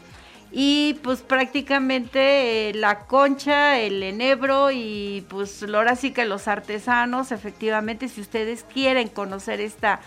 Y 0.54 0.98
pues 1.02 1.22
prácticamente 1.22 2.68
eh, 2.68 2.74
la 2.74 3.06
concha, 3.06 3.78
el 3.78 4.02
enebro 4.02 4.70
y 4.70 5.24
pues 5.30 5.62
ahora 5.62 5.96
sí 5.96 6.10
que 6.10 6.26
los 6.26 6.46
artesanos, 6.46 7.32
efectivamente, 7.32 8.08
si 8.08 8.20
ustedes 8.20 8.62
quieren 8.64 9.08
conocer 9.08 9.62
esta, 9.62 10.00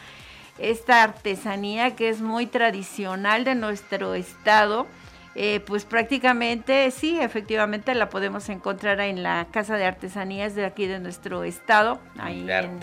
esta 0.60 1.02
artesanía 1.02 1.96
que 1.96 2.10
es 2.10 2.22
muy 2.22 2.46
tradicional 2.46 3.44
de 3.44 3.56
nuestro 3.56 4.14
estado, 4.14 4.86
eh, 5.34 5.62
pues 5.66 5.84
prácticamente 5.84 6.92
sí, 6.92 7.20
efectivamente 7.20 7.96
la 7.96 8.10
podemos 8.10 8.48
encontrar 8.50 9.00
en 9.00 9.24
la 9.24 9.48
Casa 9.50 9.78
de 9.78 9.86
Artesanías 9.86 10.54
de 10.54 10.66
aquí 10.66 10.86
de 10.86 11.00
nuestro 11.00 11.44
estado, 11.44 12.00
ahí 12.20 12.48
en, 12.48 12.80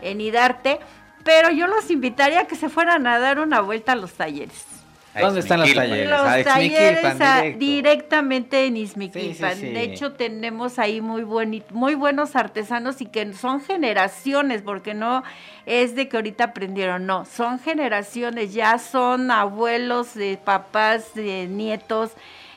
en 0.00 0.20
Hidarte. 0.20 0.78
Pero 1.24 1.50
yo 1.50 1.66
los 1.66 1.90
invitaría 1.90 2.42
a 2.42 2.46
que 2.46 2.54
se 2.54 2.68
fueran 2.68 3.06
a 3.08 3.18
dar 3.18 3.40
una 3.40 3.60
vuelta 3.60 3.92
a 3.92 3.96
los 3.96 4.12
talleres. 4.12 4.73
¿Dónde 5.20 5.40
están 5.40 5.60
los 5.60 5.74
talleres? 5.74 6.10
Los 6.10 6.20
Ah, 6.20 6.42
talleres 6.42 7.20
ah, 7.20 7.42
directamente 7.56 8.66
en 8.66 8.76
Izmiquilpan. 8.76 9.54
Sí, 9.54 9.60
sí, 9.60 9.66
sí. 9.68 9.72
De 9.72 9.82
hecho, 9.82 10.12
tenemos 10.12 10.78
ahí 10.78 11.00
muy, 11.00 11.22
buen, 11.22 11.62
muy 11.70 11.94
buenos 11.94 12.34
artesanos 12.36 13.00
y 13.00 13.06
que 13.06 13.32
son 13.32 13.60
generaciones, 13.60 14.62
porque 14.62 14.94
no 14.94 15.22
es 15.66 15.94
de 15.94 16.08
que 16.08 16.16
ahorita 16.16 16.44
aprendieron, 16.44 17.06
no, 17.06 17.24
son 17.24 17.58
generaciones, 17.58 18.52
ya 18.52 18.78
son 18.78 19.30
abuelos, 19.30 20.14
de 20.14 20.38
papás, 20.42 21.14
de 21.14 21.46
nietos, 21.46 22.10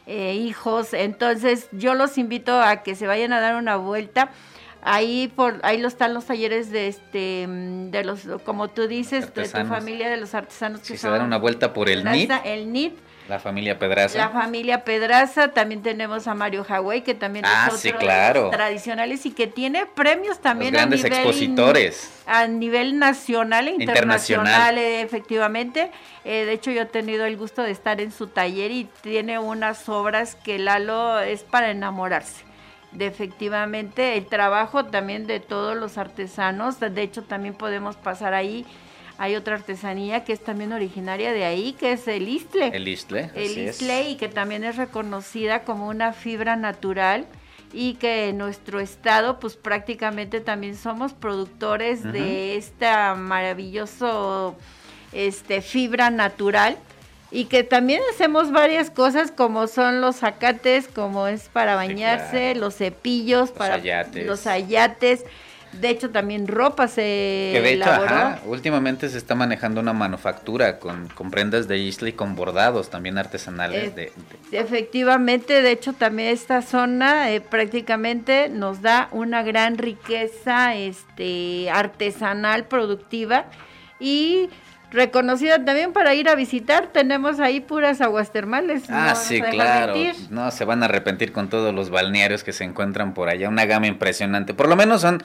eh, 0.06 0.34
hijos. 0.34 0.94
Entonces, 0.94 1.70
yo 1.72 1.94
los 1.94 2.18
invito 2.18 2.60
a 2.62 2.78
que 2.84 2.96
se 2.96 3.08
vayan 3.08 3.34
a 3.34 3.40
dar 3.40 3.56
una 3.56 3.76
vuelta. 3.76 4.30
Ahí 4.90 5.28
por 5.36 5.60
ahí 5.64 5.78
lo 5.80 5.88
están 5.90 6.14
los 6.14 6.26
talleres 6.26 6.72
de 6.72 6.88
este 6.88 7.46
de 7.48 8.04
los 8.06 8.22
como 8.46 8.70
tú 8.70 8.88
dices 8.88 9.34
de 9.34 9.44
tu 9.50 9.66
familia 9.66 10.10
de 10.10 10.16
los 10.18 10.34
artesanos 10.34 10.80
que 10.80 10.88
Si 10.88 10.98
se 10.98 11.10
dan 11.10 11.24
una 11.24 11.38
vuelta 11.38 11.74
por 11.74 11.90
el 11.90 12.06
NIT, 12.06 12.32
el 12.46 12.72
NIT 12.72 12.98
la 13.28 13.40
familia 13.40 13.78
Pedraza. 13.78 14.18
la 14.18 14.30
familia 14.30 14.86
Pedraza, 14.86 15.50
también 15.50 15.82
tenemos 15.84 16.26
a 16.30 16.34
Mario 16.34 16.64
Hawái, 16.64 17.02
que 17.02 17.14
también 17.14 17.44
Ah, 17.46 17.64
es 17.68 17.74
otro 17.74 17.78
sí, 17.78 17.92
de 17.92 17.98
claro. 17.98 18.42
los 18.44 18.52
tradicionales 18.52 19.26
y 19.26 19.32
que 19.32 19.48
tiene 19.48 19.86
premios 19.86 20.40
también 20.40 20.72
Los 20.72 20.80
grandes 20.84 21.02
a 21.04 21.10
nivel 21.10 21.20
expositores. 21.20 22.10
a 22.26 22.48
nivel 22.48 22.98
nacional 22.98 23.68
e 23.68 23.72
Internacional. 23.72 24.46
internacional, 24.48 24.78
eh, 24.78 25.02
efectivamente. 25.02 25.92
Eh, 26.24 26.46
de 26.46 26.54
hecho, 26.54 26.72
yo 26.72 26.84
he 26.84 26.86
tenido 26.86 27.26
el 27.26 27.36
gusto 27.36 27.64
de 27.64 27.72
estar 27.72 28.00
en 28.00 28.14
su 28.14 28.28
taller 28.28 28.72
y 28.72 28.88
tiene 29.02 29.40
unas 29.40 29.90
obras 29.90 30.36
que 30.36 30.58
Lalo 30.58 31.20
es 31.20 31.44
para 31.44 31.70
enamorarse. 31.72 32.47
De 32.98 33.06
efectivamente, 33.06 34.18
el 34.18 34.26
trabajo 34.26 34.86
también 34.86 35.28
de 35.28 35.40
todos 35.40 35.78
los 35.78 35.98
artesanos. 35.98 36.80
De 36.80 37.02
hecho, 37.02 37.24
también 37.24 37.54
podemos 37.54 37.96
pasar 37.96 38.34
ahí. 38.34 38.66
Hay 39.20 39.36
otra 39.36 39.56
artesanía 39.56 40.24
que 40.24 40.34
es 40.34 40.44
también 40.44 40.74
originaria 40.74 41.32
de 41.32 41.46
ahí, 41.46 41.74
que 41.74 41.92
es 41.92 42.08
el 42.08 42.28
istle 42.28 42.68
El 42.68 42.88
Istle. 42.88 43.32
el 43.36 43.58
es. 43.58 43.82
isle 43.82 44.10
y 44.10 44.16
que 44.16 44.30
también 44.30 44.64
es 44.64 44.78
reconocida 44.78 45.64
como 45.64 45.88
una 45.88 46.14
fibra 46.14 46.56
natural 46.56 47.26
y 47.74 47.96
que 47.96 48.30
en 48.30 48.38
nuestro 48.38 48.80
estado 48.80 49.40
pues 49.40 49.56
prácticamente 49.56 50.40
también 50.40 50.76
somos 50.76 51.14
productores 51.14 52.04
de 52.04 52.56
esta 52.58 53.16
maravilloso 53.16 54.56
este 55.12 55.62
fibra 55.62 56.10
natural 56.10 56.78
y 57.32 57.46
que 57.46 57.64
también 57.64 58.02
hacemos 58.14 58.52
varias 58.52 58.90
cosas 58.90 59.32
como 59.32 59.68
son 59.68 60.02
los 60.02 60.18
zacates, 60.18 60.88
como 60.88 61.28
es 61.28 61.50
para 61.52 61.76
bañarse, 61.76 62.52
claro. 62.54 62.60
los 62.60 62.76
cepillos, 62.76 63.52
para 63.52 63.76
ayates. 63.76 64.26
los 64.26 64.48
ayates. 64.48 65.26
De 65.74 65.90
hecho 65.90 66.10
también 66.12 66.48
ropa 66.48 66.88
se 66.88 67.02
Que 67.54 67.60
de 67.62 67.74
hecho, 67.74 67.84
elaboró. 67.84 68.06
ajá, 68.16 68.40
últimamente 68.46 69.10
se 69.10 69.18
está 69.18 69.36
manejando 69.36 69.82
una 69.82 69.92
manufactura 69.92 70.80
con, 70.80 71.10
con 71.10 71.30
prendas 71.30 71.68
de 71.68 71.78
isla 71.78 72.08
y 72.08 72.14
con 72.14 72.36
bordados 72.36 72.90
también 72.90 73.18
artesanales. 73.18 73.90
Eh, 73.90 73.92
de, 73.92 74.12
de- 74.50 74.60
Efectivamente, 74.60 75.62
de 75.62 75.72
hecho 75.72 75.92
también 75.92 76.30
esta 76.30 76.62
zona 76.62 77.32
eh, 77.32 77.42
prácticamente 77.42 78.48
nos 78.48 78.82
da 78.82 79.10
una 79.12 79.44
gran 79.44 79.78
riqueza 79.78 80.74
este, 80.74 81.70
artesanal, 81.70 82.64
productiva 82.68 83.48
y 84.00 84.50
reconocida 84.98 85.64
también 85.64 85.94
para 85.94 86.14
ir 86.14 86.28
a 86.28 86.36
visitar. 86.36 86.88
Tenemos 86.88 87.40
ahí 87.40 87.62
puras 87.62 88.02
aguas 88.02 88.34
termales. 88.34 88.84
Ah, 88.90 89.16
sí, 89.16 89.42
claro. 89.42 89.94
mentir. 89.94 90.16
No, 90.30 90.52
se 90.52 90.66
van 90.66 90.84
a 90.84 90.88
arrepentir 90.88 91.32
con 91.32 91.50
todos 91.50 91.74
los 91.74 91.90
balnearios 91.90 92.44
que 92.44 92.52
se 92.52 92.66
encuentran 92.66 93.14
por 93.14 93.30
allá. 93.30 93.48
Una 93.48 93.66
gama 93.66 93.88
impresionante. 93.88 94.54
Por 94.54 94.68
lo 94.68 94.76
menos 94.76 95.02
son 95.02 95.24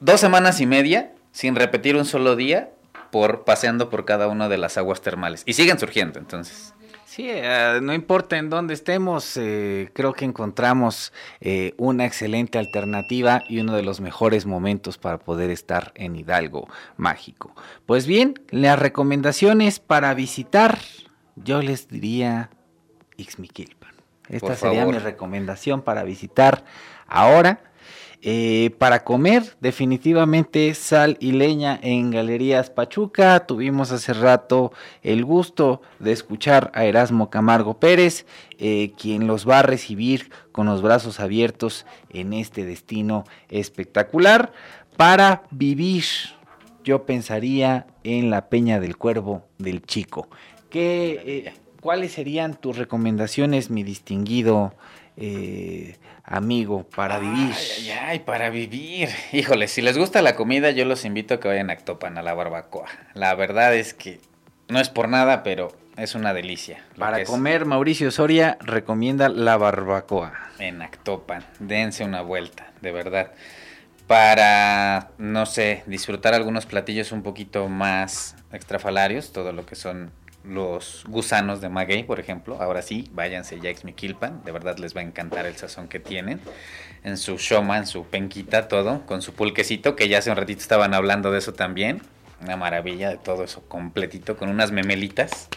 dos 0.00 0.20
semanas 0.20 0.60
y 0.60 0.66
media 0.66 1.12
sin 1.32 1.54
repetir 1.56 1.96
un 1.96 2.04
solo 2.04 2.36
día 2.36 2.70
por 3.10 3.44
paseando 3.44 3.88
por 3.88 4.04
cada 4.04 4.28
una 4.28 4.48
de 4.48 4.58
las 4.58 4.76
aguas 4.76 5.00
termales. 5.00 5.42
Y 5.46 5.54
siguen 5.54 5.78
surgiendo, 5.78 6.18
entonces. 6.18 6.74
Sí, 7.18 7.26
eh, 7.28 7.80
no 7.82 7.94
importa 7.94 8.36
en 8.36 8.48
dónde 8.48 8.74
estemos, 8.74 9.36
eh, 9.36 9.90
creo 9.92 10.12
que 10.12 10.24
encontramos 10.24 11.12
eh, 11.40 11.74
una 11.76 12.06
excelente 12.06 12.60
alternativa 12.60 13.42
y 13.48 13.58
uno 13.58 13.74
de 13.74 13.82
los 13.82 14.00
mejores 14.00 14.46
momentos 14.46 14.98
para 14.98 15.18
poder 15.18 15.50
estar 15.50 15.90
en 15.96 16.14
Hidalgo 16.14 16.68
Mágico. 16.96 17.56
Pues 17.86 18.06
bien, 18.06 18.34
las 18.50 18.78
recomendaciones 18.78 19.80
para 19.80 20.14
visitar, 20.14 20.78
yo 21.34 21.60
les 21.60 21.88
diría 21.88 22.50
Ixmiquilpan. 23.16 23.94
Esta 24.28 24.46
Por 24.46 24.56
sería 24.56 24.82
favor. 24.82 24.94
mi 24.94 25.00
recomendación 25.00 25.82
para 25.82 26.04
visitar 26.04 26.62
ahora. 27.08 27.67
Eh, 28.20 28.74
para 28.78 29.04
comer, 29.04 29.44
definitivamente 29.60 30.74
sal 30.74 31.16
y 31.20 31.32
leña 31.32 31.78
en 31.80 32.10
Galerías 32.10 32.68
Pachuca. 32.68 33.46
Tuvimos 33.46 33.92
hace 33.92 34.12
rato 34.12 34.72
el 35.02 35.24
gusto 35.24 35.82
de 36.00 36.10
escuchar 36.12 36.72
a 36.74 36.84
Erasmo 36.84 37.30
Camargo 37.30 37.78
Pérez, 37.78 38.26
eh, 38.58 38.92
quien 38.98 39.28
los 39.28 39.48
va 39.48 39.60
a 39.60 39.62
recibir 39.62 40.32
con 40.50 40.66
los 40.66 40.82
brazos 40.82 41.20
abiertos 41.20 41.86
en 42.10 42.32
este 42.32 42.64
destino 42.64 43.24
espectacular. 43.50 44.52
Para 44.96 45.44
vivir, 45.52 46.04
yo 46.82 47.06
pensaría 47.06 47.86
en 48.02 48.30
la 48.30 48.48
Peña 48.48 48.80
del 48.80 48.96
Cuervo 48.96 49.44
del 49.58 49.82
Chico. 49.82 50.28
¿Qué, 50.70 51.22
eh, 51.24 51.54
¿Cuáles 51.80 52.12
serían 52.12 52.54
tus 52.54 52.76
recomendaciones, 52.76 53.70
mi 53.70 53.84
distinguido 53.84 54.74
eh, 55.16 55.96
amigo, 56.24 56.84
para 56.84 57.18
vivir? 57.18 57.52
Ay, 57.54 57.66
ay, 57.78 57.90
ay, 57.90 58.18
para 58.20 58.50
vivir. 58.50 59.08
Híjole, 59.32 59.68
si 59.68 59.82
les 59.82 59.96
gusta 59.96 60.20
la 60.22 60.34
comida, 60.34 60.70
yo 60.70 60.84
los 60.84 61.04
invito 61.04 61.34
a 61.34 61.40
que 61.40 61.48
vayan 61.48 61.70
a 61.70 61.74
Actopan, 61.74 62.18
a 62.18 62.22
la 62.22 62.34
barbacoa. 62.34 62.88
La 63.14 63.34
verdad 63.34 63.74
es 63.74 63.94
que 63.94 64.20
no 64.68 64.80
es 64.80 64.88
por 64.88 65.08
nada, 65.08 65.42
pero 65.42 65.68
es 65.96 66.14
una 66.14 66.34
delicia. 66.34 66.84
Para 66.96 67.24
comer, 67.24 67.64
Mauricio 67.64 68.10
Soria 68.10 68.58
recomienda 68.60 69.28
la 69.28 69.56
barbacoa. 69.56 70.32
En 70.58 70.82
Actopan, 70.82 71.44
dense 71.58 72.04
una 72.04 72.22
vuelta, 72.22 72.72
de 72.80 72.92
verdad. 72.92 73.32
Para, 74.06 75.10
no 75.18 75.46
sé, 75.46 75.82
disfrutar 75.86 76.34
algunos 76.34 76.66
platillos 76.66 77.12
un 77.12 77.22
poquito 77.22 77.68
más 77.68 78.36
extrafalarios, 78.52 79.32
todo 79.32 79.52
lo 79.52 79.66
que 79.66 79.74
son 79.74 80.10
los 80.44 81.04
gusanos 81.08 81.60
de 81.60 81.68
maguey, 81.68 82.04
por 82.04 82.20
ejemplo. 82.20 82.60
Ahora 82.60 82.82
sí, 82.82 83.08
váyanse 83.12 83.60
ya 83.60 83.68
a 83.68 83.72
Ixmiquilpan, 83.72 84.44
de 84.44 84.52
verdad 84.52 84.78
les 84.78 84.96
va 84.96 85.00
a 85.00 85.04
encantar 85.04 85.46
el 85.46 85.56
sazón 85.56 85.88
que 85.88 86.00
tienen. 86.00 86.40
En 87.04 87.16
su 87.16 87.36
shoma, 87.36 87.78
en 87.78 87.86
su 87.86 88.04
penquita, 88.04 88.68
todo, 88.68 89.06
con 89.06 89.22
su 89.22 89.34
pulquecito, 89.34 89.96
que 89.96 90.08
ya 90.08 90.18
hace 90.18 90.30
un 90.30 90.36
ratito 90.36 90.60
estaban 90.60 90.94
hablando 90.94 91.30
de 91.30 91.38
eso 91.38 91.52
también. 91.52 92.02
Una 92.40 92.56
maravilla 92.56 93.10
de 93.10 93.16
todo 93.16 93.44
eso 93.44 93.62
completito, 93.68 94.36
con 94.36 94.48
unas 94.48 94.70
memelitas 94.70 95.48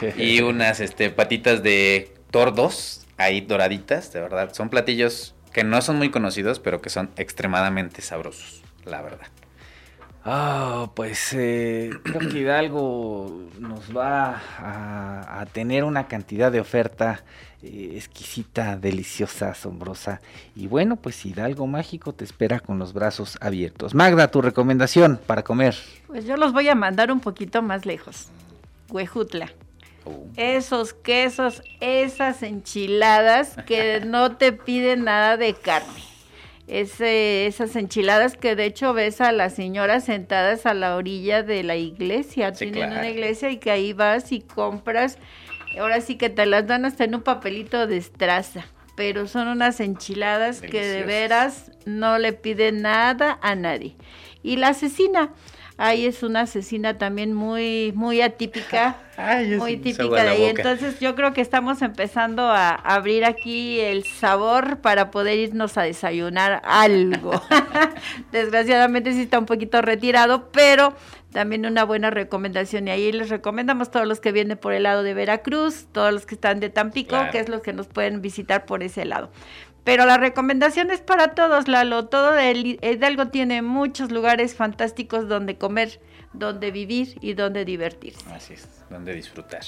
y 0.16 0.40
unas 0.40 0.80
este, 0.80 1.10
patitas 1.10 1.62
de 1.62 2.14
tordos 2.30 3.06
ahí 3.16 3.40
doraditas, 3.40 4.12
de 4.12 4.20
verdad. 4.20 4.52
Son 4.54 4.68
platillos 4.68 5.34
que 5.52 5.64
no 5.64 5.80
son 5.82 5.96
muy 5.96 6.10
conocidos, 6.10 6.60
pero 6.60 6.80
que 6.80 6.90
son 6.90 7.10
extremadamente 7.16 8.02
sabrosos, 8.02 8.62
la 8.84 9.02
verdad. 9.02 9.26
Ah, 10.28 10.90
pues 10.94 11.32
eh, 11.34 11.90
creo 12.02 12.28
que 12.28 12.40
Hidalgo 12.40 13.44
nos 13.60 13.96
va 13.96 14.42
a, 14.58 15.46
tener 15.52 15.84
una 15.84 16.08
cantidad 16.08 16.50
de 16.50 16.58
oferta 16.58 17.22
eh, 17.62 17.92
exquisita, 17.94 18.76
deliciosa, 18.76 19.50
asombrosa. 19.50 20.20
Y 20.56 20.66
bueno, 20.66 20.96
pues 20.96 21.24
Hidalgo 21.24 21.68
Mágico 21.68 22.12
te 22.12 22.24
espera 22.24 22.58
con 22.58 22.80
los 22.80 22.92
brazos 22.92 23.38
abiertos. 23.40 23.94
Magda, 23.94 24.28
tu 24.32 24.42
recomendación 24.42 25.20
para 25.28 25.44
comer. 25.44 25.76
Pues 26.08 26.24
yo 26.24 26.36
los 26.36 26.52
voy 26.52 26.68
a 26.68 26.74
mandar 26.74 27.12
un 27.12 27.20
poquito 27.20 27.62
más 27.62 27.86
lejos. 27.86 28.26
Huejutla. 28.90 29.52
Oh. 30.04 30.26
Esos 30.34 30.92
quesos, 30.92 31.62
esas 31.78 32.42
enchiladas 32.42 33.56
que 33.64 34.00
no 34.04 34.36
te 34.36 34.50
piden 34.50 35.04
nada 35.04 35.36
de 35.36 35.54
carne 35.54 36.15
esas 36.66 37.76
enchiladas 37.76 38.36
que 38.36 38.56
de 38.56 38.64
hecho 38.64 38.92
ves 38.92 39.20
a 39.20 39.30
las 39.32 39.54
señoras 39.54 40.04
sentadas 40.04 40.66
a 40.66 40.74
la 40.74 40.96
orilla 40.96 41.42
de 41.42 41.62
la 41.62 41.76
iglesia, 41.76 42.52
tienen 42.52 42.90
una 42.90 43.08
iglesia 43.08 43.50
y 43.50 43.58
que 43.58 43.70
ahí 43.70 43.92
vas 43.92 44.32
y 44.32 44.40
compras, 44.40 45.18
ahora 45.78 46.00
sí 46.00 46.16
que 46.16 46.28
te 46.28 46.44
las 46.46 46.66
dan 46.66 46.84
hasta 46.84 47.04
en 47.04 47.14
un 47.14 47.22
papelito 47.22 47.86
de 47.86 47.96
estraza, 47.96 48.66
pero 48.96 49.28
son 49.28 49.48
unas 49.48 49.78
enchiladas 49.78 50.60
que 50.60 50.84
de 50.84 51.04
veras 51.04 51.70
no 51.84 52.18
le 52.18 52.32
piden 52.32 52.82
nada 52.82 53.38
a 53.42 53.54
nadie. 53.54 53.94
Y 54.42 54.56
la 54.56 54.68
asesina, 54.68 55.32
Ahí 55.78 56.06
es 56.06 56.22
una 56.22 56.42
asesina 56.42 56.96
también 56.96 57.34
muy, 57.34 57.92
muy 57.94 58.22
atípica, 58.22 58.96
muy 59.58 59.76
típica 59.76 60.22
de 60.22 60.28
ahí. 60.28 60.44
Entonces 60.44 61.00
yo 61.00 61.14
creo 61.14 61.34
que 61.34 61.42
estamos 61.42 61.82
empezando 61.82 62.44
a 62.44 62.70
abrir 62.70 63.26
aquí 63.26 63.80
el 63.80 64.04
sabor 64.04 64.78
para 64.78 65.10
poder 65.10 65.38
irnos 65.38 65.76
a 65.76 65.82
desayunar 65.82 66.62
algo. 66.64 67.42
Desgraciadamente 68.32 69.12
sí 69.12 69.22
está 69.22 69.38
un 69.38 69.44
poquito 69.44 69.82
retirado, 69.82 70.50
pero 70.50 70.94
también 71.32 71.66
una 71.66 71.84
buena 71.84 72.08
recomendación. 72.08 72.88
Y 72.88 72.92
ahí 72.92 73.12
les 73.12 73.28
recomendamos 73.28 73.90
todos 73.90 74.06
los 74.06 74.18
que 74.18 74.32
vienen 74.32 74.56
por 74.56 74.72
el 74.72 74.84
lado 74.84 75.02
de 75.02 75.12
Veracruz, 75.12 75.88
todos 75.92 76.10
los 76.10 76.24
que 76.24 76.36
están 76.36 76.58
de 76.58 76.70
Tampico, 76.70 77.18
que 77.30 77.38
es 77.38 77.50
los 77.50 77.60
que 77.60 77.74
nos 77.74 77.86
pueden 77.86 78.22
visitar 78.22 78.64
por 78.64 78.82
ese 78.82 79.04
lado. 79.04 79.30
Pero 79.86 80.04
la 80.04 80.18
recomendación 80.18 80.90
es 80.90 81.00
para 81.00 81.36
todos, 81.36 81.68
Lalo. 81.68 82.06
Todo 82.06 82.36
el 82.36 82.80
Hidalgo 82.82 83.28
tiene 83.28 83.62
muchos 83.62 84.10
lugares 84.10 84.56
fantásticos 84.56 85.28
donde 85.28 85.58
comer, 85.58 86.00
donde 86.32 86.72
vivir 86.72 87.16
y 87.20 87.34
donde 87.34 87.64
divertirse. 87.64 88.18
Así 88.34 88.54
es, 88.54 88.68
donde 88.90 89.14
disfrutar. 89.14 89.62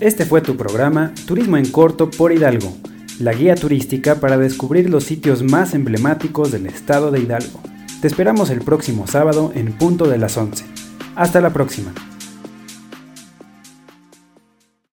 Este 0.00 0.26
fue 0.26 0.40
tu 0.40 0.56
programa 0.56 1.12
Turismo 1.26 1.56
en 1.56 1.70
Corto 1.70 2.10
por 2.10 2.32
Hidalgo 2.32 2.74
la 3.20 3.34
guía 3.34 3.54
turística 3.54 4.14
para 4.14 4.38
descubrir 4.38 4.88
los 4.88 5.04
sitios 5.04 5.42
más 5.42 5.74
emblemáticos 5.74 6.50
del 6.50 6.66
estado 6.66 7.10
de 7.10 7.20
Hidalgo. 7.20 7.60
Te 8.00 8.06
esperamos 8.06 8.48
el 8.48 8.62
próximo 8.62 9.06
sábado 9.06 9.52
en 9.54 9.72
punto 9.74 10.08
de 10.08 10.16
las 10.16 10.38
11. 10.38 10.64
Hasta 11.16 11.42
la 11.42 11.50
próxima. 11.50 11.92